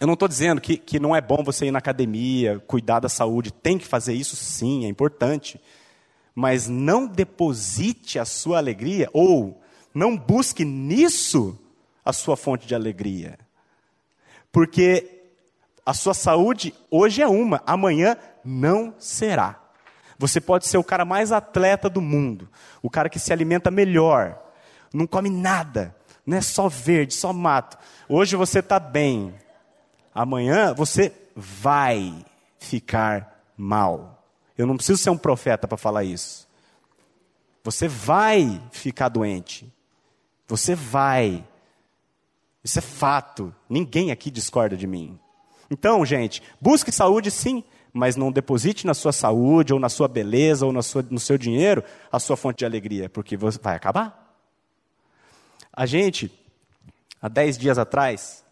eu 0.00 0.06
não 0.06 0.14
estou 0.14 0.26
dizendo 0.26 0.60
que, 0.60 0.76
que 0.76 0.98
não 0.98 1.14
é 1.14 1.20
bom 1.20 1.44
você 1.44 1.66
ir 1.66 1.70
na 1.70 1.78
academia, 1.78 2.58
cuidar 2.66 3.00
da 3.00 3.08
saúde, 3.08 3.52
tem 3.52 3.78
que 3.78 3.86
fazer 3.86 4.14
isso 4.14 4.34
sim, 4.34 4.84
é 4.84 4.88
importante. 4.88 5.60
Mas 6.34 6.68
não 6.68 7.06
deposite 7.06 8.18
a 8.18 8.24
sua 8.24 8.58
alegria, 8.58 9.08
ou 9.12 9.60
não 9.94 10.16
busque 10.16 10.64
nisso 10.64 11.58
a 12.04 12.12
sua 12.12 12.36
fonte 12.36 12.66
de 12.66 12.74
alegria. 12.74 13.38
Porque 14.50 15.22
a 15.84 15.94
sua 15.94 16.14
saúde 16.14 16.74
hoje 16.90 17.22
é 17.22 17.28
uma, 17.28 17.62
amanhã 17.66 18.16
não 18.44 18.94
será. 18.98 19.60
Você 20.18 20.40
pode 20.40 20.66
ser 20.66 20.78
o 20.78 20.84
cara 20.84 21.04
mais 21.04 21.32
atleta 21.32 21.88
do 21.88 22.00
mundo, 22.00 22.48
o 22.82 22.90
cara 22.90 23.08
que 23.08 23.18
se 23.18 23.32
alimenta 23.32 23.70
melhor, 23.70 24.38
não 24.92 25.06
come 25.06 25.30
nada, 25.30 25.94
não 26.26 26.36
é 26.36 26.40
só 26.40 26.68
verde, 26.68 27.14
só 27.14 27.32
mato. 27.32 27.78
Hoje 28.08 28.36
você 28.36 28.60
está 28.60 28.78
bem, 28.78 29.34
amanhã 30.14 30.74
você 30.74 31.12
vai 31.34 32.24
ficar 32.58 33.42
mal. 33.56 34.24
Eu 34.56 34.66
não 34.66 34.76
preciso 34.76 35.02
ser 35.02 35.10
um 35.10 35.16
profeta 35.16 35.66
para 35.66 35.78
falar 35.78 36.04
isso. 36.04 36.48
Você 37.64 37.88
vai 37.88 38.60
ficar 38.70 39.08
doente. 39.08 39.72
Você 40.46 40.74
vai. 40.74 41.44
Isso 42.62 42.78
é 42.78 42.82
fato. 42.82 43.54
Ninguém 43.68 44.10
aqui 44.10 44.30
discorda 44.30 44.76
de 44.76 44.86
mim. 44.86 45.18
Então, 45.70 46.04
gente, 46.04 46.42
busque 46.60 46.90
saúde 46.90 47.30
sim, 47.30 47.62
mas 47.92 48.16
não 48.16 48.32
deposite 48.32 48.86
na 48.86 48.94
sua 48.94 49.12
saúde, 49.12 49.72
ou 49.72 49.78
na 49.78 49.88
sua 49.88 50.08
beleza, 50.08 50.66
ou 50.66 50.82
sua, 50.82 51.04
no 51.08 51.20
seu 51.20 51.38
dinheiro 51.38 51.84
a 52.10 52.18
sua 52.18 52.36
fonte 52.36 52.58
de 52.58 52.64
alegria, 52.64 53.08
porque 53.08 53.36
vai 53.36 53.76
acabar. 53.76 54.19
A 55.80 55.86
gente, 55.86 56.30
há 57.22 57.26
dez 57.26 57.56
dias 57.56 57.78
atrás, 57.78 58.44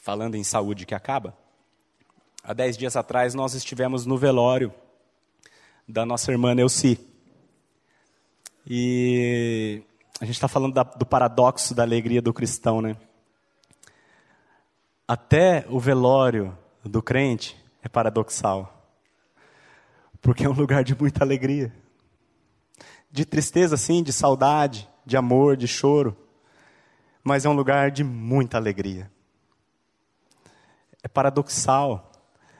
falando 0.00 0.34
em 0.34 0.42
saúde 0.42 0.84
que 0.84 0.92
acaba, 0.92 1.32
há 2.42 2.52
dez 2.52 2.76
dias 2.76 2.96
atrás 2.96 3.32
nós 3.32 3.54
estivemos 3.54 4.06
no 4.06 4.18
velório 4.18 4.74
da 5.86 6.04
nossa 6.04 6.32
irmã 6.32 6.52
Neuci. 6.52 6.98
E 8.66 9.84
a 10.20 10.24
gente 10.24 10.34
está 10.34 10.48
falando 10.48 10.74
da, 10.74 10.82
do 10.82 11.06
paradoxo 11.06 11.76
da 11.76 11.84
alegria 11.84 12.20
do 12.20 12.34
cristão, 12.34 12.82
né? 12.82 12.96
Até 15.06 15.64
o 15.68 15.78
velório 15.78 16.58
do 16.84 17.00
crente 17.00 17.56
é 17.84 17.88
paradoxal, 17.88 18.90
porque 20.20 20.44
é 20.44 20.48
um 20.48 20.54
lugar 20.54 20.82
de 20.82 20.98
muita 20.98 21.22
alegria, 21.22 21.72
de 23.16 23.24
tristeza, 23.24 23.78
sim, 23.78 24.02
de 24.02 24.12
saudade, 24.12 24.86
de 25.06 25.16
amor, 25.16 25.56
de 25.56 25.66
choro, 25.66 26.14
mas 27.24 27.46
é 27.46 27.48
um 27.48 27.54
lugar 27.54 27.90
de 27.90 28.04
muita 28.04 28.58
alegria. 28.58 29.10
É 31.02 31.08
paradoxal. 31.08 32.12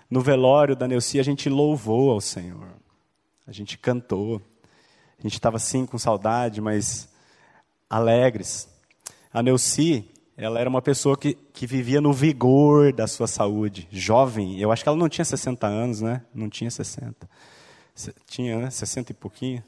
No 0.08 0.22
velório 0.22 0.74
da 0.74 0.88
Neuci, 0.88 1.20
a 1.20 1.22
gente 1.22 1.50
louvou 1.50 2.10
ao 2.10 2.22
Senhor, 2.22 2.70
a 3.46 3.52
gente 3.52 3.76
cantou. 3.76 4.40
A 5.18 5.22
gente 5.22 5.34
estava 5.34 5.58
sim 5.58 5.84
com 5.84 5.98
saudade, 5.98 6.58
mas 6.58 7.06
alegres. 7.90 8.66
A 9.34 9.42
Neuci, 9.42 10.10
ela 10.38 10.58
era 10.58 10.70
uma 10.70 10.80
pessoa 10.80 11.18
que, 11.18 11.34
que 11.52 11.66
vivia 11.66 12.00
no 12.00 12.14
vigor 12.14 12.94
da 12.94 13.06
sua 13.06 13.26
saúde, 13.26 13.86
jovem. 13.90 14.58
Eu 14.58 14.72
acho 14.72 14.82
que 14.82 14.88
ela 14.88 14.96
não 14.96 15.08
tinha 15.08 15.24
60 15.24 15.66
anos, 15.66 16.00
né? 16.00 16.22
Não 16.34 16.48
tinha 16.48 16.70
60. 16.70 17.28
Tinha, 18.26 18.58
né? 18.58 18.70
60 18.70 19.12
e 19.12 19.14
pouquinho. 19.14 19.62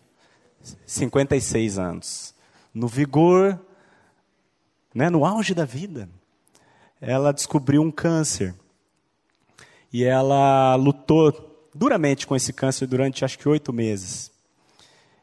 56 0.86 1.78
anos. 1.78 2.34
No 2.74 2.88
vigor, 2.88 3.58
né? 4.94 5.10
no 5.10 5.24
auge 5.24 5.54
da 5.54 5.64
vida. 5.64 6.08
Ela 7.00 7.32
descobriu 7.32 7.82
um 7.82 7.90
câncer. 7.90 8.54
E 9.92 10.04
ela 10.04 10.74
lutou 10.74 11.68
duramente 11.74 12.26
com 12.26 12.34
esse 12.34 12.52
câncer 12.52 12.86
durante 12.86 13.24
acho 13.24 13.38
que 13.38 13.48
oito 13.48 13.72
meses. 13.72 14.30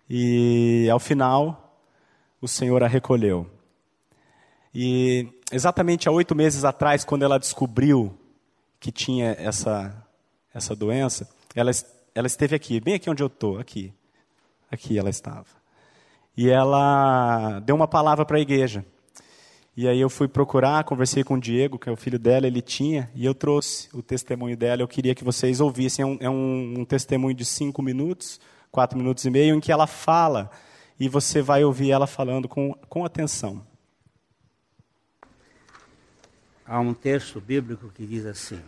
E 0.10 0.88
ao 0.92 1.00
final, 1.00 1.80
o 2.42 2.48
Senhor 2.48 2.84
a 2.84 2.88
recolheu. 2.88 3.50
E 4.74 5.28
exatamente 5.52 6.08
há 6.08 6.12
oito 6.12 6.36
meses 6.36 6.64
atrás, 6.64 7.04
quando 7.04 7.24
ela 7.24 7.40
descobriu 7.40 8.18
que 8.80 8.92
tinha 8.92 9.36
essa, 9.40 10.06
essa 10.54 10.76
doença, 10.76 11.30
ela, 11.56 11.72
ela 12.14 12.28
esteve 12.28 12.56
aqui, 12.56 12.80
bem 12.80 12.96
aqui 12.96 13.10
onde 13.10 13.24
eu 13.24 13.28
estou, 13.28 13.58
aqui. 13.58 13.94
Aqui 14.72 14.98
ela 14.98 15.10
estava. 15.10 15.46
E 16.36 16.50
ela 16.50 17.60
deu 17.62 17.76
uma 17.76 17.88
palavra 17.88 18.26
para 18.26 18.38
a 18.38 18.42
igreja. 18.42 18.86
E 19.78 19.88
aí 19.88 20.00
eu 20.00 20.10
fui 20.10 20.28
procurar, 20.28 20.84
conversei 20.86 21.24
com 21.24 21.36
o 21.36 21.40
Diego, 21.40 21.78
que 21.78 21.90
é 21.90 21.92
o 21.92 21.98
filho 21.98 22.18
dela, 22.18 22.48
ele 22.48 22.62
tinha, 22.62 23.12
e 23.14 23.26
eu 23.26 23.36
trouxe 23.36 23.90
o 23.94 24.02
testemunho 24.02 24.56
dela. 24.56 24.82
Eu 24.82 24.88
queria 24.88 25.14
que 25.14 25.24
vocês 25.24 25.60
ouvissem. 25.60 26.04
É 26.04 26.06
um, 26.06 26.18
é 26.22 26.30
um, 26.30 26.80
um 26.80 26.86
testemunho 26.86 27.36
de 27.36 27.44
cinco 27.44 27.82
minutos, 27.82 28.40
quatro 28.72 28.98
minutos 28.98 29.26
e 29.26 29.30
meio, 29.30 29.54
em 29.54 29.60
que 29.60 29.72
ela 29.72 29.86
fala, 29.86 30.50
e 31.00 31.10
você 31.10 31.42
vai 31.42 31.64
ouvir 31.64 31.92
ela 31.92 32.08
falando 32.08 32.48
com, 32.48 32.74
com 32.88 33.04
atenção. 33.04 33.66
Há 36.66 36.80
um 36.80 36.94
texto 36.94 37.42
bíblico 37.42 37.90
que 37.90 38.06
diz 38.06 38.26
assim: 38.26 38.62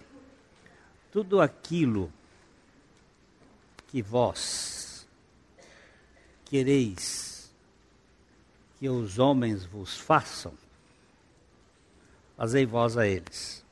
Tudo 1.11 1.41
aquilo 1.41 2.11
que 3.87 4.01
vós 4.01 4.76
quereis 6.47 7.51
que 8.79 8.87
os 8.87 9.19
homens 9.19 9.65
vos 9.65 9.97
façam, 9.97 10.53
fazei 12.35 12.65
vós 12.65 12.97
a 12.97 13.07
eles. 13.07 13.65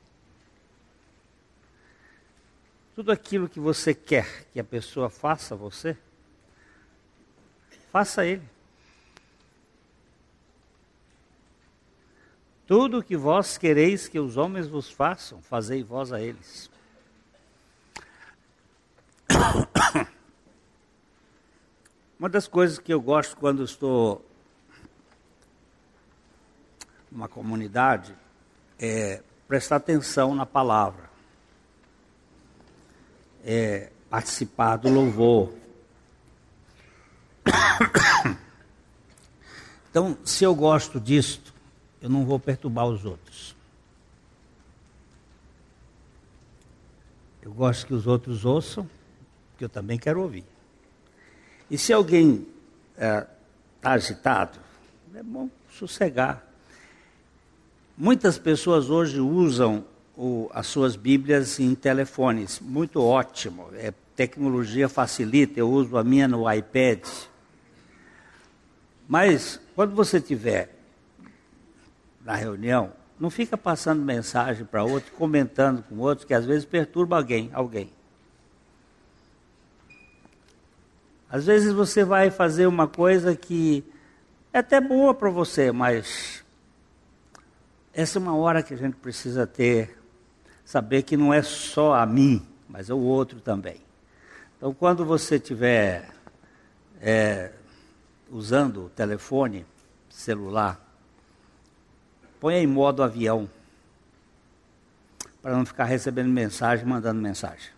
Tudo 2.95 3.11
aquilo 3.11 3.49
que 3.49 3.59
você 3.59 3.93
quer 3.93 4.45
que 4.51 4.59
a 4.59 4.63
pessoa 4.63 5.09
faça 5.09 5.53
a 5.53 5.57
você, 5.57 5.97
faça 7.91 8.21
a 8.21 8.25
ele. 8.25 8.55
Tudo 12.65 12.99
o 12.99 13.03
que 13.03 13.15
vós 13.15 13.57
quereis 13.57 14.07
que 14.07 14.19
os 14.19 14.37
homens 14.37 14.67
vos 14.67 14.89
façam, 14.89 15.41
fazei 15.41 15.83
vós 15.83 16.11
a 16.11 16.19
eles. 16.19 16.69
Uma 22.17 22.29
das 22.29 22.47
coisas 22.47 22.79
que 22.79 22.93
eu 22.93 23.01
gosto 23.01 23.35
quando 23.35 23.63
estou 23.63 24.25
numa 27.11 27.27
comunidade 27.27 28.15
é 28.79 29.21
prestar 29.47 29.75
atenção 29.77 30.33
na 30.33 30.45
palavra, 30.45 31.09
é 33.43 33.91
participar 34.09 34.77
do 34.77 34.89
louvor. 34.89 35.53
Então, 39.89 40.17
se 40.25 40.43
eu 40.43 40.53
gosto 40.53 40.99
disto, 40.99 41.53
eu 42.01 42.09
não 42.09 42.25
vou 42.25 42.37
perturbar 42.37 42.85
os 42.85 43.05
outros. 43.05 43.55
Eu 47.41 47.53
gosto 47.53 47.87
que 47.87 47.93
os 47.93 48.05
outros 48.05 48.43
ouçam, 48.43 48.89
porque 49.51 49.63
eu 49.63 49.69
também 49.69 49.97
quero 49.97 50.21
ouvir. 50.21 50.43
E 51.69 51.77
se 51.77 51.91
alguém 51.91 52.45
está 52.93 53.05
é, 53.05 53.27
tá 53.81 53.91
agitado, 53.91 54.59
é 55.13 55.23
bom 55.23 55.49
sossegar. 55.71 56.45
Muitas 57.97 58.37
pessoas 58.37 58.89
hoje 58.89 59.19
usam 59.19 59.85
o, 60.17 60.49
as 60.53 60.67
suas 60.67 60.95
Bíblias 60.95 61.59
em 61.59 61.73
telefones, 61.73 62.59
muito 62.59 63.01
ótimo. 63.01 63.69
É, 63.73 63.93
tecnologia 64.15 64.87
facilita, 64.87 65.59
eu 65.59 65.69
uso 65.69 65.97
a 65.97 66.03
minha 66.03 66.27
no 66.27 66.51
iPad. 66.51 66.99
Mas 69.07 69.59
quando 69.75 69.95
você 69.95 70.21
tiver 70.21 70.75
na 72.23 72.35
reunião, 72.35 72.91
não 73.19 73.29
fica 73.29 73.57
passando 73.57 74.01
mensagem 74.01 74.65
para 74.65 74.83
outro, 74.83 75.11
comentando 75.13 75.83
com 75.83 75.97
outro, 75.97 76.25
que 76.25 76.33
às 76.33 76.45
vezes 76.45 76.65
perturba 76.65 77.17
alguém, 77.17 77.49
alguém. 77.53 77.94
Às 81.29 81.45
vezes 81.45 81.73
você 81.73 82.03
vai 82.03 82.29
fazer 82.29 82.67
uma 82.67 82.87
coisa 82.87 83.35
que 83.35 83.83
é 84.53 84.59
até 84.59 84.79
boa 84.79 85.13
para 85.13 85.29
você, 85.29 85.71
mas 85.71 86.43
essa 87.93 88.19
é 88.19 88.21
uma 88.21 88.35
hora 88.35 88.63
que 88.63 88.73
a 88.73 88.77
gente 88.77 88.95
precisa 88.95 89.45
ter, 89.45 89.97
saber 90.63 91.03
que 91.03 91.17
não 91.17 91.33
é 91.33 91.41
só 91.41 91.93
a 91.93 92.05
mim, 92.05 92.45
mas 92.69 92.89
é 92.89 92.93
o 92.93 92.99
outro 92.99 93.39
também. 93.39 93.81
Então, 94.57 94.73
quando 94.73 95.03
você 95.03 95.35
estiver 95.35 96.09
é, 97.01 97.51
usando 98.29 98.85
o 98.85 98.89
telefone 98.89 99.65
celular, 100.09 100.85
Põe 102.45 102.57
em 102.57 102.67
modo 102.67 103.01
avião. 103.01 103.49
Para 105.41 105.57
não 105.57 105.65
ficar 105.65 105.85
recebendo 105.85 106.29
mensagem, 106.29 106.85
mandando 106.85 107.19
mensagem. 107.19 107.71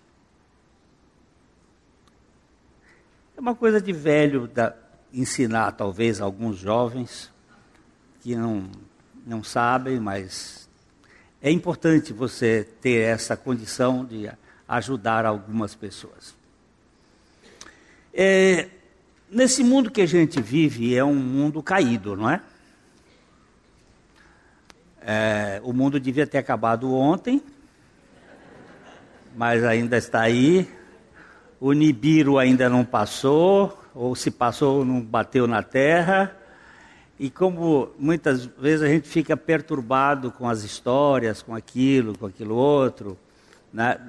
É 3.38 3.40
uma 3.40 3.54
coisa 3.54 3.80
de 3.80 3.94
velho 3.94 4.48
da, 4.48 4.74
ensinar, 5.14 5.72
talvez, 5.74 6.20
alguns 6.20 6.58
jovens 6.58 7.32
que 8.20 8.36
não, 8.36 8.68
não 9.28 9.44
sabem, 9.44 10.00
mas 10.00 10.68
é 11.40 11.52
importante 11.52 12.12
você 12.12 12.68
ter 12.82 13.02
essa 13.02 13.38
condição 13.38 14.04
de 14.04 14.28
ajudar 14.68 15.24
algumas 15.24 15.76
pessoas. 15.76 16.36
É, 18.12 18.70
nesse 19.30 19.64
mundo 19.64 19.92
que 19.92 20.02
a 20.02 20.08
gente 20.08 20.42
vive, 20.42 20.96
é 20.96 21.04
um 21.04 21.14
mundo 21.14 21.62
caído, 21.62 22.16
não 22.18 22.32
é? 22.32 22.42
É, 25.00 25.62
o 25.64 25.72
mundo 25.72 26.00
devia 26.00 26.26
ter 26.26 26.40
acabado 26.40 26.92
ontem, 26.92 27.40
mas 29.36 29.64
ainda 29.64 29.96
está 29.96 30.22
aí. 30.22 30.68
O 31.60 31.74
Nibiru 31.74 32.38
ainda 32.38 32.70
não 32.70 32.86
passou, 32.86 33.78
ou 33.94 34.16
se 34.16 34.30
passou, 34.30 34.86
não 34.86 35.02
bateu 35.02 35.48
na 35.48 35.64
terra. 35.64 36.36
E 37.20 37.30
como 37.30 37.90
muitas 37.98 38.46
vezes 38.46 38.84
a 38.84 38.88
gente 38.88 39.08
fica 39.08 39.36
perturbado 39.36 40.32
com 40.32 40.48
as 40.48 40.64
histórias, 40.64 41.42
com 41.42 41.56
aquilo, 41.56 42.18
com 42.18 42.28
aquilo 42.28 42.56
outro, 42.56 43.18
né? 43.74 44.00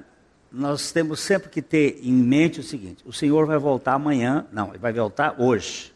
nós 0.51 0.91
temos 0.91 1.19
sempre 1.19 1.49
que 1.49 1.61
ter 1.61 1.99
em 2.03 2.13
mente 2.13 2.59
o 2.59 2.63
seguinte: 2.63 3.03
o 3.05 3.11
Senhor 3.11 3.47
vai 3.47 3.57
voltar 3.57 3.93
amanhã, 3.93 4.45
não, 4.51 4.69
ele 4.69 4.77
vai 4.77 4.93
voltar 4.93 5.35
hoje. 5.39 5.93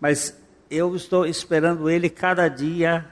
Mas 0.00 0.34
eu 0.70 0.96
estou 0.96 1.26
esperando 1.26 1.90
ele 1.90 2.08
cada 2.08 2.48
dia 2.48 3.06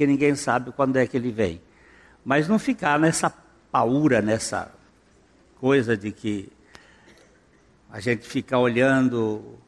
porque 0.00 0.06
ninguém 0.06 0.34
sabe 0.34 0.72
quando 0.72 0.96
é 0.96 1.06
que 1.06 1.14
ele 1.14 1.30
vem. 1.30 1.60
Mas 2.24 2.48
não 2.48 2.58
ficar 2.58 2.98
nessa 2.98 3.30
paura, 3.70 4.22
nessa 4.22 4.72
coisa 5.60 5.94
de 5.94 6.10
que 6.10 6.50
a 7.92 8.00
gente 8.00 8.26
fica 8.26 8.56
olhando 8.56 9.58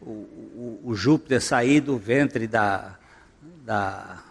o, 0.00 0.10
o, 0.10 0.80
o 0.84 0.94
Júpiter 0.94 1.38
sair 1.38 1.82
do 1.82 1.98
ventre 1.98 2.46
da, 2.46 2.96
da, 3.62 4.22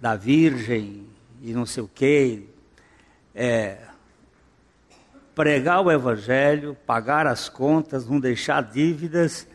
da 0.00 0.16
Virgem 0.16 1.06
e 1.42 1.52
não 1.52 1.66
sei 1.66 1.82
o 1.82 1.90
quê. 1.94 2.44
É, 3.34 3.80
pregar 5.34 5.84
o 5.84 5.92
Evangelho, 5.92 6.74
pagar 6.86 7.26
as 7.26 7.50
contas, 7.50 8.06
não 8.06 8.18
deixar 8.18 8.62
dívidas 8.62 9.46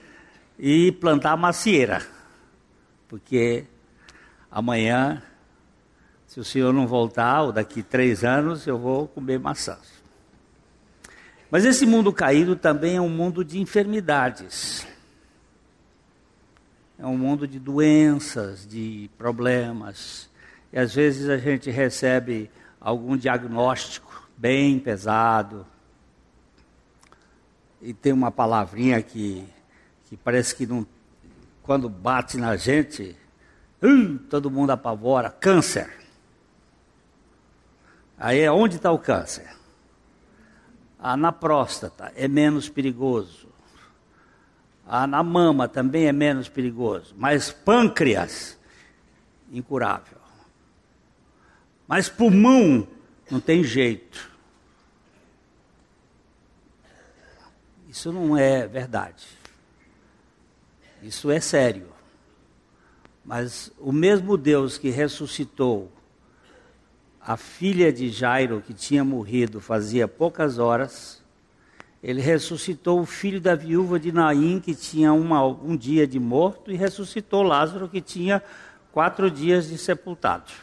e 0.60 0.91
plantar 0.91 1.36
macieira. 1.36 2.06
Porque 3.08 3.65
amanhã, 4.52 5.23
se 6.28 6.39
o 6.39 6.43
senhor 6.43 6.71
não 6.71 6.86
voltar, 6.86 7.41
ou 7.41 7.52
daqui 7.52 7.82
três 7.82 8.23
anos, 8.23 8.67
eu 8.67 8.78
vou 8.78 9.08
comer 9.08 9.39
maçãs. 9.39 9.97
Mas 11.50 11.66
esse 11.66 11.86
mundo 11.86 12.12
caído 12.12 12.56
também 12.56 12.98
é 12.98 13.02
um 13.02 13.10
mundo 13.10 13.44
de 13.44 13.60
enfermidades. 13.60 14.86
É 17.00 17.06
um 17.06 17.18
mundo 17.18 17.48
de 17.48 17.60
doenças, 17.60 18.68
de 18.68 19.10
problemas. 19.18 20.30
E 20.74 20.80
às 20.80 20.94
vezes 20.94 21.30
a 21.30 21.38
gente 21.38 21.70
recebe 21.70 22.50
algum 22.82 23.16
diagnóstico 23.16 24.30
bem 24.36 24.80
pesado. 24.80 25.65
E 27.82 27.94
tem 27.94 28.12
uma 28.12 28.32
palavrinha 28.32 29.02
que, 29.02 29.48
que 30.06 30.17
parece 30.17 30.56
que 30.56 30.65
não, 30.65 30.86
quando 31.63 31.88
bate 31.88 32.38
na 32.38 32.56
gente, 32.56 33.15
Uh, 33.82 34.17
todo 34.30 34.50
mundo 34.50 34.71
apavora. 34.71 35.30
Câncer. 35.30 35.90
Aí 38.17 38.40
é 38.40 38.52
onde 38.52 38.78
está 38.78 38.92
o 38.92 38.98
câncer? 38.98 39.48
Ah, 41.00 41.15
na 41.15 41.31
próstata 41.31 42.12
é 42.15 42.27
menos 42.27 42.69
perigoso. 42.69 43.48
Ah, 44.85 45.06
na 45.06 45.21
mama 45.21 45.67
também 45.67 46.08
é 46.08 46.12
menos 46.12 46.50
perigoso. 46.50 47.13
Mas 47.17 47.52
pâncreas, 47.52 48.58
incurável. 49.52 50.17
Mas 51.87 52.10
pulmão, 52.10 52.87
não 53.29 53.39
tem 53.39 53.63
jeito. 53.63 54.31
Isso 57.89 58.12
não 58.12 58.37
é 58.37 58.67
verdade. 58.67 59.27
Isso 61.02 61.29
é 61.31 61.39
sério. 61.39 61.89
Mas 63.23 63.71
o 63.77 63.91
mesmo 63.91 64.37
Deus 64.37 64.77
que 64.77 64.89
ressuscitou 64.89 65.91
a 67.28 67.36
filha 67.36 67.92
de 67.92 68.10
Jairo, 68.10 68.63
que 68.65 68.73
tinha 68.73 69.04
morrido 69.04 69.60
fazia 69.60 70.08
poucas 70.08 70.60
horas, 70.60 71.21
ele 72.02 72.21
ressuscitou 72.21 73.02
o 73.02 73.06
filho 73.06 73.42
da 73.42 73.54
viúva 73.54 74.00
de 74.00 74.13
Naim, 74.13 74.62
que 74.62 74.73
tinha 74.73 75.12
uma, 75.12 75.46
um 75.46 75.75
dia 75.75 76.08
de 76.08 76.21
morto, 76.21 76.71
e 76.71 76.78
ressuscitou 76.78 77.44
Lázaro, 77.44 77.90
que 77.90 78.00
tinha 78.00 78.42
quatro 78.94 79.30
dias 79.30 79.67
de 79.67 79.78
sepultado. 79.78 80.54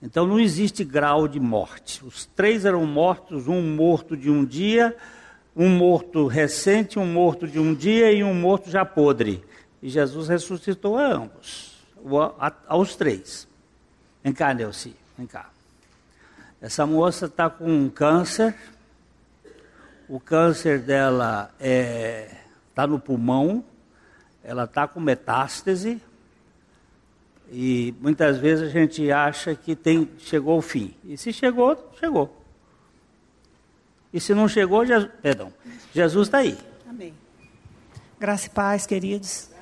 Então 0.00 0.26
não 0.26 0.40
existe 0.40 0.84
grau 0.84 1.28
de 1.28 1.38
morte. 1.38 2.02
Os 2.02 2.24
três 2.24 2.64
eram 2.64 2.86
mortos, 2.86 3.46
um 3.46 3.60
morto 3.74 4.16
de 4.16 4.30
um 4.30 4.42
dia, 4.42 4.96
um 5.54 5.68
morto 5.68 6.26
recente, 6.26 6.98
um 6.98 7.06
morto 7.06 7.46
de 7.46 7.58
um 7.58 7.74
dia 7.74 8.10
e 8.10 8.24
um 8.24 8.32
morto 8.32 8.70
já 8.70 8.86
podre. 8.86 9.44
E 9.82 9.90
Jesus 9.90 10.28
ressuscitou 10.28 10.96
a 10.96 11.12
ambos, 11.12 11.76
aos 12.66 12.96
três. 12.96 13.52
Vem 14.24 14.32
cá, 14.32 14.54
Nelci, 14.54 14.96
vem 15.18 15.26
cá. 15.26 15.50
Essa 16.58 16.86
moça 16.86 17.26
está 17.26 17.50
com 17.50 17.70
um 17.70 17.90
câncer. 17.90 18.56
O 20.08 20.18
câncer 20.18 20.80
dela 20.80 21.50
está 21.58 21.66
é, 21.66 22.36
tá 22.74 22.86
no 22.86 22.98
pulmão. 22.98 23.62
Ela 24.42 24.64
está 24.64 24.88
com 24.88 24.98
metástase. 24.98 26.00
E 27.52 27.94
muitas 28.00 28.38
vezes 28.38 28.66
a 28.66 28.70
gente 28.70 29.12
acha 29.12 29.54
que 29.54 29.76
tem, 29.76 30.10
chegou 30.16 30.54
ao 30.54 30.62
fim. 30.62 30.94
E 31.04 31.18
se 31.18 31.30
chegou, 31.30 31.92
chegou. 32.00 32.34
E 34.10 34.18
se 34.18 34.32
não 34.32 34.48
chegou, 34.48 34.86
Jesus, 34.86 35.10
perdão, 35.20 35.52
Jesus 35.92 36.28
está 36.28 36.38
aí. 36.38 36.56
Amém. 36.88 37.12
Graça 38.18 38.46
e 38.46 38.50
paz, 38.50 38.86
queridos. 38.86 39.53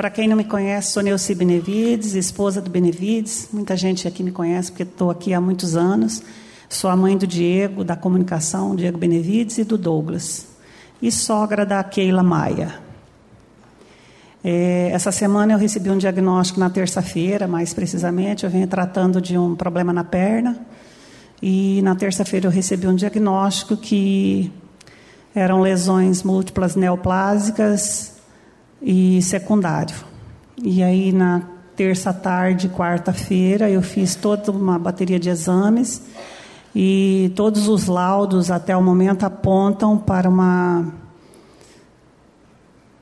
Para 0.00 0.08
quem 0.08 0.26
não 0.26 0.34
me 0.34 0.44
conhece, 0.44 0.92
sou 0.92 1.02
Neuci 1.02 1.34
Benevides, 1.34 2.14
esposa 2.14 2.62
do 2.62 2.70
Benevides. 2.70 3.50
Muita 3.52 3.76
gente 3.76 4.08
aqui 4.08 4.22
me 4.22 4.32
conhece 4.32 4.70
porque 4.72 4.84
estou 4.84 5.10
aqui 5.10 5.34
há 5.34 5.40
muitos 5.42 5.76
anos. 5.76 6.22
Sou 6.70 6.88
a 6.88 6.96
mãe 6.96 7.18
do 7.18 7.26
Diego, 7.26 7.84
da 7.84 7.94
comunicação, 7.94 8.74
Diego 8.74 8.96
Benevides, 8.96 9.58
e 9.58 9.64
do 9.64 9.76
Douglas. 9.76 10.46
E 11.02 11.12
sogra 11.12 11.66
da 11.66 11.84
Keila 11.84 12.22
Maia. 12.22 12.76
É, 14.42 14.88
essa 14.90 15.12
semana 15.12 15.52
eu 15.52 15.58
recebi 15.58 15.90
um 15.90 15.98
diagnóstico 15.98 16.58
na 16.58 16.70
terça-feira, 16.70 17.46
mais 17.46 17.74
precisamente. 17.74 18.44
Eu 18.44 18.50
venho 18.50 18.66
tratando 18.66 19.20
de 19.20 19.36
um 19.36 19.54
problema 19.54 19.92
na 19.92 20.02
perna. 20.02 20.66
E 21.42 21.82
na 21.82 21.94
terça-feira 21.94 22.46
eu 22.46 22.50
recebi 22.50 22.86
um 22.86 22.94
diagnóstico 22.94 23.76
que 23.76 24.50
eram 25.34 25.60
lesões 25.60 26.22
múltiplas 26.22 26.74
neoplásicas 26.74 28.09
e 28.82 29.20
secundário. 29.22 29.96
E 30.62 30.82
aí 30.82 31.12
na 31.12 31.42
terça 31.76 32.12
tarde, 32.12 32.68
quarta-feira, 32.68 33.70
eu 33.70 33.82
fiz 33.82 34.14
toda 34.14 34.50
uma 34.50 34.78
bateria 34.78 35.18
de 35.18 35.30
exames 35.30 36.02
e 36.74 37.32
todos 37.34 37.68
os 37.68 37.86
laudos 37.86 38.50
até 38.50 38.76
o 38.76 38.82
momento 38.82 39.24
apontam 39.24 39.96
para 39.96 40.28
uma 40.28 40.92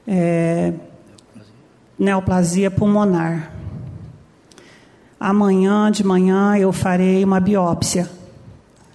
é, 0.06 0.72
neoplasia 1.98 2.70
pulmonar. 2.70 3.52
Amanhã 5.20 5.90
de 5.90 6.04
manhã 6.04 6.56
eu 6.56 6.72
farei 6.72 7.24
uma 7.24 7.40
biópsia. 7.40 8.08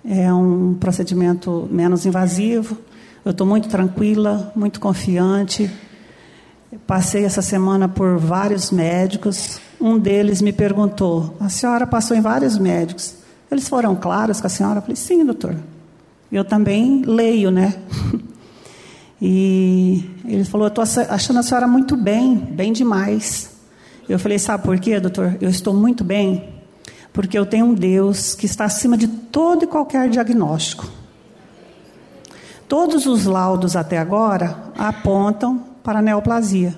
É 0.05 0.34
um 0.34 0.75
procedimento 0.79 1.67
menos 1.69 2.05
invasivo. 2.05 2.77
Eu 3.25 3.31
estou 3.31 3.45
muito 3.45 3.67
tranquila, 3.67 4.51
muito 4.55 4.79
confiante. 4.79 5.69
Passei 6.88 7.24
essa 7.24 7.41
semana 7.41 7.88
por 7.88 8.17
vários 8.17 8.71
médicos. 8.71 9.59
Um 9.80 9.97
deles 9.97 10.41
me 10.41 10.51
perguntou: 10.51 11.36
A 11.39 11.49
senhora 11.49 11.86
passou 11.86 12.15
em 12.17 12.21
vários 12.21 12.57
médicos. 12.57 13.15
Eles 13.51 13.67
foram 13.67 13.95
claros 13.95 14.41
com 14.41 14.47
a 14.47 14.49
senhora? 14.49 14.78
Eu 14.80 14.82
falei: 14.82 14.95
Sim, 14.95 15.24
doutor. 15.24 15.55
Eu 16.32 16.43
também 16.43 17.03
leio, 17.03 17.51
né? 17.51 17.76
E 19.26 20.03
ele 20.26 20.43
falou: 20.43 20.67
Estou 20.67 20.84
achando 20.84 21.39
a 21.39 21.43
senhora 21.43 21.65
muito 21.65 21.95
bem, 21.95 22.36
bem 22.36 22.74
demais. 22.74 23.51
Eu 24.09 24.19
falei: 24.19 24.38
Sabe 24.38 24.63
por 24.63 24.78
quê, 24.78 24.99
doutor? 24.99 25.38
Eu 25.39 25.49
estou 25.49 25.74
muito 25.74 26.03
bem, 26.03 26.49
porque 27.13 27.39
eu 27.39 27.45
tenho 27.45 27.67
um 27.67 27.74
Deus 27.74 28.36
que 28.36 28.45
está 28.45 28.65
acima 28.65 28.97
de 28.97 29.07
todo 29.07 29.63
e 29.63 29.67
qualquer 29.67 30.09
diagnóstico. 30.09 30.86
Todos 32.67 33.05
os 33.05 33.24
laudos 33.24 33.78
até 33.78 33.97
agora 33.97 34.57
apontam 34.78 35.72
para 35.84 35.99
a 35.99 36.01
neoplasia. 36.01 36.77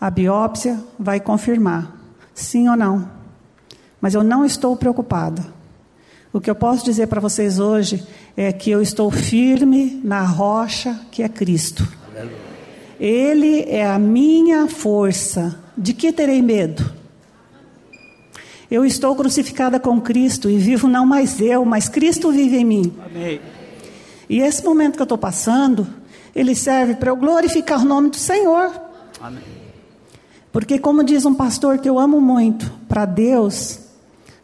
A 0.00 0.10
biópsia 0.10 0.78
vai 0.98 1.18
confirmar, 1.18 1.96
sim 2.34 2.68
ou 2.68 2.76
não. 2.76 3.10
Mas 4.00 4.14
eu 4.14 4.22
não 4.22 4.44
estou 4.44 4.76
preocupada. 4.76 5.44
O 6.32 6.40
que 6.40 6.50
eu 6.50 6.54
posso 6.54 6.84
dizer 6.84 7.06
para 7.06 7.20
vocês 7.20 7.58
hoje 7.58 8.06
é 8.36 8.52
que 8.52 8.70
eu 8.70 8.80
estou 8.80 9.10
firme 9.10 10.00
na 10.04 10.22
rocha 10.24 11.00
que 11.10 11.22
é 11.22 11.28
Cristo. 11.28 11.88
Ele 13.00 13.62
é 13.62 13.86
a 13.86 13.98
minha 13.98 14.68
força. 14.68 15.58
De 15.76 15.94
que 15.94 16.12
terei 16.12 16.42
medo? 16.42 16.92
Eu 18.68 18.84
estou 18.84 19.14
crucificada 19.14 19.78
com 19.78 20.00
Cristo 20.00 20.50
e 20.50 20.58
vivo 20.58 20.88
não 20.88 21.06
mais 21.06 21.40
eu, 21.40 21.64
mas 21.64 21.88
Cristo 21.88 22.30
vive 22.32 22.58
em 22.58 22.64
mim. 22.64 22.92
Amém. 23.06 23.40
E 24.28 24.40
esse 24.40 24.62
momento 24.64 24.96
que 24.96 25.02
eu 25.02 25.04
estou 25.04 25.16
passando, 25.16 25.86
ele 26.34 26.54
serve 26.54 26.94
para 26.94 27.10
eu 27.10 27.16
glorificar 27.16 27.82
o 27.82 27.84
nome 27.84 28.10
do 28.10 28.16
Senhor. 28.16 28.72
Amém. 29.20 29.42
Porque, 30.52 30.78
como 30.78 31.04
diz 31.04 31.24
um 31.24 31.34
pastor 31.34 31.78
que 31.78 31.88
eu 31.88 31.98
amo 31.98 32.20
muito, 32.20 32.72
para 32.88 33.04
Deus, 33.04 33.80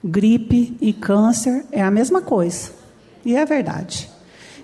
gripe 0.03 0.77
e 0.81 0.93
câncer 0.93 1.65
é 1.73 1.83
a 1.83 1.91
mesma 1.91 2.21
coisa. 2.21 2.71
E 3.25 3.35
é 3.35 3.45
verdade. 3.45 4.11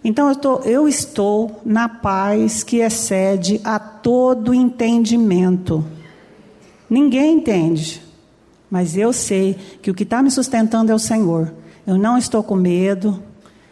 Então 0.03 0.29
eu, 0.29 0.37
tô, 0.37 0.57
eu 0.61 0.89
estou 0.89 1.61
na 1.65 1.89
paz 1.89 2.63
que 2.63 2.79
excede 2.79 3.61
a 3.65 3.79
todo 3.79 4.55
entendimento. 4.55 5.85
Ninguém 6.89 7.37
entende, 7.37 8.03
mas 8.71 8.97
eu 8.97 9.13
sei 9.13 9.57
que 9.83 9.91
o 9.91 9.95
que 9.95 10.03
está 10.03 10.23
me 10.23 10.31
sustentando 10.31 10.91
é 10.91 10.95
o 10.95 10.99
Senhor. 10.99 11.53
Eu 11.87 11.99
não 11.99 12.17
estou 12.17 12.43
com 12.43 12.55
medo. 12.55 13.23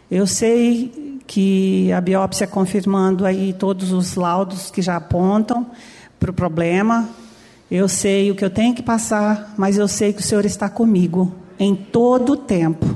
Eu 0.09 0.27
sei 0.27 1.08
que 1.29 1.93
a 1.93 2.01
biópsia 2.01 2.47
confirmando 2.47 3.23
aí 3.23 3.53
todos 3.53 3.91
os 3.91 4.15
laudos 4.15 4.71
que 4.71 4.81
já 4.81 4.95
apontam 4.95 5.63
para 6.19 6.31
o 6.31 6.33
problema. 6.33 7.07
Eu 7.69 7.87
sei 7.87 8.31
o 8.31 8.35
que 8.35 8.43
eu 8.43 8.49
tenho 8.49 8.73
que 8.73 8.81
passar, 8.81 9.53
mas 9.55 9.77
eu 9.77 9.87
sei 9.87 10.11
que 10.11 10.21
o 10.21 10.23
Senhor 10.23 10.43
está 10.43 10.67
comigo 10.67 11.31
em 11.59 11.75
todo 11.75 12.31
o 12.31 12.35
tempo. 12.35 12.95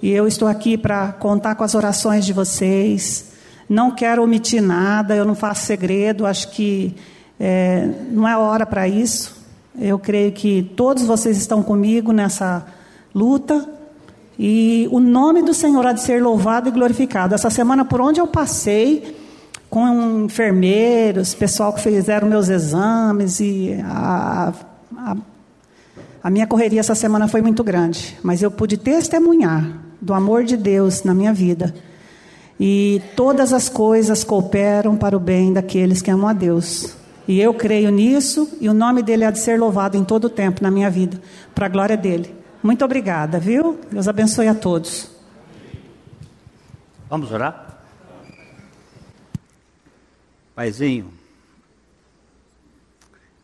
E 0.00 0.10
eu 0.10 0.26
estou 0.26 0.48
aqui 0.48 0.78
para 0.78 1.12
contar 1.12 1.54
com 1.54 1.62
as 1.62 1.74
orações 1.74 2.24
de 2.24 2.32
vocês. 2.32 3.32
Não 3.68 3.90
quero 3.90 4.22
omitir 4.22 4.62
nada, 4.62 5.14
eu 5.14 5.26
não 5.26 5.34
faço 5.34 5.66
segredo, 5.66 6.24
acho 6.24 6.50
que 6.52 6.96
é, 7.38 7.90
não 8.10 8.26
é 8.26 8.38
hora 8.38 8.64
para 8.64 8.88
isso. 8.88 9.36
Eu 9.78 9.98
creio 9.98 10.32
que 10.32 10.62
todos 10.74 11.02
vocês 11.02 11.36
estão 11.36 11.62
comigo 11.62 12.10
nessa 12.10 12.64
luta. 13.14 13.68
E 14.42 14.88
o 14.90 14.98
nome 14.98 15.42
do 15.42 15.52
Senhor 15.52 15.86
há 15.86 15.92
de 15.92 16.00
ser 16.00 16.22
louvado 16.22 16.70
e 16.70 16.72
glorificado. 16.72 17.34
Essa 17.34 17.50
semana, 17.50 17.84
por 17.84 18.00
onde 18.00 18.22
eu 18.22 18.26
passei, 18.26 19.14
com 19.68 20.24
enfermeiros, 20.24 21.34
pessoal 21.34 21.74
que 21.74 21.82
fizeram 21.82 22.26
meus 22.26 22.48
exames, 22.48 23.38
e 23.38 23.78
a, 23.84 24.54
a, 24.96 25.16
a 26.22 26.30
minha 26.30 26.46
correria 26.46 26.80
essa 26.80 26.94
semana 26.94 27.28
foi 27.28 27.42
muito 27.42 27.62
grande, 27.62 28.16
mas 28.22 28.40
eu 28.40 28.50
pude 28.50 28.78
testemunhar 28.78 29.78
do 30.00 30.14
amor 30.14 30.42
de 30.44 30.56
Deus 30.56 31.04
na 31.04 31.12
minha 31.12 31.34
vida. 31.34 31.74
E 32.58 33.02
todas 33.14 33.52
as 33.52 33.68
coisas 33.68 34.24
cooperam 34.24 34.96
para 34.96 35.14
o 35.14 35.20
bem 35.20 35.52
daqueles 35.52 36.00
que 36.00 36.10
amam 36.10 36.26
a 36.26 36.32
Deus. 36.32 36.94
E 37.28 37.38
eu 37.38 37.52
creio 37.52 37.90
nisso, 37.90 38.48
e 38.58 38.70
o 38.70 38.74
nome 38.74 39.02
dele 39.02 39.26
há 39.26 39.30
de 39.30 39.38
ser 39.38 39.60
louvado 39.60 39.98
em 39.98 40.02
todo 40.02 40.24
o 40.24 40.30
tempo 40.30 40.62
na 40.62 40.70
minha 40.70 40.88
vida, 40.88 41.20
para 41.54 41.66
a 41.66 41.68
glória 41.68 41.94
dele. 41.94 42.39
Muito 42.62 42.84
obrigada, 42.84 43.38
viu? 43.38 43.80
Deus 43.90 44.06
abençoe 44.06 44.46
a 44.46 44.54
todos. 44.54 45.10
Vamos 47.08 47.32
orar? 47.32 47.82
Paizinho, 50.54 51.10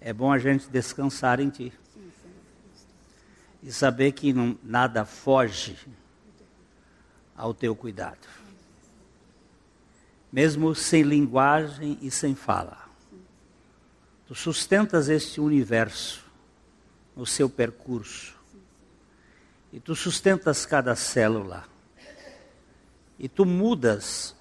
é 0.02 0.12
bom 0.12 0.30
a 0.30 0.38
gente 0.38 0.68
descansar 0.68 1.40
em 1.40 1.48
Ti. 1.48 1.72
E 3.62 3.72
saber 3.72 4.12
que 4.12 4.34
não, 4.34 4.56
nada 4.62 5.06
foge 5.06 5.76
ao 7.34 7.54
teu 7.54 7.74
cuidado. 7.74 8.28
Mesmo 10.30 10.74
sem 10.74 11.02
linguagem 11.02 11.98
e 12.02 12.10
sem 12.10 12.34
fala. 12.34 12.86
Tu 14.28 14.34
sustentas 14.34 15.08
este 15.08 15.40
universo 15.40 16.22
no 17.16 17.24
seu 17.24 17.48
percurso. 17.48 18.35
E 19.76 19.80
tu 19.80 19.94
sustentas 19.94 20.64
cada 20.64 20.96
célula. 20.96 21.64
E 23.18 23.28
tu 23.28 23.44
mudas 23.44 24.34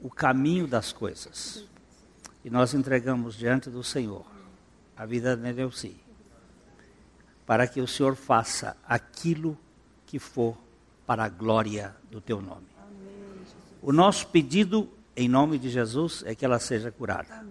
o 0.00 0.10
caminho 0.10 0.66
das 0.66 0.92
coisas. 0.92 1.64
E 2.44 2.50
nós 2.50 2.74
entregamos 2.74 3.36
diante 3.36 3.70
do 3.70 3.84
Senhor 3.84 4.26
a 4.96 5.06
vida 5.06 5.36
de 5.36 5.52
Neuci. 5.52 5.96
para 7.46 7.68
que 7.68 7.80
o 7.80 7.86
Senhor 7.86 8.16
faça 8.16 8.76
aquilo 8.84 9.56
que 10.06 10.18
for 10.18 10.56
para 11.06 11.24
a 11.24 11.28
glória 11.28 11.94
do 12.10 12.20
teu 12.20 12.42
nome. 12.42 12.66
O 13.80 13.92
nosso 13.92 14.26
pedido, 14.26 14.88
em 15.16 15.28
nome 15.28 15.56
de 15.56 15.70
Jesus, 15.70 16.24
é 16.26 16.34
que 16.34 16.44
ela 16.44 16.58
seja 16.58 16.90
curada. 16.90 17.46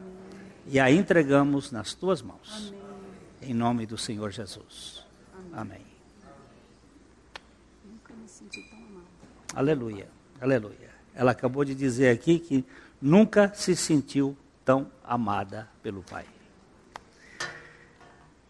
E 0.67 0.77
a 0.77 0.91
entregamos 0.91 1.71
nas 1.71 1.93
tuas 1.93 2.21
mãos. 2.21 2.73
Em 3.41 3.53
nome 3.53 3.85
do 3.85 3.97
Senhor 3.97 4.29
Jesus. 4.29 5.05
Amém. 5.53 5.88
Aleluia, 9.53 10.09
aleluia. 10.39 10.89
Ela 11.13 11.31
acabou 11.31 11.65
de 11.65 11.75
dizer 11.75 12.09
aqui 12.09 12.39
que 12.39 12.65
nunca 13.01 13.53
se 13.53 13.75
sentiu 13.75 14.37
tão 14.63 14.91
amada 15.03 15.69
pelo 15.81 16.03
Pai. 16.03 16.25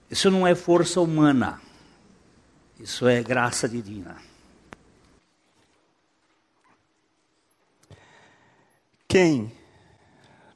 Isso 0.09 0.29
não 0.29 0.45
é 0.45 0.55
força 0.55 0.99
humana, 0.99 1.61
isso 2.79 3.07
é 3.07 3.21
graça 3.21 3.69
divina. 3.69 4.17
Quem 9.07 9.51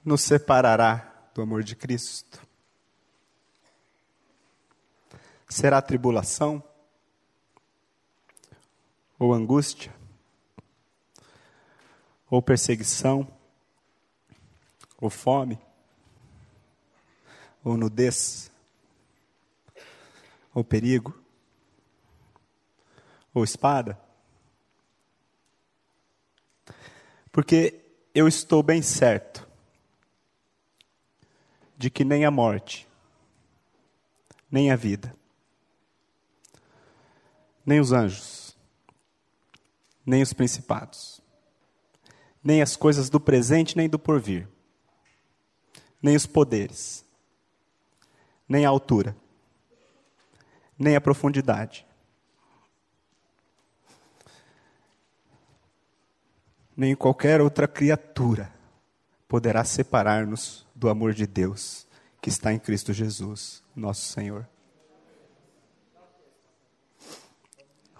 nos 0.04 0.22
separará 0.22 1.30
do 1.34 1.42
amor 1.42 1.64
de 1.64 1.76
Cristo? 1.76 2.40
Será 5.50 5.82
tribulação? 5.82 6.64
Ou 9.24 9.34
angústia? 9.34 9.96
Ou 12.30 12.42
perseguição? 12.42 13.26
Ou 15.00 15.10
fome? 15.10 15.58
Ou 17.64 17.78
nudez? 17.78 18.52
Ou 20.54 20.62
perigo? 20.62 21.18
Ou 23.34 23.46
espada? 23.46 23.98
Porque 27.32 27.80
eu 28.14 28.28
estou 28.28 28.62
bem 28.62 28.82
certo 28.82 29.48
de 31.78 31.90
que 31.90 32.04
nem 32.04 32.26
a 32.26 32.32
morte, 32.32 32.86
nem 34.52 34.70
a 34.70 34.76
vida, 34.76 35.16
nem 37.66 37.80
os 37.80 37.94
anjos, 37.94 38.43
nem 40.06 40.22
os 40.22 40.34
principados, 40.34 41.22
nem 42.44 42.62
as 42.62 42.76
coisas 42.76 43.10
do 43.10 43.20
presente 43.20 43.78
nem 43.78 43.88
do 43.88 43.98
porvir, 43.98 44.48
nem 46.02 46.16
os 46.16 46.26
poderes, 46.26 47.06
nem 48.48 48.66
a 48.66 48.70
altura, 48.70 49.16
nem 50.78 50.96
a 50.96 51.02
profundidade, 51.02 51.86
nem 56.76 56.96
qualquer 56.96 57.40
outra 57.40 57.68
criatura 57.68 58.52
poderá 59.28 59.64
separar-nos 59.64 60.66
do 60.76 60.90
amor 60.90 61.14
de 61.14 61.26
Deus 61.26 61.88
que 62.22 62.30
está 62.30 62.54
em 62.54 62.60
Cristo 62.60 62.94
Jesus, 62.94 63.64
nosso 63.76 64.02
Senhor. 64.02 64.48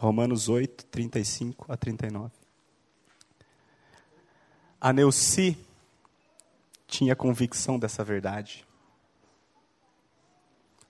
Romanos 0.04 0.50
8, 0.50 0.86
35 0.88 1.72
a 1.72 1.78
39. 1.78 2.30
A 4.82 4.92
Neuci 4.92 5.58
tinha 6.86 7.16
convicção 7.16 7.80
dessa 7.80 8.04
verdade. 8.04 8.68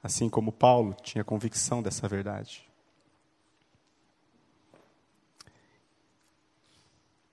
Assim 0.01 0.27
como 0.27 0.51
Paulo 0.51 0.97
tinha 1.03 1.23
convicção 1.23 1.83
dessa 1.83 2.07
verdade. 2.07 2.67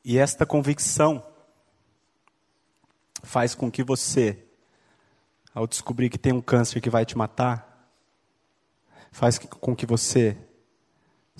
E 0.05 0.19
esta 0.19 0.45
convicção 0.45 1.27
faz 3.23 3.55
com 3.55 3.71
que 3.71 3.83
você, 3.83 4.45
ao 5.55 5.67
descobrir 5.67 6.11
que 6.11 6.19
tem 6.19 6.35
um 6.35 6.43
câncer 6.43 6.83
que 6.83 6.91
vai 6.91 7.07
te 7.07 7.17
matar, 7.17 7.91
faz 9.11 9.39
com 9.39 9.75
que 9.75 9.87
você 9.87 10.37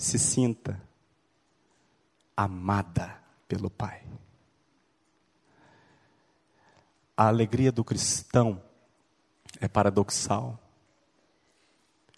se 0.03 0.17
sinta 0.17 0.81
amada 2.35 3.21
pelo 3.47 3.69
Pai. 3.69 4.03
A 7.15 7.27
alegria 7.27 7.71
do 7.71 7.83
cristão 7.83 8.61
é 9.59 9.67
paradoxal 9.67 10.59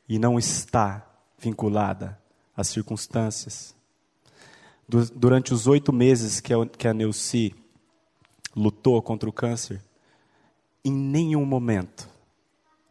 e 0.07 0.17
não 0.17 0.39
está 0.39 1.05
vinculada 1.38 2.19
às 2.55 2.67
circunstâncias 2.67 3.75
durante 4.88 5.53
os 5.53 5.67
oito 5.67 5.91
meses 5.91 6.39
que 6.39 6.88
a, 6.88 6.93
Neuci 6.93 7.55
lutou 8.55 9.01
contra 9.01 9.27
o 9.27 9.34
câncer, 9.34 9.81
em 10.86 10.91
nenhum 10.91 11.45
momento 11.45 12.07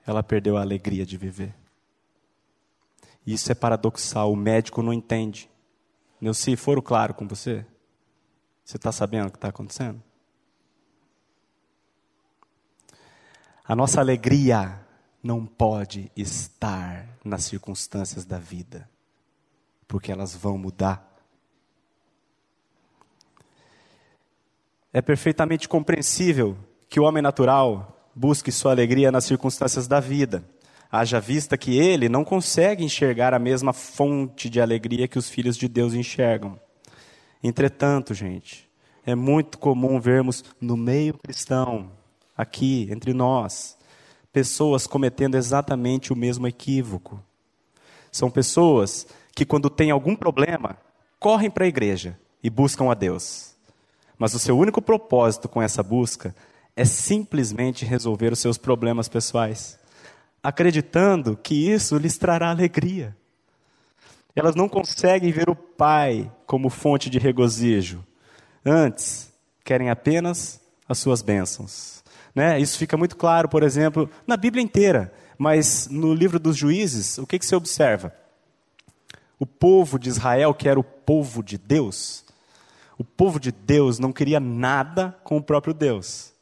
ela 0.04 0.22
perdeu 0.22 0.56
a 0.56 0.62
alegria 0.62 1.06
de 1.06 1.16
viver. 1.16 1.61
Isso 3.26 3.50
é 3.52 3.54
paradoxal, 3.54 4.32
o 4.32 4.36
médico 4.36 4.82
não 4.82 4.92
entende. 4.92 5.48
Neuci, 6.20 6.56
foram 6.56 6.82
claro 6.82 7.14
com 7.14 7.26
você? 7.26 7.64
Você 8.64 8.76
está 8.76 8.92
sabendo 8.92 9.28
o 9.28 9.30
que 9.30 9.36
está 9.36 9.48
acontecendo? 9.48 10.02
A 13.64 13.76
nossa 13.76 14.00
alegria 14.00 14.80
não 15.22 15.46
pode 15.46 16.10
estar 16.16 17.08
nas 17.24 17.44
circunstâncias 17.44 18.24
da 18.24 18.38
vida, 18.38 18.88
porque 19.86 20.10
elas 20.10 20.34
vão 20.34 20.58
mudar. 20.58 21.08
É 24.92 25.00
perfeitamente 25.00 25.68
compreensível 25.68 26.56
que 26.88 27.00
o 27.00 27.04
homem 27.04 27.22
natural 27.22 28.10
busque 28.14 28.52
sua 28.52 28.72
alegria 28.72 29.10
nas 29.10 29.24
circunstâncias 29.24 29.86
da 29.86 30.00
vida, 30.00 30.44
haja 30.92 31.18
vista 31.18 31.56
que 31.56 31.78
ele 31.78 32.06
não 32.06 32.22
consegue 32.22 32.84
enxergar 32.84 33.32
a 33.32 33.38
mesma 33.38 33.72
fonte 33.72 34.50
de 34.50 34.60
alegria 34.60 35.08
que 35.08 35.18
os 35.18 35.30
filhos 35.30 35.56
de 35.56 35.66
Deus 35.66 35.94
enxergam. 35.94 36.60
Entretanto, 37.42 38.12
gente, 38.12 38.68
é 39.06 39.14
muito 39.14 39.56
comum 39.56 39.98
vermos 39.98 40.44
no 40.60 40.76
meio 40.76 41.14
cristão, 41.14 41.90
aqui, 42.36 42.88
entre 42.90 43.14
nós, 43.14 43.76
pessoas 44.30 44.86
cometendo 44.86 45.34
exatamente 45.34 46.12
o 46.12 46.16
mesmo 46.16 46.46
equívoco. 46.46 47.22
São 48.10 48.30
pessoas 48.30 49.06
que, 49.34 49.46
quando 49.46 49.70
têm 49.70 49.90
algum 49.90 50.14
problema, 50.14 50.76
correm 51.18 51.50
para 51.50 51.64
a 51.64 51.68
igreja 51.68 52.18
e 52.42 52.50
buscam 52.50 52.90
a 52.90 52.94
Deus. 52.94 53.54
Mas 54.18 54.34
o 54.34 54.38
seu 54.38 54.58
único 54.58 54.82
propósito 54.82 55.48
com 55.48 55.62
essa 55.62 55.82
busca 55.82 56.34
é 56.76 56.84
simplesmente 56.84 57.86
resolver 57.86 58.32
os 58.32 58.38
seus 58.38 58.58
problemas 58.58 59.08
pessoais, 59.08 59.78
acreditando 60.42 61.36
que 61.36 61.70
isso 61.70 61.96
lhes 61.96 62.18
trará 62.18 62.50
alegria. 62.50 63.16
Elas 64.34 64.54
não 64.54 64.68
conseguem 64.68 65.30
ver 65.30 65.48
o 65.48 65.54
Pai 65.54 66.30
como 66.46 66.70
fonte 66.70 67.10
de 67.10 67.18
regozijo. 67.18 68.04
Antes, 68.64 69.32
querem 69.62 69.90
apenas 69.90 70.60
as 70.88 70.98
suas 70.98 71.22
bênçãos. 71.22 72.02
Né? 72.34 72.58
Isso 72.58 72.78
fica 72.78 72.96
muito 72.96 73.16
claro, 73.16 73.48
por 73.48 73.62
exemplo, 73.62 74.08
na 74.26 74.36
Bíblia 74.36 74.62
inteira. 74.62 75.12
Mas 75.36 75.88
no 75.88 76.14
livro 76.14 76.38
dos 76.38 76.56
juízes, 76.56 77.18
o 77.18 77.26
que, 77.26 77.38
que 77.38 77.46
você 77.46 77.54
observa? 77.54 78.14
O 79.38 79.46
povo 79.46 79.98
de 79.98 80.08
Israel, 80.08 80.54
que 80.54 80.68
era 80.68 80.78
o 80.78 80.84
povo 80.84 81.42
de 81.42 81.58
Deus, 81.58 82.24
o 82.96 83.04
povo 83.04 83.40
de 83.40 83.50
Deus 83.50 83.98
não 83.98 84.12
queria 84.12 84.38
nada 84.38 85.16
com 85.24 85.36
o 85.36 85.42
próprio 85.42 85.74
Deus. 85.74 86.32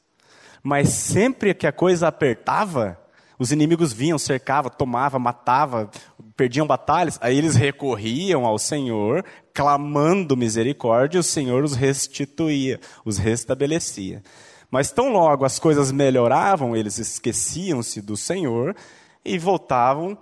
Mas 0.63 0.91
sempre 0.91 1.55
que 1.55 1.67
a 1.67 1.73
coisa 1.73 2.09
apertava, 2.09 2.99
os 3.41 3.51
inimigos 3.51 3.91
vinham, 3.91 4.19
cercavam, 4.19 4.71
tomavam, 4.71 5.19
matavam, 5.19 5.89
perdiam 6.37 6.67
batalhas, 6.67 7.19
aí 7.23 7.39
eles 7.39 7.55
recorriam 7.57 8.45
ao 8.45 8.59
Senhor, 8.59 9.25
clamando 9.55 10.37
misericórdia, 10.37 11.19
o 11.19 11.23
Senhor 11.23 11.65
os 11.65 11.75
restituía, 11.75 12.79
os 13.03 13.17
restabelecia. 13.17 14.23
Mas 14.71 14.93
tão 14.93 15.11
logo 15.11 15.47
as 15.47 15.59
coisas 15.59 15.91
melhoravam, 15.91 16.77
eles 16.77 16.99
esqueciam-se 16.99 18.03
do 18.03 18.15
Senhor 18.15 18.77
e 19.25 19.39
voltavam 19.39 20.19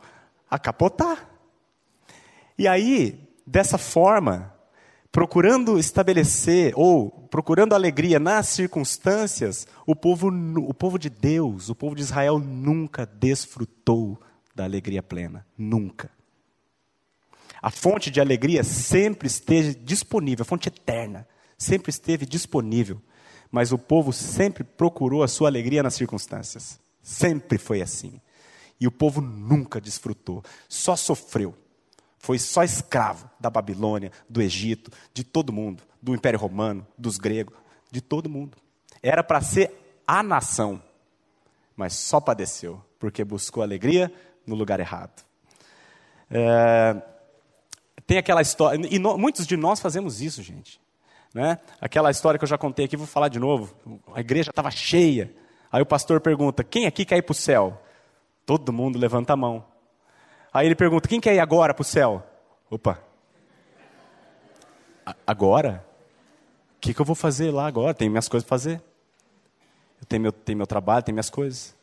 a 0.48 0.56
capotar. 0.56 1.28
E 2.56 2.68
aí, 2.68 3.28
dessa 3.44 3.78
forma, 3.78 4.54
procurando 5.10 5.78
estabelecer 5.78 6.72
ou 6.76 7.10
procurando 7.10 7.74
alegria 7.74 8.18
nas 8.18 8.48
circunstâncias, 8.48 9.66
o 9.86 9.96
povo, 9.96 10.28
o 10.28 10.74
povo 10.74 10.98
de 10.98 11.08
Deus, 11.08 11.68
o 11.68 11.74
povo 11.74 11.94
de 11.94 12.02
Israel 12.02 12.38
nunca 12.38 13.06
desfrutou 13.06 14.20
da 14.54 14.64
alegria 14.64 15.02
plena. 15.02 15.46
Nunca. 15.56 16.10
A 17.60 17.70
fonte 17.70 18.10
de 18.10 18.20
alegria 18.20 18.62
sempre 18.62 19.26
esteve 19.26 19.74
disponível, 19.74 20.42
a 20.42 20.46
fonte 20.46 20.68
eterna, 20.68 21.26
sempre 21.56 21.90
esteve 21.90 22.24
disponível. 22.24 23.00
Mas 23.50 23.72
o 23.72 23.78
povo 23.78 24.12
sempre 24.12 24.62
procurou 24.62 25.22
a 25.22 25.28
sua 25.28 25.48
alegria 25.48 25.82
nas 25.82 25.94
circunstâncias. 25.94 26.78
Sempre 27.02 27.56
foi 27.56 27.80
assim. 27.80 28.20
E 28.78 28.86
o 28.86 28.92
povo 28.92 29.20
nunca 29.20 29.80
desfrutou, 29.80 30.44
só 30.68 30.94
sofreu. 30.94 31.54
Foi 32.18 32.38
só 32.38 32.62
escravo 32.62 33.30
da 33.38 33.48
Babilônia, 33.48 34.10
do 34.28 34.42
Egito, 34.42 34.90
de 35.14 35.22
todo 35.24 35.52
mundo, 35.52 35.82
do 36.02 36.14
Império 36.14 36.38
Romano, 36.38 36.86
dos 36.96 37.16
gregos, 37.16 37.56
de 37.90 38.00
todo 38.00 38.28
mundo. 38.28 38.56
Era 39.02 39.22
para 39.22 39.40
ser 39.40 40.02
a 40.06 40.22
nação, 40.22 40.82
mas 41.76 41.94
só 41.94 42.20
padeceu, 42.20 42.82
porque 42.98 43.24
buscou 43.24 43.62
alegria 43.62 44.12
no 44.46 44.54
lugar 44.54 44.80
errado. 44.80 45.24
É, 46.30 47.00
tem 48.06 48.18
aquela 48.18 48.42
história, 48.42 48.86
e 48.90 48.98
no, 48.98 49.16
muitos 49.16 49.46
de 49.46 49.56
nós 49.56 49.80
fazemos 49.80 50.20
isso, 50.20 50.42
gente. 50.42 50.80
Né? 51.32 51.58
Aquela 51.80 52.10
história 52.10 52.38
que 52.38 52.44
eu 52.44 52.48
já 52.48 52.58
contei 52.58 52.86
aqui, 52.86 52.96
vou 52.96 53.06
falar 53.06 53.28
de 53.28 53.38
novo. 53.38 53.74
A 54.14 54.20
igreja 54.20 54.50
estava 54.50 54.70
cheia. 54.70 55.32
Aí 55.70 55.82
o 55.82 55.86
pastor 55.86 56.20
pergunta: 56.20 56.64
quem 56.64 56.86
aqui 56.86 57.04
quer 57.04 57.18
ir 57.18 57.22
para 57.22 57.32
o 57.32 57.34
céu? 57.34 57.80
Todo 58.46 58.72
mundo 58.72 58.98
levanta 58.98 59.34
a 59.34 59.36
mão. 59.36 59.64
Aí 60.58 60.66
ele 60.66 60.74
pergunta: 60.74 61.08
quem 61.08 61.20
quer 61.20 61.36
ir 61.36 61.38
agora 61.38 61.72
para 61.72 61.82
o 61.82 61.84
céu? 61.84 62.20
Opa. 62.68 63.00
agora? 65.24 65.86
O 66.76 66.80
que, 66.80 66.92
que 66.92 67.00
eu 67.00 67.04
vou 67.04 67.14
fazer 67.14 67.52
lá 67.52 67.68
agora? 67.68 67.94
Tenho 67.94 68.10
minhas 68.10 68.26
coisas 68.26 68.44
para 68.44 68.58
fazer. 68.58 68.82
Eu 70.00 70.06
tenho 70.08 70.20
meu, 70.20 70.32
tenho 70.32 70.58
meu 70.58 70.66
trabalho, 70.66 71.04
tenho 71.04 71.14
minhas 71.14 71.30
coisas. 71.30 71.76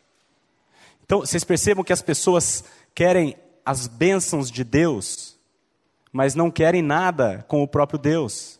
Então, 1.05 1.21
vocês 1.21 1.45
percebam 1.45 1.85
que 1.85 1.93
as 1.93 2.01
pessoas 2.01 2.65
querem 2.93 3.37
as 3.65 3.87
bênçãos 3.87 4.51
de 4.51 4.65
Deus, 4.65 5.39
mas 6.11 6.35
não 6.35 6.51
querem 6.51 6.81
nada 6.81 7.45
com 7.47 7.63
o 7.63 7.67
próprio 7.67 7.97
Deus. 7.97 8.59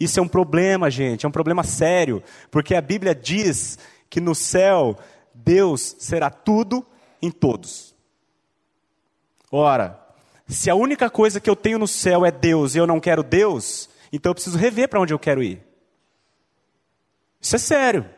Isso 0.00 0.18
é 0.18 0.22
um 0.22 0.28
problema, 0.28 0.90
gente, 0.90 1.26
é 1.26 1.28
um 1.28 1.32
problema 1.32 1.64
sério, 1.64 2.22
porque 2.50 2.74
a 2.74 2.80
Bíblia 2.80 3.14
diz 3.14 3.78
que 4.08 4.22
no 4.22 4.34
céu 4.34 4.96
Deus 5.34 5.96
será 5.98 6.30
tudo 6.30 6.84
em 7.20 7.30
todos. 7.30 7.85
Ora, 9.50 10.00
se 10.48 10.70
a 10.70 10.74
única 10.74 11.08
coisa 11.10 11.40
que 11.40 11.48
eu 11.48 11.56
tenho 11.56 11.78
no 11.78 11.88
céu 11.88 12.24
é 12.24 12.30
Deus 12.30 12.74
e 12.74 12.78
eu 12.78 12.86
não 12.86 13.00
quero 13.00 13.22
Deus, 13.22 13.88
então 14.12 14.30
eu 14.30 14.34
preciso 14.34 14.58
rever 14.58 14.88
para 14.88 15.00
onde 15.00 15.12
eu 15.12 15.18
quero 15.18 15.42
ir. 15.42 15.62
Isso 17.40 17.56
é 17.56 17.58
sério. 17.58 18.08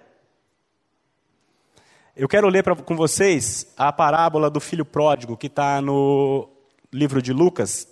Eu 2.17 2.29
quero 2.29 2.49
ler 2.49 2.65
pra, 2.65 2.75
com 2.75 2.97
vocês 2.97 3.73
a 3.77 3.93
parábola 3.93 4.51
do 4.51 4.61
filho 4.61 4.85
pródigo 4.85 5.37
que 5.37 5.47
está 5.47 5.81
no 5.81 6.49
livro 6.93 7.23
de 7.23 7.33
Lucas, 7.33 7.89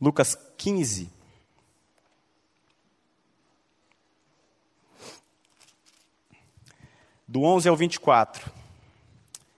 Lucas 0.00 0.36
15. 0.56 1.18
do 7.28 7.42
11 7.42 7.68
ao 7.68 7.76
24. 7.76 8.50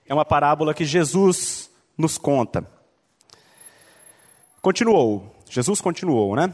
É 0.04 0.12
uma 0.12 0.24
parábola 0.24 0.74
que 0.74 0.84
Jesus 0.84 1.59
nos 2.00 2.18
conta. 2.18 2.66
Continuou, 4.60 5.34
Jesus 5.48 5.80
continuou, 5.80 6.34
né? 6.34 6.52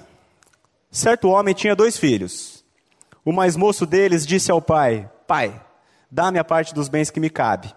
Certo 0.90 1.28
homem 1.28 1.54
tinha 1.54 1.74
dois 1.74 1.96
filhos. 1.96 2.64
O 3.24 3.32
mais 3.32 3.56
moço 3.56 3.86
deles 3.86 4.26
disse 4.26 4.50
ao 4.50 4.60
pai: 4.62 5.10
Pai, 5.26 5.60
dá-me 6.10 6.38
a 6.38 6.44
parte 6.44 6.74
dos 6.74 6.88
bens 6.88 7.10
que 7.10 7.20
me 7.20 7.30
cabe. 7.30 7.74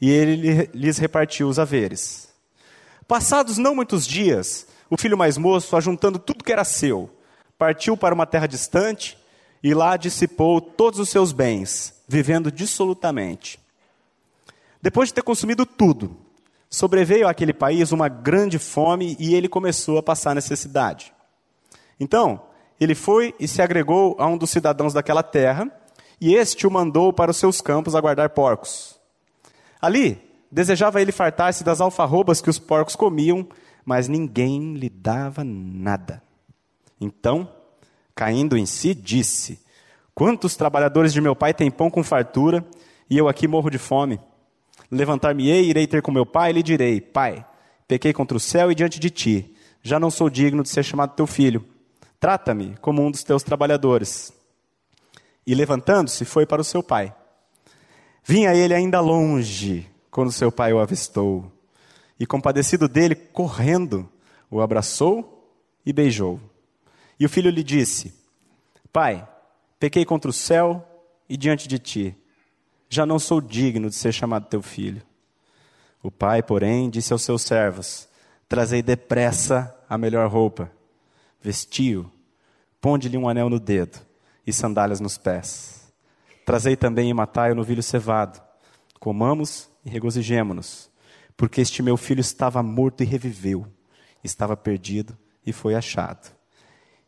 E 0.00 0.10
ele 0.10 0.68
lhes 0.74 0.98
repartiu 0.98 1.48
os 1.48 1.58
haveres. 1.58 2.28
Passados 3.06 3.56
não 3.56 3.74
muitos 3.74 4.06
dias, 4.06 4.66
o 4.90 4.96
filho 4.96 5.16
mais 5.16 5.38
moço, 5.38 5.76
ajuntando 5.76 6.18
tudo 6.18 6.44
que 6.44 6.52
era 6.52 6.64
seu, 6.64 7.10
partiu 7.56 7.96
para 7.96 8.14
uma 8.14 8.26
terra 8.26 8.46
distante 8.46 9.16
e 9.62 9.72
lá 9.72 9.96
dissipou 9.96 10.60
todos 10.60 10.98
os 10.98 11.08
seus 11.08 11.32
bens 11.32 11.94
vivendo 12.08 12.50
dissolutamente. 12.50 13.58
Depois 14.82 15.08
de 15.08 15.14
ter 15.14 15.22
consumido 15.22 15.64
tudo, 15.64 16.16
sobreveio 16.68 17.28
àquele 17.28 17.52
país 17.52 17.92
uma 17.92 18.08
grande 18.08 18.58
fome 18.58 19.16
e 19.18 19.34
ele 19.34 19.48
começou 19.48 19.98
a 19.98 20.02
passar 20.02 20.34
necessidade. 20.34 21.12
Então, 21.98 22.42
ele 22.80 22.94
foi 22.94 23.34
e 23.40 23.48
se 23.48 23.62
agregou 23.62 24.16
a 24.18 24.26
um 24.26 24.36
dos 24.36 24.50
cidadãos 24.50 24.92
daquela 24.92 25.22
terra, 25.22 25.70
e 26.20 26.34
este 26.34 26.66
o 26.66 26.70
mandou 26.70 27.12
para 27.12 27.30
os 27.30 27.36
seus 27.36 27.60
campos 27.60 27.94
a 27.94 28.00
guardar 28.00 28.30
porcos. 28.30 28.98
Ali, 29.80 30.20
desejava 30.50 31.00
ele 31.00 31.12
fartar-se 31.12 31.64
das 31.64 31.80
alfarrobas 31.80 32.40
que 32.40 32.50
os 32.50 32.58
porcos 32.58 32.96
comiam, 32.96 33.46
mas 33.84 34.08
ninguém 34.08 34.74
lhe 34.74 34.88
dava 34.88 35.44
nada. 35.44 36.22
Então, 37.00 37.48
caindo 38.14 38.56
em 38.56 38.66
si, 38.66 38.94
disse: 38.94 39.60
Quantos 40.14 40.56
trabalhadores 40.56 41.12
de 41.12 41.20
meu 41.20 41.36
pai 41.36 41.52
têm 41.52 41.70
pão 41.70 41.90
com 41.90 42.02
fartura 42.02 42.64
e 43.08 43.16
eu 43.16 43.28
aqui 43.28 43.46
morro 43.46 43.70
de 43.70 43.78
fome? 43.78 44.18
Levantar-me-ei, 44.90 45.64
irei 45.66 45.86
ter 45.86 46.02
com 46.02 46.10
meu 46.10 46.24
pai 46.26 46.50
e 46.50 46.52
lhe 46.54 46.62
direi: 46.62 47.00
Pai, 47.00 47.44
pequei 47.86 48.12
contra 48.12 48.36
o 48.36 48.40
céu 48.40 48.70
e 48.70 48.74
diante 48.74 49.00
de 49.00 49.10
ti. 49.10 49.56
Já 49.82 49.98
não 49.98 50.10
sou 50.10 50.28
digno 50.28 50.62
de 50.62 50.68
ser 50.68 50.84
chamado 50.84 51.14
teu 51.14 51.26
filho. 51.26 51.64
Trata-me 52.18 52.76
como 52.80 53.04
um 53.04 53.10
dos 53.10 53.22
teus 53.22 53.42
trabalhadores. 53.42 54.32
E 55.46 55.54
levantando-se, 55.54 56.24
foi 56.24 56.44
para 56.44 56.60
o 56.60 56.64
seu 56.64 56.82
pai. 56.82 57.14
Vinha 58.24 58.54
ele 58.54 58.74
ainda 58.74 59.00
longe, 59.00 59.88
quando 60.10 60.32
seu 60.32 60.50
pai 60.50 60.72
o 60.72 60.80
avistou. 60.80 61.52
E 62.18 62.26
compadecido 62.26 62.88
dele, 62.88 63.14
correndo, 63.14 64.08
o 64.50 64.60
abraçou 64.60 65.52
e 65.84 65.92
beijou. 65.92 66.40
E 67.20 67.24
o 67.24 67.28
filho 67.28 67.50
lhe 67.50 67.62
disse: 67.62 68.12
Pai, 68.92 69.26
Pequei 69.78 70.04
contra 70.04 70.30
o 70.30 70.34
céu 70.34 70.86
e 71.28 71.36
diante 71.36 71.68
de 71.68 71.78
ti. 71.78 72.16
Já 72.88 73.04
não 73.04 73.18
sou 73.18 73.40
digno 73.40 73.88
de 73.88 73.94
ser 73.94 74.12
chamado 74.12 74.48
teu 74.48 74.62
filho. 74.62 75.02
O 76.02 76.10
pai, 76.10 76.42
porém, 76.42 76.88
disse 76.88 77.12
aos 77.12 77.22
seus 77.22 77.42
servos: 77.42 78.08
Trazei 78.48 78.82
depressa 78.82 79.74
a 79.88 79.98
melhor 79.98 80.30
roupa, 80.30 80.70
vestiu, 81.40 82.10
ponde-lhe 82.80 83.16
um 83.16 83.28
anel 83.28 83.50
no 83.50 83.58
dedo 83.58 83.98
e 84.46 84.52
sandálias 84.52 85.00
nos 85.00 85.18
pés. 85.18 85.92
Trazei 86.44 86.76
também 86.76 87.10
e 87.10 87.14
matai-o 87.14 87.54
no 87.54 87.62
novilho 87.62 87.82
cevado. 87.82 88.40
Comamos 89.00 89.68
e 89.84 89.90
regozijemo-nos, 89.90 90.88
porque 91.36 91.60
este 91.60 91.82
meu 91.82 91.96
filho 91.96 92.20
estava 92.20 92.62
morto 92.62 93.02
e 93.02 93.06
reviveu, 93.06 93.66
estava 94.22 94.56
perdido 94.56 95.18
e 95.44 95.52
foi 95.52 95.74
achado. 95.74 96.32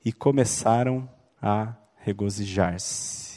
E 0.05 0.13
começaram 0.13 1.09
a 1.41 1.75
regozijar-se. 1.97 3.28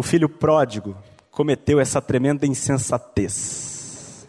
O 0.00 0.02
filho 0.02 0.30
pródigo 0.30 0.96
cometeu 1.30 1.78
essa 1.78 2.00
tremenda 2.00 2.46
insensatez 2.46 4.26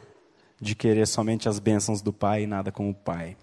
de 0.59 0.75
querer 0.75 1.07
somente 1.07 1.47
as 1.47 1.59
bênçãos 1.59 2.01
do 2.01 2.11
pai 2.11 2.43
e 2.43 2.45
nada 2.45 2.73
com 2.73 2.89
o 2.89 2.93
pai. 2.93 3.37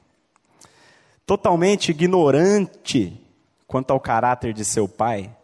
Totalmente 1.24 1.88
ignorante 1.90 3.18
quanto 3.66 3.92
ao 3.92 3.98
caráter 3.98 4.52
de 4.52 4.62
seu 4.62 4.86
pai, 4.86 5.34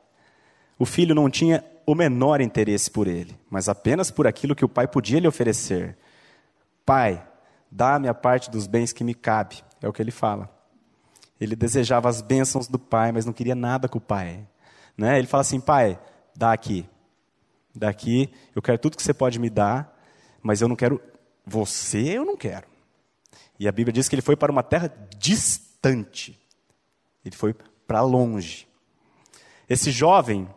o 0.79 0.85
filho 0.85 1.15
não 1.15 1.31
tinha 1.31 1.65
o 1.87 1.95
menor 1.95 2.43
interesse 2.43 2.91
por 2.91 3.09
ele, 3.09 3.35
mas 3.49 3.67
apenas 3.67 4.11
por 4.11 4.27
aquilo 4.27 4.55
que 4.55 4.67
o 4.67 4.69
pai 4.69 4.87
podia 4.87 5.21
lhe 5.21 5.27
oferecer. 5.27 5.97
Pai, 6.85 7.27
dá-me 7.71 8.09
a 8.09 8.15
parte 8.15 8.51
dos 8.51 8.67
bens 8.67 8.93
que 8.93 9.03
me 9.03 9.15
cabe, 9.15 9.65
é 9.81 9.89
o 9.89 9.93
que 9.93 10.03
ele 10.03 10.11
fala. 10.11 10.55
Ele 11.41 11.57
desejava 11.57 12.11
as 12.11 12.21
bênçãos 12.21 12.69
do 12.69 12.79
pai, 12.79 13.11
mas 13.11 13.25
não 13.25 13.33
queria 13.33 13.55
nada 13.55 13.89
com 13.89 13.97
o 13.97 14.03
pai. 14.03 14.47
Né? 14.99 15.17
Ele 15.19 15.27
fala 15.27 15.41
assim: 15.41 15.61
pai, 15.61 15.99
dá 16.35 16.53
aqui. 16.53 16.89
Dá 17.75 17.89
aqui, 17.89 18.31
eu 18.55 18.63
quero 18.63 18.79
tudo 18.79 18.97
que 18.97 19.03
você 19.03 19.13
pode 19.13 19.39
me 19.39 19.51
dar, 19.51 19.99
mas 20.41 20.61
eu 20.61 20.69
não 20.69 20.77
quero. 20.77 21.01
Você 21.45 21.99
eu 21.99 22.25
não 22.25 22.37
quero. 22.37 22.67
E 23.59 23.67
a 23.67 23.73
Bíblia 23.73 23.93
diz 23.93 24.09
que 24.09 24.15
ele 24.15 24.23
foi 24.23 24.37
para 24.37 24.53
uma 24.53 24.63
terra 24.63 24.93
distante. 25.19 26.39
Ele 27.25 27.35
foi 27.35 27.55
para 27.87 28.01
longe. 28.03 28.69
Esse 29.69 29.91
jovem 29.91 30.49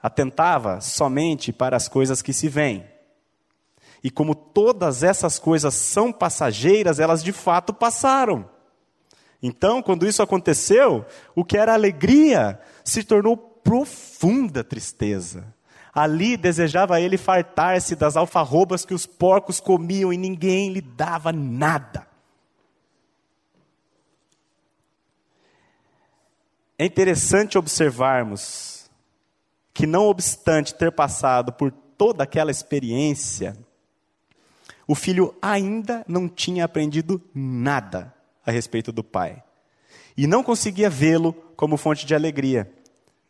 atentava 0.00 0.80
somente 0.80 1.52
para 1.52 1.76
as 1.76 1.88
coisas 1.88 2.22
que 2.22 2.32
se 2.32 2.48
veem. 2.48 2.86
E 4.02 4.10
como 4.10 4.34
todas 4.34 5.02
essas 5.02 5.38
coisas 5.38 5.74
são 5.74 6.12
passageiras, 6.12 6.98
elas 6.98 7.22
de 7.22 7.32
fato 7.32 7.72
passaram. 7.72 8.48
Então, 9.40 9.82
quando 9.82 10.06
isso 10.06 10.22
aconteceu, 10.22 11.04
o 11.34 11.44
que 11.44 11.56
era 11.56 11.72
alegria 11.72 12.60
se 12.84 13.02
tornou 13.02 13.36
profunda 13.62 14.62
tristeza. 14.64 15.54
Ali 15.94 16.36
desejava 16.36 17.00
ele 17.00 17.18
fartar-se 17.18 17.94
das 17.94 18.16
alfarrobas 18.16 18.84
que 18.84 18.94
os 18.94 19.04
porcos 19.04 19.60
comiam 19.60 20.12
e 20.12 20.16
ninguém 20.16 20.72
lhe 20.72 20.80
dava 20.80 21.32
nada. 21.32 22.06
É 26.78 26.84
interessante 26.86 27.58
observarmos 27.58 28.90
que, 29.72 29.86
não 29.86 30.06
obstante 30.06 30.74
ter 30.74 30.90
passado 30.90 31.52
por 31.52 31.70
toda 31.70 32.24
aquela 32.24 32.50
experiência, 32.50 33.56
o 34.86 34.94
filho 34.94 35.34
ainda 35.40 36.04
não 36.08 36.28
tinha 36.28 36.64
aprendido 36.64 37.22
nada 37.34 38.12
a 38.44 38.50
respeito 38.50 38.90
do 38.90 39.04
Pai. 39.04 39.42
E 40.16 40.26
não 40.26 40.42
conseguia 40.42 40.90
vê-lo 40.90 41.32
como 41.56 41.76
fonte 41.76 42.04
de 42.04 42.14
alegria. 42.14 42.70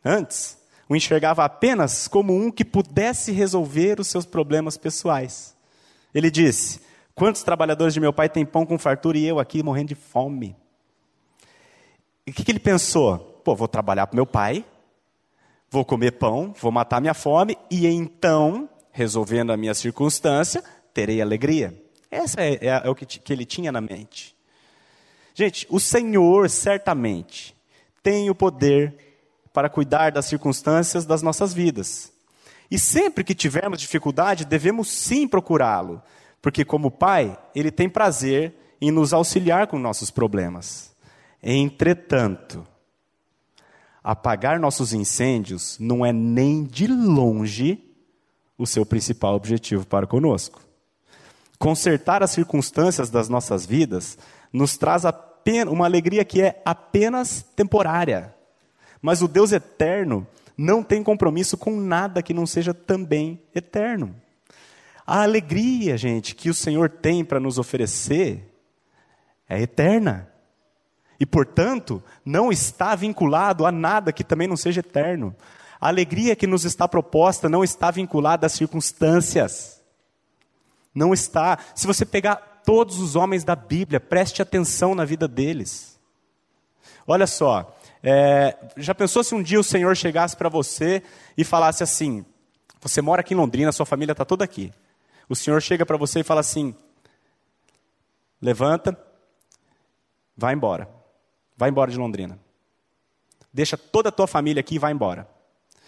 Antes, 0.03 0.57
o 0.89 0.95
enxergava 0.95 1.43
apenas 1.43 2.07
como 2.07 2.35
um 2.35 2.51
que 2.51 2.65
pudesse 2.65 3.31
resolver 3.31 3.99
os 3.99 4.07
seus 4.07 4.25
problemas 4.25 4.77
pessoais. 4.77 5.55
Ele 6.13 6.29
disse: 6.29 6.81
Quantos 7.15 7.43
trabalhadores 7.43 7.93
de 7.93 7.99
meu 7.99 8.11
pai 8.11 8.29
têm 8.29 8.45
pão 8.45 8.65
com 8.65 8.77
fartura 8.77 9.17
e 9.17 9.25
eu 9.25 9.39
aqui 9.39 9.63
morrendo 9.63 9.89
de 9.89 9.95
fome? 9.95 10.55
E 12.25 12.31
o 12.31 12.33
que, 12.33 12.43
que 12.43 12.51
ele 12.51 12.59
pensou? 12.59 13.17
Pô, 13.43 13.55
vou 13.55 13.67
trabalhar 13.67 14.07
para 14.07 14.15
meu 14.15 14.25
pai, 14.25 14.65
vou 15.69 15.83
comer 15.83 16.11
pão, 16.11 16.53
vou 16.59 16.71
matar 16.71 17.01
minha 17.01 17.13
fome 17.13 17.57
e 17.69 17.85
então, 17.87 18.69
resolvendo 18.91 19.51
a 19.51 19.57
minha 19.57 19.73
circunstância, 19.73 20.63
terei 20.93 21.21
alegria. 21.21 21.77
Essa 22.09 22.41
é, 22.41 22.53
é, 22.61 22.81
é 22.85 22.89
o 22.89 22.95
que, 22.95 23.05
que 23.05 23.33
ele 23.33 23.45
tinha 23.45 23.71
na 23.71 23.81
mente. 23.81 24.35
Gente, 25.33 25.65
o 25.69 25.79
Senhor 25.79 26.49
certamente 26.49 27.55
tem 28.03 28.29
o 28.29 28.35
poder 28.35 29.12
para 29.53 29.69
cuidar 29.69 30.11
das 30.11 30.25
circunstâncias 30.25 31.05
das 31.05 31.21
nossas 31.21 31.53
vidas. 31.53 32.11
E 32.69 32.79
sempre 32.79 33.23
que 33.23 33.35
tivermos 33.35 33.79
dificuldade, 33.79 34.45
devemos 34.45 34.89
sim 34.89 35.27
procurá-lo, 35.27 36.01
porque, 36.41 36.65
como 36.65 36.89
Pai, 36.89 37.37
Ele 37.53 37.71
tem 37.71 37.87
prazer 37.87 38.55
em 38.81 38.91
nos 38.91 39.13
auxiliar 39.13 39.67
com 39.67 39.77
nossos 39.77 40.09
problemas. 40.09 40.91
Entretanto, 41.41 42.65
apagar 44.03 44.59
nossos 44.59 44.91
incêndios 44.91 45.77
não 45.79 46.05
é 46.05 46.11
nem 46.11 46.63
de 46.63 46.87
longe 46.87 47.79
o 48.57 48.65
seu 48.65 48.85
principal 48.85 49.35
objetivo 49.35 49.85
para 49.85 50.07
conosco. 50.07 50.61
Consertar 51.59 52.23
as 52.23 52.31
circunstâncias 52.31 53.09
das 53.09 53.29
nossas 53.29 53.65
vidas 53.65 54.17
nos 54.51 54.77
traz 54.77 55.03
uma 55.69 55.85
alegria 55.85 56.25
que 56.25 56.41
é 56.41 56.61
apenas 56.65 57.45
temporária. 57.55 58.33
Mas 59.03 59.21
o 59.21 59.27
Deus 59.27 59.51
eterno 59.51 60.25
não 60.57 60.81
tem 60.81 61.03
compromisso 61.03 61.57
com 61.57 61.75
nada 61.75 62.23
que 62.23 62.33
não 62.33 62.45
seja 62.47 62.73
também 62.73 63.37
eterno. 63.53 64.15
A 65.05 65.23
alegria, 65.23 65.97
gente, 65.97 66.33
que 66.33 66.49
o 66.49 66.53
Senhor 66.53 66.89
tem 66.89 67.25
para 67.25 67.37
nos 67.37 67.57
oferecer 67.57 68.49
é 69.49 69.61
eterna. 69.61 70.29
E, 71.19 71.25
portanto, 71.25 72.01
não 72.23 72.49
está 72.49 72.95
vinculado 72.95 73.65
a 73.65 73.73
nada 73.73 74.13
que 74.13 74.23
também 74.23 74.47
não 74.47 74.55
seja 74.55 74.79
eterno. 74.79 75.35
A 75.81 75.89
alegria 75.89 76.33
que 76.33 76.47
nos 76.47 76.63
está 76.63 76.87
proposta 76.87 77.49
não 77.49 77.61
está 77.61 77.91
vinculada 77.91 78.47
às 78.47 78.53
circunstâncias. 78.53 79.83
Não 80.95 81.13
está. 81.13 81.59
Se 81.75 81.85
você 81.85 82.05
pegar 82.05 82.61
todos 82.65 82.99
os 82.99 83.17
homens 83.17 83.43
da 83.43 83.55
Bíblia, 83.55 83.99
preste 83.99 84.41
atenção 84.41 84.95
na 84.95 85.03
vida 85.03 85.27
deles. 85.27 85.99
Olha 87.05 87.27
só, 87.27 87.75
é, 88.03 88.57
já 88.77 88.93
pensou 88.93 89.23
se 89.23 89.33
um 89.33 89.41
dia 89.41 89.59
o 89.59 89.63
Senhor 89.63 89.95
chegasse 89.95 90.35
para 90.35 90.49
você 90.49 91.01
e 91.37 91.43
falasse 91.43 91.81
assim: 91.81 92.25
Você 92.81 93.01
mora 93.01 93.21
aqui 93.21 93.33
em 93.33 93.37
Londrina, 93.37 93.71
sua 93.71 93.85
família 93.85 94.11
está 94.11 94.25
toda 94.25 94.43
aqui 94.43 94.71
o 95.33 95.35
Senhor 95.35 95.61
chega 95.61 95.85
para 95.85 95.97
você 95.97 96.19
e 96.19 96.23
fala 96.23 96.41
assim: 96.41 96.75
levanta, 98.41 98.97
vai 100.35 100.53
embora. 100.53 100.89
Vai 101.55 101.69
embora 101.69 101.91
de 101.91 101.97
Londrina. 101.97 102.39
Deixa 103.51 103.77
toda 103.77 104.09
a 104.09 104.11
tua 104.11 104.27
família 104.27 104.59
aqui 104.59 104.75
e 104.75 104.79
vai 104.79 104.91
embora. 104.91 105.27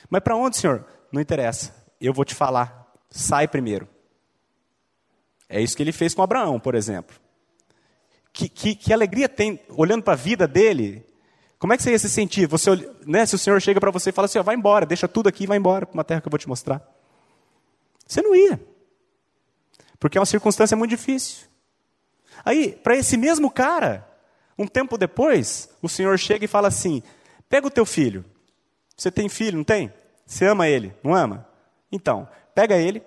Mas 0.09 0.22
para 0.22 0.36
onde, 0.36 0.57
Senhor? 0.57 0.86
Não 1.11 1.22
interessa. 1.22 1.76
Eu 1.99 2.13
vou 2.13 2.24
te 2.24 2.36
falar. 2.36 2.86
Sai 3.09 3.47
primeiro. 3.47 3.88
É 5.49 5.61
isso 5.61 5.76
que 5.76 5.84
ele 5.84 5.91
fez 5.91 6.13
com 6.13 6.22
Abraão, 6.22 6.59
por 6.59 6.76
exemplo. 6.76 7.16
Que, 8.32 8.49
que, 8.49 8.76
que 8.76 8.93
alegria 8.93 9.30
tem, 9.30 9.59
olhando 9.70 10.03
para 10.03 10.13
a 10.13 10.18
vida 10.18 10.47
dele, 10.47 11.05
como 11.57 11.73
é 11.73 11.77
que 11.77 11.83
você 11.83 11.91
ia 11.91 11.99
se 11.99 12.09
sentir? 12.09 12.47
Você, 12.47 12.71
né, 13.05 13.25
se 13.25 13.35
o 13.35 13.37
Senhor 13.37 13.61
chega 13.61 13.79
para 13.79 13.91
você 13.91 14.09
e 14.09 14.13
fala 14.13 14.25
assim, 14.25 14.39
ó, 14.39 14.43
vai 14.43 14.55
embora, 14.55 14.85
deixa 14.85 15.07
tudo 15.07 15.27
aqui 15.29 15.43
e 15.43 15.47
vai 15.47 15.57
embora 15.57 15.85
para 15.85 15.93
uma 15.93 16.03
terra 16.03 16.21
que 16.21 16.27
eu 16.27 16.31
vou 16.31 16.37
te 16.37 16.47
mostrar. 16.47 16.81
Você 18.05 18.21
não 18.21 18.35
ia. 18.35 18.61
Porque 19.99 20.17
é 20.17 20.21
uma 20.21 20.25
circunstância 20.25 20.75
muito 20.75 20.91
difícil. 20.91 21.47
Aí, 22.43 22.73
para 22.73 22.95
esse 22.95 23.17
mesmo 23.17 23.49
cara, 23.49 24.07
um 24.57 24.67
tempo 24.67 24.97
depois, 24.97 25.69
o 25.81 25.89
Senhor 25.89 26.17
chega 26.19 26.45
e 26.45 26.47
fala 26.47 26.67
assim: 26.67 27.01
pega 27.49 27.65
o 27.65 27.71
teu 27.71 27.85
filho. 27.85 28.23
Você 28.95 29.09
tem 29.09 29.27
filho, 29.29 29.57
não 29.57 29.63
tem? 29.63 29.91
Você 30.25 30.45
ama 30.45 30.67
ele, 30.67 30.93
não 31.03 31.15
ama? 31.15 31.47
Então, 31.91 32.27
pega 32.53 32.75
ele, 32.75 33.01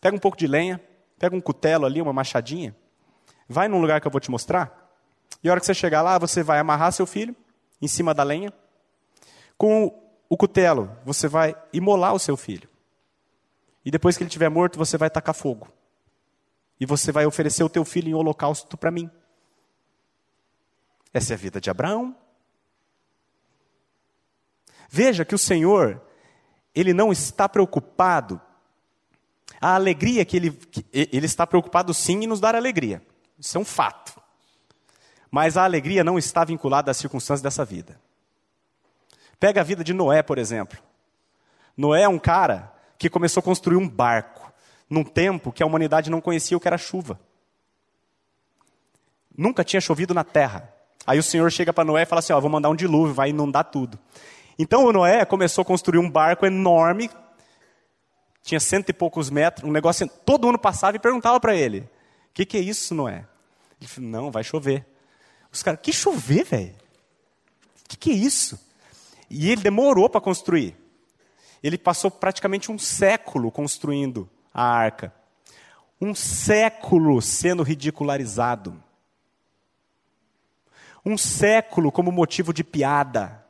pega 0.00 0.14
um 0.16 0.18
pouco 0.18 0.36
de 0.36 0.46
lenha, 0.46 0.80
pega 1.18 1.34
um 1.34 1.40
cutelo 1.40 1.86
ali, 1.86 2.00
uma 2.00 2.12
machadinha, 2.12 2.74
vai 3.48 3.68
num 3.68 3.80
lugar 3.80 4.00
que 4.00 4.06
eu 4.06 4.10
vou 4.10 4.20
te 4.20 4.30
mostrar, 4.30 4.90
e 5.42 5.48
a 5.48 5.52
hora 5.52 5.60
que 5.60 5.66
você 5.66 5.74
chegar 5.74 6.02
lá, 6.02 6.18
você 6.18 6.42
vai 6.42 6.58
amarrar 6.58 6.92
seu 6.92 7.06
filho 7.06 7.34
em 7.80 7.88
cima 7.88 8.14
da 8.14 8.22
lenha. 8.22 8.52
Com 9.56 9.92
o 10.28 10.36
cutelo, 10.36 10.96
você 11.04 11.28
vai 11.28 11.54
imolar 11.72 12.14
o 12.14 12.18
seu 12.18 12.36
filho. 12.36 12.68
E 13.84 13.90
depois 13.90 14.16
que 14.16 14.22
ele 14.22 14.28
estiver 14.28 14.48
morto, 14.48 14.78
você 14.78 14.96
vai 14.96 15.10
tacar 15.10 15.34
fogo 15.34 15.68
e 16.80 16.86
você 16.86 17.12
vai 17.12 17.26
oferecer 17.26 17.62
o 17.62 17.68
teu 17.68 17.84
filho 17.84 18.08
em 18.08 18.14
holocausto 18.14 18.76
para 18.76 18.90
mim. 18.90 19.10
Essa 21.12 21.34
é 21.34 21.34
a 21.34 21.38
vida 21.38 21.60
de 21.60 21.68
Abraão. 21.68 22.16
Veja 24.88 25.24
que 25.24 25.34
o 25.34 25.38
Senhor, 25.38 26.00
ele 26.74 26.94
não 26.94 27.12
está 27.12 27.48
preocupado. 27.48 28.40
A 29.60 29.74
alegria 29.74 30.24
que 30.24 30.36
ele, 30.36 30.52
que 30.52 30.86
ele 30.92 31.26
está 31.26 31.46
preocupado 31.46 31.92
sim 31.92 32.24
em 32.24 32.26
nos 32.26 32.40
dar 32.40 32.54
alegria. 32.54 33.04
Isso 33.38 33.58
é 33.58 33.60
um 33.60 33.64
fato. 33.64 34.20
Mas 35.30 35.56
a 35.56 35.64
alegria 35.64 36.02
não 36.02 36.18
está 36.18 36.44
vinculada 36.44 36.90
às 36.90 36.96
circunstâncias 36.96 37.42
dessa 37.42 37.64
vida. 37.64 38.00
Pega 39.38 39.60
a 39.60 39.64
vida 39.64 39.84
de 39.84 39.94
Noé, 39.94 40.22
por 40.22 40.38
exemplo. 40.38 40.78
Noé 41.76 42.02
é 42.02 42.08
um 42.08 42.18
cara 42.18 42.72
que 42.98 43.08
começou 43.08 43.40
a 43.40 43.44
construir 43.44 43.76
um 43.76 43.88
barco 43.88 44.52
num 44.88 45.04
tempo 45.04 45.52
que 45.52 45.62
a 45.62 45.66
humanidade 45.66 46.10
não 46.10 46.20
conhecia 46.20 46.56
o 46.56 46.60
que 46.60 46.68
era 46.68 46.76
chuva. 46.76 47.18
Nunca 49.36 49.64
tinha 49.64 49.80
chovido 49.80 50.12
na 50.12 50.24
terra. 50.24 50.70
Aí 51.06 51.18
o 51.18 51.22
Senhor 51.22 51.50
chega 51.50 51.72
para 51.72 51.84
Noé 51.84 52.02
e 52.02 52.06
fala 52.06 52.18
assim: 52.18 52.32
Ó, 52.32 52.40
vou 52.40 52.50
mandar 52.50 52.68
um 52.68 52.76
dilúvio, 52.76 53.14
vai 53.14 53.30
inundar 53.30 53.64
tudo. 53.64 53.98
Então 54.58 54.84
o 54.84 54.92
Noé 54.92 55.24
começou 55.24 55.62
a 55.62 55.64
construir 55.64 55.98
um 55.98 56.10
barco 56.10 56.44
enorme, 56.44 57.08
tinha 58.42 58.60
cento 58.60 58.90
e 58.90 58.92
poucos 58.92 59.30
metros, 59.30 59.66
um 59.66 59.72
negócio. 59.72 60.06
Todo 60.26 60.46
mundo 60.46 60.58
passava 60.58 60.96
e 60.96 61.00
perguntava 61.00 61.40
para 61.40 61.54
ele: 61.54 61.80
O 61.80 61.88
que, 62.34 62.44
que 62.44 62.58
é 62.58 62.60
isso, 62.60 62.94
Noé? 62.94 63.24
Ele 63.80 63.88
falou: 63.88 64.10
Não, 64.10 64.30
vai 64.30 64.44
chover. 64.44 64.84
Os 65.52 65.62
caras: 65.62 65.80
Que 65.82 65.92
chover, 65.92 66.44
velho? 66.44 66.74
O 67.84 67.88
que, 67.88 67.96
que 67.96 68.10
é 68.10 68.14
isso? 68.14 68.58
E 69.28 69.50
ele 69.50 69.62
demorou 69.62 70.08
para 70.08 70.20
construir. 70.20 70.76
Ele 71.62 71.76
passou 71.76 72.10
praticamente 72.10 72.72
um 72.72 72.78
século 72.78 73.50
construindo 73.50 74.28
a 74.52 74.62
arca. 74.62 75.14
Um 76.00 76.14
século 76.14 77.20
sendo 77.20 77.62
ridicularizado. 77.62 78.82
Um 81.04 81.16
século 81.16 81.92
como 81.92 82.10
motivo 82.10 82.52
de 82.52 82.64
piada. 82.64 83.44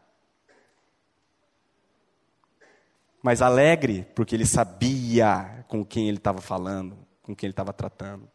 Mas 3.23 3.43
alegre, 3.43 4.07
porque 4.15 4.35
ele 4.35 4.47
sabia 4.47 5.65
com 5.69 5.85
quem 5.85 6.09
ele 6.09 6.17
estava 6.17 6.41
falando, 6.41 6.97
com 7.23 7.35
quem 7.37 7.47
ele 7.47 7.53
estava 7.53 7.73
tratando. 7.73 8.29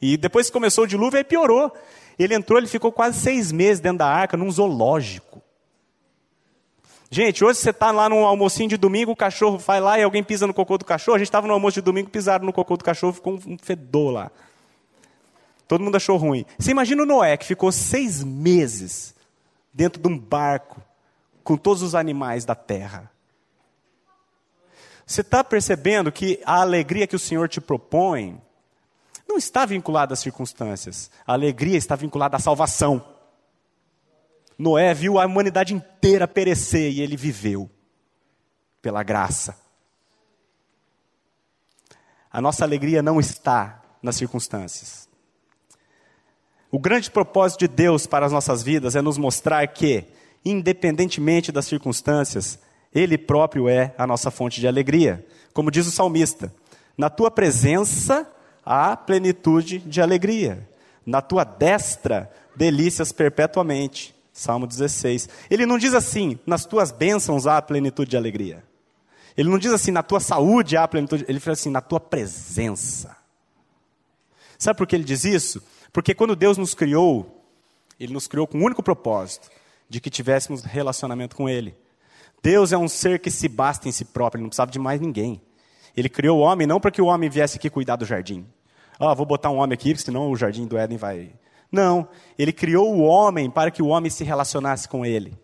E 0.00 0.16
depois 0.16 0.46
que 0.46 0.52
começou 0.52 0.84
o 0.84 0.86
dilúvio, 0.86 1.18
aí 1.18 1.24
piorou. 1.24 1.72
Ele 2.18 2.34
entrou, 2.34 2.58
ele 2.58 2.66
ficou 2.66 2.92
quase 2.92 3.20
seis 3.20 3.50
meses 3.52 3.80
dentro 3.80 3.98
da 3.98 4.06
arca, 4.06 4.36
num 4.36 4.50
zoológico. 4.50 5.42
Gente, 7.10 7.44
hoje 7.44 7.58
você 7.58 7.70
está 7.70 7.90
lá 7.90 8.08
num 8.08 8.24
almocinho 8.24 8.70
de 8.70 8.78
domingo, 8.78 9.12
o 9.12 9.16
cachorro 9.16 9.58
vai 9.58 9.80
lá 9.80 9.98
e 9.98 10.02
alguém 10.02 10.24
pisa 10.24 10.46
no 10.46 10.54
cocô 10.54 10.78
do 10.78 10.84
cachorro. 10.84 11.16
A 11.16 11.18
gente 11.18 11.28
estava 11.28 11.46
no 11.46 11.52
almoço 11.52 11.74
de 11.74 11.82
domingo, 11.82 12.08
pisaram 12.08 12.46
no 12.46 12.52
cocô 12.52 12.76
do 12.76 12.84
cachorro, 12.84 13.12
ficou 13.12 13.38
um 13.46 13.58
fedor 13.58 14.12
lá. 14.12 14.30
Todo 15.68 15.84
mundo 15.84 15.96
achou 15.96 16.16
ruim. 16.16 16.46
Você 16.58 16.70
imagina 16.70 17.02
o 17.02 17.06
Noé, 17.06 17.36
que 17.36 17.44
ficou 17.44 17.70
seis 17.70 18.24
meses 18.24 19.14
dentro 19.74 20.00
de 20.00 20.08
um 20.08 20.18
barco, 20.18 20.80
com 21.44 21.56
todos 21.56 21.82
os 21.82 21.94
animais 21.94 22.44
da 22.44 22.54
terra. 22.54 23.10
Você 25.06 25.20
está 25.20 25.44
percebendo 25.44 26.10
que 26.10 26.40
a 26.46 26.60
alegria 26.62 27.06
que 27.06 27.16
o 27.16 27.18
Senhor 27.18 27.48
te 27.48 27.60
propõe 27.60 28.40
não 29.32 29.38
está 29.38 29.64
vinculada 29.64 30.12
às 30.12 30.20
circunstâncias. 30.20 31.10
A 31.26 31.32
alegria 31.32 31.78
está 31.78 31.96
vinculada 31.96 32.36
à 32.36 32.40
salvação. 32.40 33.02
Noé 34.58 34.92
viu 34.92 35.18
a 35.18 35.24
humanidade 35.24 35.74
inteira 35.74 36.28
perecer 36.28 36.92
e 36.92 37.00
ele 37.00 37.16
viveu 37.16 37.70
pela 38.82 39.02
graça. 39.02 39.56
A 42.30 42.40
nossa 42.42 42.62
alegria 42.62 43.02
não 43.02 43.18
está 43.18 43.82
nas 44.02 44.16
circunstâncias. 44.16 45.08
O 46.70 46.78
grande 46.78 47.10
propósito 47.10 47.60
de 47.60 47.68
Deus 47.68 48.06
para 48.06 48.26
as 48.26 48.32
nossas 48.32 48.62
vidas 48.62 48.94
é 48.94 49.00
nos 49.00 49.16
mostrar 49.16 49.66
que, 49.68 50.04
independentemente 50.44 51.50
das 51.50 51.66
circunstâncias, 51.66 52.58
Ele 52.94 53.16
próprio 53.16 53.68
é 53.68 53.94
a 53.96 54.06
nossa 54.06 54.30
fonte 54.30 54.60
de 54.60 54.68
alegria. 54.68 55.26
Como 55.54 55.70
diz 55.70 55.86
o 55.86 55.90
salmista: 55.90 56.54
Na 56.96 57.08
tua 57.08 57.30
presença 57.30 58.30
há 58.64 58.96
plenitude 58.96 59.78
de 59.78 60.00
alegria, 60.00 60.68
na 61.04 61.20
tua 61.20 61.44
destra, 61.44 62.30
delícias 62.56 63.12
perpetuamente. 63.12 64.14
Salmo 64.32 64.66
16. 64.66 65.28
Ele 65.50 65.66
não 65.66 65.76
diz 65.76 65.92
assim: 65.92 66.38
nas 66.46 66.64
tuas 66.64 66.90
bênçãos 66.90 67.46
há 67.46 67.60
plenitude 67.60 68.10
de 68.10 68.16
alegria. 68.16 68.64
Ele 69.36 69.48
não 69.48 69.58
diz 69.58 69.72
assim, 69.72 69.90
na 69.90 70.02
tua 70.02 70.20
saúde 70.20 70.76
há 70.76 70.86
plenitude. 70.86 71.24
Ele 71.28 71.40
fala 71.40 71.54
assim, 71.54 71.70
na 71.70 71.80
tua 71.80 72.00
presença. 72.00 73.16
Sabe 74.58 74.76
por 74.76 74.86
que 74.86 74.94
ele 74.94 75.04
diz 75.04 75.24
isso? 75.24 75.62
Porque 75.92 76.14
quando 76.14 76.36
Deus 76.36 76.56
nos 76.56 76.74
criou, 76.74 77.44
Ele 77.98 78.12
nos 78.12 78.26
criou 78.26 78.46
com 78.46 78.58
o 78.58 78.60
um 78.60 78.64
único 78.64 78.82
propósito, 78.82 79.50
de 79.88 80.00
que 80.00 80.08
tivéssemos 80.08 80.62
relacionamento 80.62 81.36
com 81.36 81.48
Ele. 81.48 81.74
Deus 82.42 82.72
é 82.72 82.78
um 82.78 82.88
ser 82.88 83.18
que 83.18 83.30
se 83.30 83.48
basta 83.48 83.88
em 83.88 83.92
si 83.92 84.04
próprio, 84.04 84.38
ele 84.38 84.44
não 84.44 84.48
precisava 84.48 84.70
de 84.70 84.78
mais 84.78 85.00
ninguém. 85.00 85.40
Ele 85.96 86.08
criou 86.08 86.38
o 86.38 86.42
homem 86.42 86.66
não 86.66 86.80
para 86.80 86.90
que 86.90 87.02
o 87.02 87.06
homem 87.06 87.28
viesse 87.28 87.58
aqui 87.58 87.68
cuidar 87.68 87.96
do 87.96 88.04
jardim. 88.04 88.46
Ah, 88.98 89.14
vou 89.14 89.26
botar 89.26 89.50
um 89.50 89.58
homem 89.58 89.74
aqui, 89.74 89.96
senão 89.96 90.30
o 90.30 90.36
jardim 90.36 90.66
do 90.66 90.78
Éden 90.78 90.96
vai. 90.96 91.32
Não, 91.70 92.08
ele 92.38 92.52
criou 92.52 92.94
o 92.94 93.02
homem 93.02 93.50
para 93.50 93.70
que 93.70 93.82
o 93.82 93.88
homem 93.88 94.10
se 94.10 94.24
relacionasse 94.24 94.88
com 94.88 95.04
ele. 95.04 95.36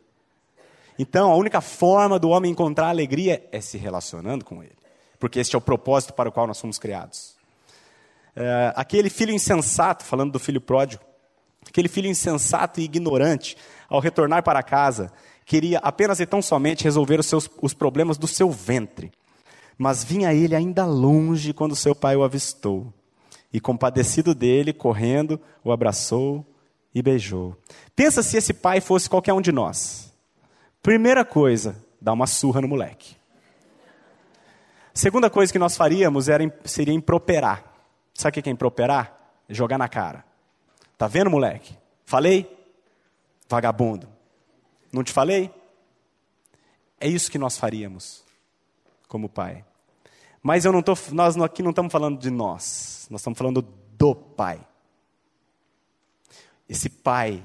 Então, 0.99 1.31
a 1.31 1.37
única 1.37 1.61
forma 1.61 2.19
do 2.19 2.29
homem 2.31 2.51
encontrar 2.51 2.89
alegria 2.89 3.47
é 3.53 3.61
se 3.61 3.79
relacionando 3.79 4.45
com 4.45 4.63
ele. 4.63 4.77
Porque 5.19 5.39
este 5.39 5.55
é 5.55 5.59
o 5.59 5.63
propósito 5.63 6.13
para 6.13 6.29
o 6.29 6.33
qual 6.33 6.47
nós 6.47 6.61
fomos 6.61 6.79
criados. 6.79 7.37
É, 8.35 8.73
aquele 8.77 9.09
filho 9.09 9.33
insensato, 9.33 10.05
falando 10.05 10.33
do 10.33 10.39
filho 10.39 10.61
pródigo, 10.61 11.03
aquele 11.67 11.89
filho 11.89 12.09
insensato 12.09 12.81
e 12.81 12.85
ignorante, 12.85 13.57
ao 13.89 14.01
retornar 14.01 14.43
para 14.43 14.63
casa, 14.63 15.13
queria 15.45 15.79
apenas 15.79 16.21
e 16.21 16.27
tão 16.27 16.43
somente 16.43 16.85
resolver 16.85 17.19
os, 17.19 17.27
seus, 17.27 17.49
os 17.63 17.75
problemas 17.75 18.19
do 18.19 18.27
seu 18.27 18.51
ventre. 18.51 19.11
Mas 19.79 20.03
vinha 20.03 20.35
ele 20.35 20.57
ainda 20.57 20.85
longe 20.85 21.53
quando 21.53 21.77
seu 21.77 21.95
pai 21.95 22.17
o 22.17 22.25
avistou. 22.25 22.93
E 23.53 23.61
compadecido 23.61 24.35
dele, 24.35 24.73
correndo, 24.73 25.41
o 25.63 25.71
abraçou 25.71 26.45
e 26.93 27.01
beijou. 27.01 27.57
Pensa 27.95 28.21
se 28.23 28.37
esse 28.37 28.53
pai 28.53 28.81
fosse 28.81 29.09
qualquer 29.09 29.33
um 29.33 29.41
de 29.41 29.53
nós. 29.53 30.13
Primeira 30.83 31.25
coisa, 31.25 31.77
dá 32.01 32.13
uma 32.13 32.27
surra 32.27 32.61
no 32.61 32.67
moleque. 32.67 33.17
Segunda 34.93 35.31
coisa 35.31 35.53
que 35.53 35.61
nós 35.61 35.77
faríamos 35.77 36.29
era, 36.29 36.43
seria 36.65 36.93
improperar. 36.93 37.65
Sabe 38.13 38.41
o 38.41 38.43
que 38.43 38.51
é 38.51 38.53
improperar? 38.53 39.17
Jogar 39.49 39.79
na 39.79 39.89
cara. 39.89 40.25
Tá 40.99 41.07
vendo, 41.07 41.31
moleque? 41.31 41.73
Falei? 42.05 42.53
Vagabundo. 43.49 44.09
Não 44.93 45.05
te 45.05 45.13
falei? 45.13 45.55
É 47.01 47.07
isso 47.07 47.31
que 47.31 47.39
nós 47.39 47.57
faríamos 47.57 48.28
como 49.09 49.29
pai. 49.29 49.65
Mas 50.43 50.65
eu 50.65 50.73
não 50.73 50.83
tô, 50.83 50.97
nós 51.11 51.37
aqui 51.39 51.63
não 51.63 51.71
estamos 51.71 51.91
falando 51.91 52.19
de 52.19 52.31
nós, 52.31 53.09
nós 53.11 53.21
estamos 53.21 53.39
falando 53.39 53.63
do 53.63 54.15
pai. 54.15 54.61
Esse 56.69 56.89
pai, 56.89 57.43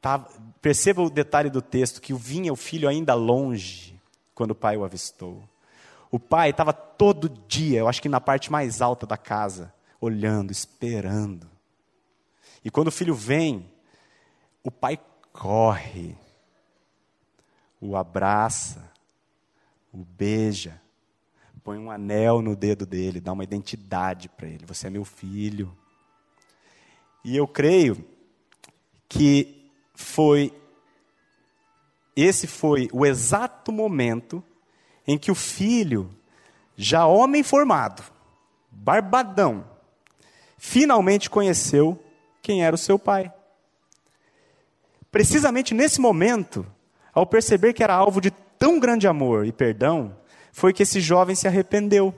tá, 0.00 0.18
perceba 0.60 1.02
o 1.02 1.10
detalhe 1.10 1.50
do 1.50 1.62
texto, 1.62 2.00
que 2.00 2.14
vinha 2.14 2.52
o 2.52 2.56
filho 2.56 2.88
ainda 2.88 3.14
longe 3.14 4.00
quando 4.34 4.52
o 4.52 4.56
pai 4.56 4.76
o 4.76 4.84
avistou. 4.84 5.42
O 6.10 6.18
pai 6.18 6.50
estava 6.50 6.72
todo 6.72 7.28
dia, 7.28 7.80
eu 7.80 7.88
acho 7.88 8.02
que 8.02 8.08
na 8.08 8.20
parte 8.20 8.50
mais 8.50 8.82
alta 8.82 9.06
da 9.06 9.16
casa, 9.16 9.72
olhando, 10.00 10.50
esperando. 10.50 11.48
E 12.64 12.70
quando 12.70 12.88
o 12.88 12.92
filho 12.92 13.14
vem, 13.14 13.70
o 14.62 14.70
pai 14.70 14.98
corre, 15.32 16.16
o 17.80 17.96
abraça, 17.96 18.91
o 19.92 19.98
beija, 19.98 20.80
põe 21.62 21.78
um 21.78 21.90
anel 21.90 22.40
no 22.40 22.56
dedo 22.56 22.86
dele, 22.86 23.20
dá 23.20 23.32
uma 23.32 23.44
identidade 23.44 24.28
para 24.28 24.48
ele. 24.48 24.64
Você 24.66 24.86
é 24.86 24.90
meu 24.90 25.04
filho. 25.04 25.76
E 27.24 27.36
eu 27.36 27.46
creio 27.46 28.04
que 29.08 29.70
foi 29.94 30.52
esse 32.16 32.46
foi 32.46 32.88
o 32.92 33.06
exato 33.06 33.72
momento 33.72 34.44
em 35.06 35.16
que 35.18 35.30
o 35.30 35.34
filho, 35.34 36.10
já 36.76 37.06
homem 37.06 37.42
formado, 37.42 38.02
barbadão, 38.70 39.64
finalmente 40.58 41.30
conheceu 41.30 42.02
quem 42.42 42.64
era 42.64 42.74
o 42.74 42.78
seu 42.78 42.98
pai. 42.98 43.32
Precisamente 45.10 45.74
nesse 45.74 46.00
momento, 46.00 46.66
ao 47.12 47.26
perceber 47.26 47.72
que 47.72 47.82
era 47.82 47.94
alvo 47.94 48.20
de 48.20 48.30
tão 48.62 48.78
grande 48.78 49.08
amor 49.08 49.44
e 49.44 49.50
perdão, 49.50 50.16
foi 50.52 50.72
que 50.72 50.84
esse 50.84 51.00
jovem 51.00 51.34
se 51.34 51.48
arrependeu. 51.48 52.14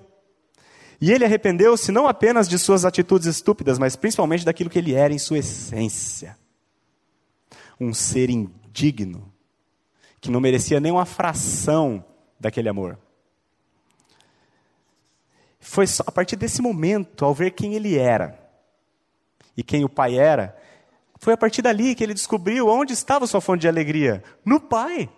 E 1.01 1.11
ele 1.11 1.25
arrependeu-se 1.25 1.91
não 1.91 2.07
apenas 2.07 2.47
de 2.47 2.59
suas 2.59 2.85
atitudes 2.85 3.27
estúpidas, 3.27 3.79
mas 3.79 3.97
principalmente 3.97 4.45
daquilo 4.45 4.69
que 4.69 4.79
ele 4.79 4.93
era 4.93 5.15
em 5.15 5.19
sua 5.19 5.39
essência. 5.39 6.37
Um 7.81 7.95
ser 7.95 8.29
indigno, 8.29 9.33
que 10.21 10.31
não 10.31 10.39
merecia 10.39 10.79
nem 10.81 10.93
uma 10.93 11.07
fração 11.07 12.05
daquele 12.39 12.69
amor. 12.69 12.99
Foi 15.59 15.87
a 16.07 16.13
partir 16.13 16.37
desse 16.37 16.61
momento, 16.61 17.25
ao 17.25 17.33
ver 17.33 17.53
quem 17.53 17.73
ele 17.73 17.97
era 17.97 18.39
e 19.57 19.63
quem 19.63 19.83
o 19.83 19.89
pai 19.89 20.19
era, 20.19 20.55
foi 21.19 21.33
a 21.33 21.39
partir 21.39 21.63
dali 21.63 21.95
que 21.95 22.05
ele 22.05 22.13
descobriu 22.13 22.69
onde 22.69 22.93
estava 22.93 23.27
sua 23.27 23.41
fonte 23.41 23.63
de 23.63 23.69
alegria: 23.69 24.23
no 24.45 24.61
pai. 24.61 25.09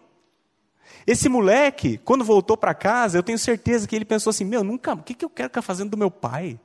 Esse 1.07 1.29
moleque, 1.29 1.99
quando 1.99 2.25
voltou 2.25 2.57
para 2.57 2.75
casa, 2.75 3.17
eu 3.17 3.23
tenho 3.23 3.39
certeza 3.39 3.87
que 3.87 3.95
ele 3.95 4.05
pensou 4.05 4.31
assim: 4.31 4.45
meu, 4.45 4.65
nunca, 4.65 4.95
o 4.95 5.03
que, 5.03 5.15
que 5.15 5.25
eu 5.25 5.31
quero 5.31 5.49
ficar 5.49 5.63
fazendo 5.63 5.91
do 5.91 5.97
meu 5.97 6.11
pai? 6.11 6.59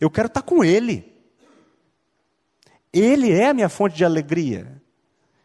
Eu 0.00 0.10
quero 0.10 0.26
estar 0.26 0.42
com 0.42 0.64
ele. 0.64 1.14
Ele 2.92 3.30
é 3.30 3.48
a 3.48 3.54
minha 3.54 3.68
fonte 3.68 3.96
de 3.96 4.04
alegria. 4.04 4.82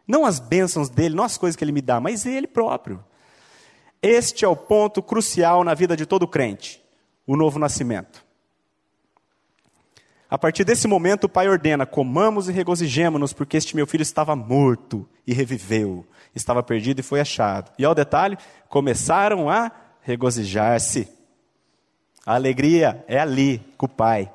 Não 0.06 0.24
as 0.24 0.40
bênçãos 0.40 0.88
dele, 0.88 1.14
não 1.14 1.24
as 1.24 1.38
coisas 1.38 1.56
que 1.56 1.62
ele 1.62 1.72
me 1.72 1.80
dá, 1.80 2.00
mas 2.00 2.26
ele 2.26 2.46
próprio. 2.46 3.04
Este 4.02 4.44
é 4.44 4.48
o 4.48 4.56
ponto 4.56 5.00
crucial 5.00 5.62
na 5.62 5.74
vida 5.74 5.96
de 5.96 6.04
todo 6.04 6.26
crente: 6.26 6.82
o 7.24 7.36
novo 7.36 7.58
nascimento. 7.58 8.24
A 10.32 10.38
partir 10.38 10.64
desse 10.64 10.88
momento, 10.88 11.24
o 11.24 11.28
pai 11.28 11.46
ordena: 11.46 11.84
comamos 11.84 12.48
e 12.48 12.52
regozijemos-nos, 12.52 13.34
porque 13.34 13.54
este 13.54 13.76
meu 13.76 13.86
filho 13.86 14.00
estava 14.00 14.34
morto 14.34 15.06
e 15.26 15.34
reviveu, 15.34 16.06
estava 16.34 16.62
perdido 16.62 17.00
e 17.00 17.02
foi 17.02 17.20
achado. 17.20 17.70
E 17.78 17.84
ao 17.84 17.94
detalhe, 17.94 18.38
começaram 18.66 19.50
a 19.50 19.70
regozijar-se. 20.00 21.06
A 22.24 22.34
alegria 22.34 23.04
é 23.06 23.20
ali, 23.20 23.62
com 23.76 23.84
o 23.84 23.88
pai. 23.90 24.32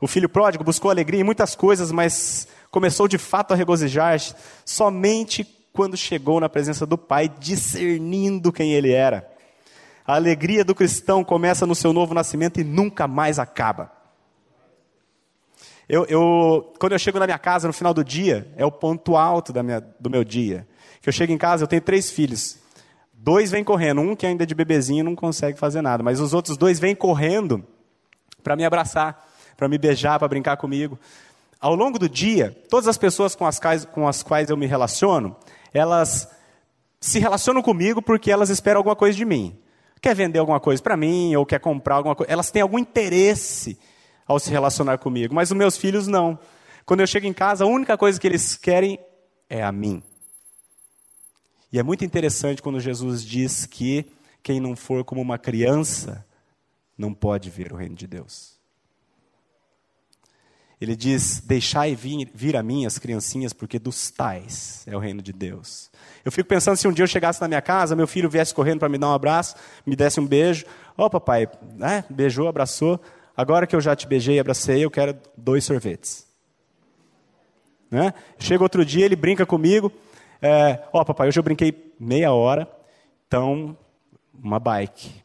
O 0.00 0.06
filho 0.06 0.26
pródigo 0.26 0.64
buscou 0.64 0.90
alegria 0.90 1.20
em 1.20 1.24
muitas 1.24 1.54
coisas, 1.54 1.92
mas 1.92 2.48
começou 2.70 3.06
de 3.06 3.18
fato 3.18 3.52
a 3.52 3.56
regozijar-se 3.58 4.34
somente 4.64 5.44
quando 5.70 5.98
chegou 5.98 6.40
na 6.40 6.48
presença 6.48 6.86
do 6.86 6.96
Pai, 6.96 7.28
discernindo 7.28 8.50
quem 8.50 8.72
ele 8.72 8.90
era. 8.90 9.30
A 10.06 10.14
alegria 10.14 10.64
do 10.64 10.74
cristão 10.74 11.22
começa 11.22 11.66
no 11.66 11.74
seu 11.74 11.92
novo 11.92 12.14
nascimento 12.14 12.58
e 12.58 12.64
nunca 12.64 13.06
mais 13.06 13.38
acaba. 13.38 13.95
Eu, 15.88 16.04
eu, 16.06 16.74
quando 16.80 16.92
eu 16.92 16.98
chego 16.98 17.18
na 17.18 17.26
minha 17.26 17.38
casa 17.38 17.68
no 17.68 17.72
final 17.72 17.94
do 17.94 18.02
dia, 18.02 18.52
é 18.56 18.64
o 18.64 18.72
ponto 18.72 19.16
alto 19.16 19.52
minha, 19.62 19.80
do 20.00 20.10
meu 20.10 20.24
dia. 20.24 20.66
Que 21.00 21.08
eu 21.08 21.12
chego 21.12 21.32
em 21.32 21.38
casa, 21.38 21.62
eu 21.62 21.68
tenho 21.68 21.82
três 21.82 22.10
filhos. 22.10 22.58
Dois 23.12 23.50
vêm 23.50 23.62
correndo, 23.62 24.00
um 24.00 24.16
que 24.16 24.26
ainda 24.26 24.42
é 24.42 24.46
de 24.46 24.54
bebezinho 24.54 25.04
não 25.04 25.14
consegue 25.14 25.58
fazer 25.58 25.82
nada, 25.82 26.02
mas 26.02 26.20
os 26.20 26.34
outros 26.34 26.56
dois 26.56 26.78
vêm 26.80 26.94
correndo 26.94 27.64
para 28.42 28.56
me 28.56 28.64
abraçar, 28.64 29.26
para 29.56 29.68
me 29.68 29.78
beijar, 29.78 30.18
para 30.18 30.28
brincar 30.28 30.56
comigo. 30.56 30.98
Ao 31.60 31.74
longo 31.74 31.98
do 31.98 32.08
dia, 32.08 32.56
todas 32.68 32.88
as 32.88 32.98
pessoas 32.98 33.34
com 33.34 33.46
as, 33.46 33.58
quais, 33.58 33.84
com 33.84 34.06
as 34.06 34.22
quais 34.22 34.50
eu 34.50 34.56
me 34.56 34.66
relaciono, 34.66 35.36
elas 35.72 36.28
se 37.00 37.18
relacionam 37.18 37.62
comigo 37.62 38.02
porque 38.02 38.30
elas 38.30 38.50
esperam 38.50 38.78
alguma 38.78 38.96
coisa 38.96 39.16
de 39.16 39.24
mim. 39.24 39.56
Quer 40.00 40.14
vender 40.14 40.38
alguma 40.38 40.60
coisa 40.60 40.82
para 40.82 40.96
mim, 40.96 41.34
ou 41.36 41.46
quer 41.46 41.60
comprar 41.60 41.96
alguma 41.96 42.14
coisa. 42.14 42.30
Elas 42.30 42.50
têm 42.50 42.62
algum 42.62 42.78
interesse 42.78 43.78
ao 44.26 44.38
se 44.38 44.50
relacionar 44.50 44.98
comigo, 44.98 45.34
mas 45.34 45.50
os 45.50 45.56
meus 45.56 45.76
filhos 45.76 46.06
não. 46.06 46.38
Quando 46.84 47.00
eu 47.00 47.06
chego 47.06 47.26
em 47.26 47.32
casa, 47.32 47.64
a 47.64 47.66
única 47.66 47.96
coisa 47.96 48.18
que 48.18 48.26
eles 48.26 48.56
querem 48.56 48.98
é 49.48 49.62
a 49.62 49.72
mim. 49.72 50.02
E 51.72 51.78
é 51.78 51.82
muito 51.82 52.04
interessante 52.04 52.62
quando 52.62 52.80
Jesus 52.80 53.24
diz 53.24 53.66
que 53.66 54.06
quem 54.42 54.60
não 54.60 54.76
for 54.76 55.04
como 55.04 55.20
uma 55.20 55.38
criança 55.38 56.24
não 56.96 57.12
pode 57.12 57.50
ver 57.50 57.72
o 57.72 57.76
reino 57.76 57.94
de 57.94 58.06
Deus. 58.06 58.56
Ele 60.80 60.94
diz: 60.94 61.40
Deixai 61.40 61.94
vir, 61.94 62.30
vir 62.34 62.56
a 62.56 62.62
mim 62.62 62.86
as 62.86 62.98
criancinhas, 62.98 63.52
porque 63.52 63.78
dos 63.78 64.10
tais 64.10 64.82
é 64.86 64.94
o 64.94 64.98
reino 64.98 65.22
de 65.22 65.32
Deus. 65.32 65.90
Eu 66.24 66.30
fico 66.30 66.48
pensando 66.48 66.76
se 66.76 66.86
um 66.86 66.92
dia 66.92 67.02
eu 67.02 67.08
chegasse 67.08 67.40
na 67.40 67.48
minha 67.48 67.62
casa, 67.62 67.96
meu 67.96 68.06
filho 68.06 68.28
viesse 68.28 68.54
correndo 68.54 68.80
para 68.80 68.88
me 68.88 68.98
dar 68.98 69.08
um 69.08 69.14
abraço, 69.14 69.56
me 69.86 69.96
desse 69.96 70.20
um 70.20 70.26
beijo. 70.26 70.66
Ó, 70.96 71.06
oh, 71.06 71.10
papai, 71.10 71.48
né? 71.74 72.04
beijou, 72.10 72.46
abraçou. 72.46 73.00
Agora 73.36 73.66
que 73.66 73.76
eu 73.76 73.80
já 73.80 73.94
te 73.94 74.06
beijei 74.06 74.36
e 74.36 74.40
abracei, 74.40 74.84
eu 74.84 74.90
quero 74.90 75.18
dois 75.36 75.64
sorvetes. 75.64 76.26
Né? 77.90 78.14
Chega 78.38 78.62
outro 78.62 78.84
dia, 78.84 79.04
ele 79.04 79.16
brinca 79.16 79.44
comigo. 79.44 79.92
É, 80.40 80.84
ó, 80.92 81.00
oh, 81.00 81.04
papai, 81.04 81.28
hoje 81.28 81.38
eu 81.38 81.42
brinquei 81.42 81.94
meia 81.98 82.32
hora, 82.32 82.70
então, 83.26 83.76
uma 84.32 84.58
bike. 84.58 85.22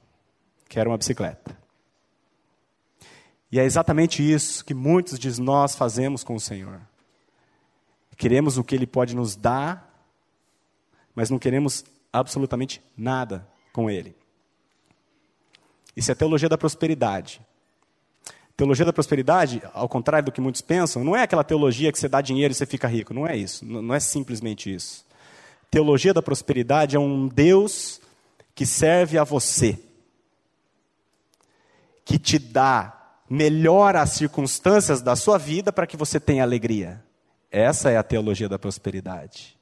Quero 0.67 0.89
uma 0.89 0.97
bicicleta. 0.97 1.57
E 3.51 3.59
é 3.59 3.63
exatamente 3.63 4.21
isso 4.21 4.63
que 4.63 4.73
muitos 4.73 5.19
de 5.19 5.41
nós 5.41 5.75
fazemos 5.75 6.23
com 6.23 6.35
o 6.35 6.39
Senhor. 6.39 6.79
Queremos 8.17 8.57
o 8.57 8.63
que 8.63 8.75
Ele 8.75 8.87
pode 8.87 9.15
nos 9.15 9.35
dar, 9.35 10.05
mas 11.13 11.29
não 11.29 11.39
queremos 11.39 11.83
absolutamente 12.13 12.81
nada 12.95 13.47
com 13.73 13.89
Ele. 13.89 14.15
Isso 15.95 16.11
é 16.11 16.15
teologia 16.15 16.47
da 16.47 16.57
prosperidade. 16.57 17.41
Teologia 18.61 18.85
da 18.85 18.93
prosperidade, 18.93 19.59
ao 19.73 19.89
contrário 19.89 20.27
do 20.27 20.31
que 20.31 20.39
muitos 20.39 20.61
pensam, 20.61 21.03
não 21.03 21.15
é 21.15 21.23
aquela 21.23 21.43
teologia 21.43 21.91
que 21.91 21.97
você 21.97 22.07
dá 22.07 22.21
dinheiro 22.21 22.51
e 22.51 22.55
você 22.55 22.67
fica 22.67 22.87
rico. 22.87 23.11
Não 23.11 23.25
é 23.25 23.35
isso. 23.35 23.65
Não 23.65 23.91
é 23.91 23.99
simplesmente 23.99 24.71
isso. 24.71 25.03
Teologia 25.71 26.13
da 26.13 26.21
prosperidade 26.21 26.95
é 26.95 26.99
um 26.99 27.27
Deus 27.27 27.99
que 28.53 28.63
serve 28.63 29.17
a 29.17 29.23
você, 29.23 29.79
que 32.05 32.19
te 32.19 32.37
dá, 32.37 33.15
melhora 33.27 33.99
as 33.99 34.11
circunstâncias 34.11 35.01
da 35.01 35.15
sua 35.15 35.39
vida 35.39 35.73
para 35.73 35.87
que 35.87 35.97
você 35.97 36.19
tenha 36.19 36.43
alegria. 36.43 37.03
Essa 37.49 37.89
é 37.89 37.97
a 37.97 38.03
teologia 38.03 38.47
da 38.47 38.59
prosperidade. 38.59 39.57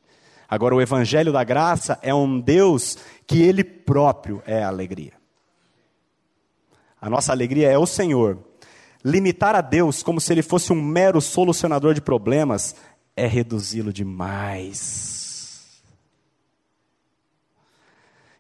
Agora, 0.45 0.76
o 0.76 0.82
Evangelho 0.82 1.32
da 1.32 1.45
Graça 1.45 1.97
é 2.02 2.14
um 2.14 2.38
Deus 2.38 2.97
que 3.26 3.41
Ele 3.41 3.64
próprio 3.64 4.43
é 4.45 4.62
a 4.62 4.68
alegria. 4.68 5.14
A 7.00 7.10
nossa 7.10 7.32
alegria 7.32 7.72
é 7.72 7.78
o 7.78 7.86
Senhor. 7.86 8.49
Limitar 9.04 9.56
a 9.56 9.62
Deus 9.62 10.04
como 10.04 10.20
se 10.20 10.34
Ele 10.34 10.41
fosse 10.41 10.74
um 10.74 10.82
mero 10.82 11.22
solucionador 11.22 11.93
de 11.93 12.02
problemas 12.02 12.76
é 13.16 13.26
reduzi-lo 13.26 13.93
demais. 13.93 15.20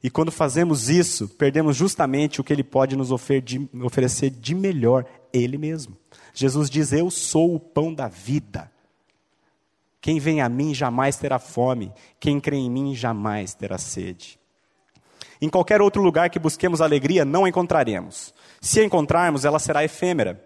E 0.01 0.09
quando 0.09 0.31
fazemos 0.31 0.89
isso, 0.89 1.27
perdemos 1.27 1.75
justamente 1.75 2.39
o 2.39 2.43
que 2.43 2.53
Ele 2.53 2.63
pode 2.63 2.95
nos 2.95 3.11
oferecer 3.11 4.29
de 4.29 4.55
melhor, 4.55 5.05
Ele 5.33 5.57
mesmo. 5.57 5.97
Jesus 6.33 6.69
diz: 6.69 6.93
Eu 6.93 7.11
sou 7.11 7.55
o 7.55 7.59
pão 7.59 7.93
da 7.93 8.07
vida. 8.07 8.71
Quem 10.01 10.19
vem 10.19 10.41
a 10.41 10.47
mim 10.47 10.73
jamais 10.73 11.17
terá 11.17 11.37
fome, 11.39 11.91
quem 12.19 12.39
crê 12.39 12.55
em 12.55 12.69
mim 12.69 12.95
jamais 12.95 13.53
terá 13.53 13.77
sede. 13.77 14.39
Em 15.41 15.49
qualquer 15.49 15.81
outro 15.81 16.01
lugar 16.01 16.29
que 16.29 16.39
busquemos 16.39 16.81
alegria, 16.81 17.25
não 17.25 17.47
encontraremos. 17.47 18.33
Se 18.61 18.83
encontrarmos, 18.83 19.45
ela 19.45 19.59
será 19.59 19.83
efêmera. 19.83 20.45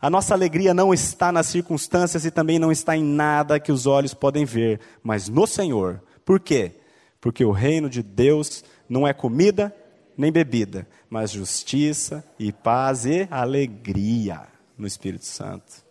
A 0.00 0.08
nossa 0.08 0.32
alegria 0.32 0.72
não 0.72 0.94
está 0.94 1.32
nas 1.32 1.46
circunstâncias 1.46 2.24
e 2.24 2.30
também 2.30 2.58
não 2.58 2.70
está 2.70 2.96
em 2.96 3.02
nada 3.02 3.58
que 3.58 3.72
os 3.72 3.84
olhos 3.84 4.14
podem 4.14 4.44
ver, 4.44 4.80
mas 5.02 5.28
no 5.28 5.46
Senhor. 5.46 6.00
Por 6.24 6.38
quê? 6.38 6.76
Porque 7.20 7.44
o 7.44 7.50
reino 7.50 7.90
de 7.90 8.02
Deus 8.02 8.64
não 8.88 9.06
é 9.06 9.12
comida 9.12 9.74
nem 10.16 10.30
bebida, 10.30 10.86
mas 11.10 11.30
justiça 11.30 12.24
e 12.38 12.52
paz 12.52 13.06
e 13.06 13.26
alegria 13.30 14.42
no 14.76 14.86
Espírito 14.86 15.24
Santo. 15.24 15.84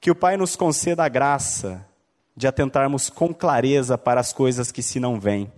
Que 0.00 0.10
o 0.10 0.14
Pai 0.14 0.36
nos 0.36 0.54
conceda 0.54 1.04
a 1.04 1.08
graça 1.08 1.84
de 2.36 2.46
atentarmos 2.46 3.10
com 3.10 3.34
clareza 3.34 3.98
para 3.98 4.20
as 4.20 4.32
coisas 4.32 4.70
que 4.70 4.82
se 4.82 5.00
não 5.00 5.18
veem. 5.18 5.52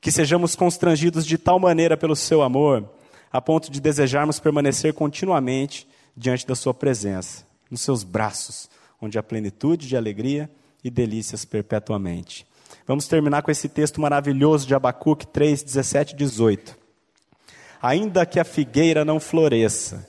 Que 0.00 0.10
sejamos 0.10 0.56
constrangidos 0.56 1.26
de 1.26 1.36
tal 1.36 1.58
maneira 1.58 1.98
pelo 1.98 2.16
seu 2.16 2.40
amor, 2.40 2.88
a 3.30 3.42
ponto 3.42 3.70
de 3.70 3.78
desejarmos 3.78 4.40
permanecer 4.40 4.94
continuamente 4.94 5.86
diante 6.18 6.44
da 6.44 6.56
sua 6.56 6.74
presença, 6.74 7.46
nos 7.70 7.80
seus 7.80 8.02
braços, 8.02 8.68
onde 9.00 9.18
há 9.18 9.22
plenitude 9.22 9.86
de 9.86 9.96
alegria 9.96 10.50
e 10.82 10.90
delícias 10.90 11.44
perpetuamente. 11.44 12.44
Vamos 12.86 13.06
terminar 13.06 13.42
com 13.42 13.50
esse 13.50 13.68
texto 13.68 14.00
maravilhoso 14.00 14.66
de 14.66 14.74
Abacuque 14.74 15.26
3, 15.26 15.62
17 15.62 16.14
e 16.14 16.16
18. 16.16 16.76
Ainda 17.80 18.26
que 18.26 18.40
a 18.40 18.44
figueira 18.44 19.04
não 19.04 19.20
floresça, 19.20 20.08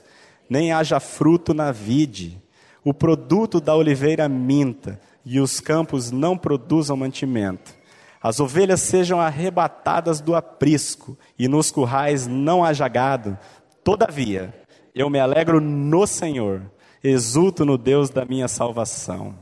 nem 0.49 0.71
haja 0.71 0.99
fruto 0.99 1.53
na 1.53 1.71
vide, 1.71 2.41
o 2.83 2.93
produto 2.93 3.61
da 3.61 3.75
oliveira 3.75 4.27
minta, 4.27 4.99
e 5.23 5.39
os 5.39 5.59
campos 5.59 6.09
não 6.09 6.35
produzam 6.35 6.97
mantimento. 6.97 7.75
As 8.21 8.39
ovelhas 8.39 8.81
sejam 8.81 9.19
arrebatadas 9.19 10.19
do 10.19 10.33
aprisco, 10.33 11.15
e 11.37 11.47
nos 11.47 11.69
currais 11.69 12.25
não 12.25 12.63
haja 12.63 12.87
gado. 12.87 13.37
Todavia, 13.83 14.53
eu 14.99 15.09
me 15.09 15.17
alegro 15.17 15.61
no 15.61 16.05
Senhor, 16.05 16.69
exulto 17.01 17.63
no 17.63 17.77
Deus 17.77 18.09
da 18.09 18.25
minha 18.25 18.49
salvação. 18.49 19.33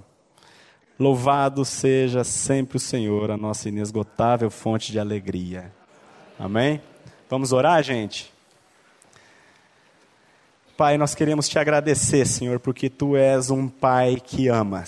Louvado 1.00 1.66
seja 1.66 2.24
sempre 2.24 2.78
o 2.78 2.80
Senhor, 2.80 3.32
a 3.32 3.38
nossa 3.38 3.68
inesgotável 3.68 4.52
fonte 4.52 4.92
de 4.92 5.00
alegria. 5.00 5.74
Amém? 6.38 6.80
Vamos 7.28 7.54
orar, 7.54 7.82
gente? 7.82 8.32
Pai, 10.78 10.96
nós 10.96 11.16
queremos 11.16 11.50
te 11.50 11.58
agradecer, 11.58 12.28
Senhor, 12.28 12.60
porque 12.60 12.88
tu 12.88 13.18
és 13.18 13.50
um 13.50 13.68
pai 13.68 14.18
que 14.24 14.50
ama. 14.50 14.84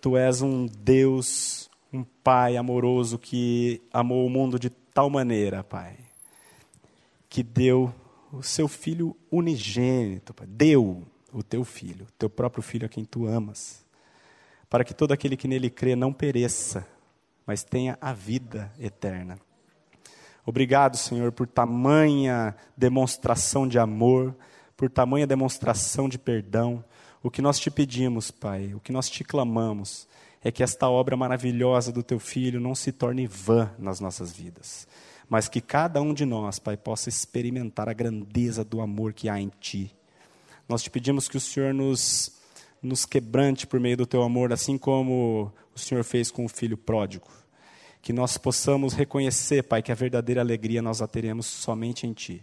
Tu 0.00 0.16
és 0.16 0.42
um 0.42 0.66
Deus, 0.66 1.68
um 1.92 2.04
Pai 2.22 2.56
amoroso 2.56 3.18
que 3.18 3.82
amou 3.92 4.24
o 4.24 4.30
mundo 4.30 4.60
de 4.60 4.70
tal 4.70 5.10
maneira, 5.10 5.64
Pai, 5.64 5.96
que 7.28 7.42
deu 7.42 7.92
o 8.32 8.42
seu 8.42 8.68
filho 8.68 9.16
unigênito, 9.30 10.34
Pai. 10.34 10.46
deu 10.46 11.06
o 11.32 11.42
teu 11.42 11.64
filho, 11.64 12.06
o 12.06 12.12
teu 12.12 12.30
próprio 12.30 12.62
filho 12.62 12.86
a 12.86 12.88
quem 12.88 13.04
tu 13.04 13.26
amas, 13.26 13.84
para 14.68 14.84
que 14.84 14.94
todo 14.94 15.12
aquele 15.12 15.36
que 15.36 15.48
nele 15.48 15.70
crê 15.70 15.94
não 15.94 16.12
pereça, 16.12 16.86
mas 17.46 17.62
tenha 17.62 17.96
a 18.00 18.12
vida 18.12 18.72
eterna. 18.78 19.38
Obrigado, 20.44 20.96
Senhor, 20.96 21.30
por 21.32 21.46
tamanha 21.46 22.56
demonstração 22.76 23.68
de 23.68 23.78
amor, 23.78 24.34
por 24.76 24.88
tamanha 24.88 25.26
demonstração 25.26 26.08
de 26.08 26.18
perdão, 26.18 26.84
o 27.22 27.30
que 27.30 27.42
nós 27.42 27.58
te 27.58 27.70
pedimos, 27.70 28.30
Pai, 28.30 28.72
o 28.74 28.80
que 28.80 28.92
nós 28.92 29.10
te 29.10 29.24
clamamos, 29.24 30.08
é 30.42 30.52
que 30.52 30.62
esta 30.62 30.88
obra 30.88 31.16
maravilhosa 31.16 31.90
do 31.92 32.02
Teu 32.02 32.18
Filho 32.18 32.60
não 32.60 32.74
se 32.74 32.92
torne 32.92 33.26
vã 33.26 33.70
nas 33.78 34.00
nossas 34.00 34.32
vidas, 34.32 34.86
mas 35.28 35.48
que 35.48 35.60
cada 35.60 36.00
um 36.00 36.14
de 36.14 36.24
nós, 36.24 36.58
Pai, 36.58 36.76
possa 36.76 37.08
experimentar 37.08 37.88
a 37.88 37.92
grandeza 37.92 38.64
do 38.64 38.80
amor 38.80 39.12
que 39.12 39.28
há 39.28 39.40
em 39.40 39.50
Ti. 39.60 39.94
Nós 40.68 40.82
te 40.82 40.90
pedimos 40.90 41.28
que 41.28 41.36
o 41.36 41.40
Senhor 41.40 41.74
nos, 41.74 42.40
nos 42.82 43.04
quebrante 43.04 43.66
por 43.66 43.78
meio 43.78 43.96
do 43.96 44.06
Teu 44.06 44.22
amor, 44.22 44.52
assim 44.52 44.78
como 44.78 45.52
o 45.74 45.78
Senhor 45.78 46.02
fez 46.02 46.30
com 46.30 46.44
o 46.44 46.48
Filho 46.48 46.76
pródigo. 46.76 47.28
Que 48.00 48.12
nós 48.12 48.38
possamos 48.38 48.94
reconhecer, 48.94 49.64
Pai, 49.64 49.82
que 49.82 49.92
a 49.92 49.94
verdadeira 49.94 50.40
alegria 50.40 50.80
nós 50.80 51.02
a 51.02 51.06
teremos 51.06 51.46
somente 51.46 52.06
em 52.06 52.12
Ti. 52.12 52.42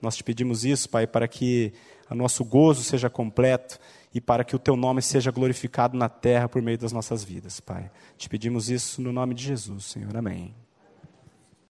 Nós 0.00 0.16
te 0.16 0.24
pedimos 0.24 0.64
isso, 0.64 0.88
Pai, 0.88 1.06
para 1.06 1.26
que 1.26 1.72
o 2.08 2.14
nosso 2.14 2.44
gozo 2.44 2.82
seja 2.82 3.10
completo 3.10 3.78
e 4.14 4.20
para 4.20 4.44
que 4.44 4.56
o 4.56 4.58
teu 4.58 4.76
nome 4.76 5.02
seja 5.02 5.30
glorificado 5.30 5.96
na 5.96 6.08
terra 6.08 6.48
por 6.48 6.62
meio 6.62 6.78
das 6.78 6.92
nossas 6.92 7.22
vidas, 7.22 7.60
Pai. 7.60 7.90
Te 8.16 8.28
pedimos 8.28 8.70
isso 8.70 9.02
no 9.02 9.12
nome 9.12 9.34
de 9.34 9.44
Jesus, 9.44 9.84
Senhor. 9.84 10.16
Amém. 10.16 10.54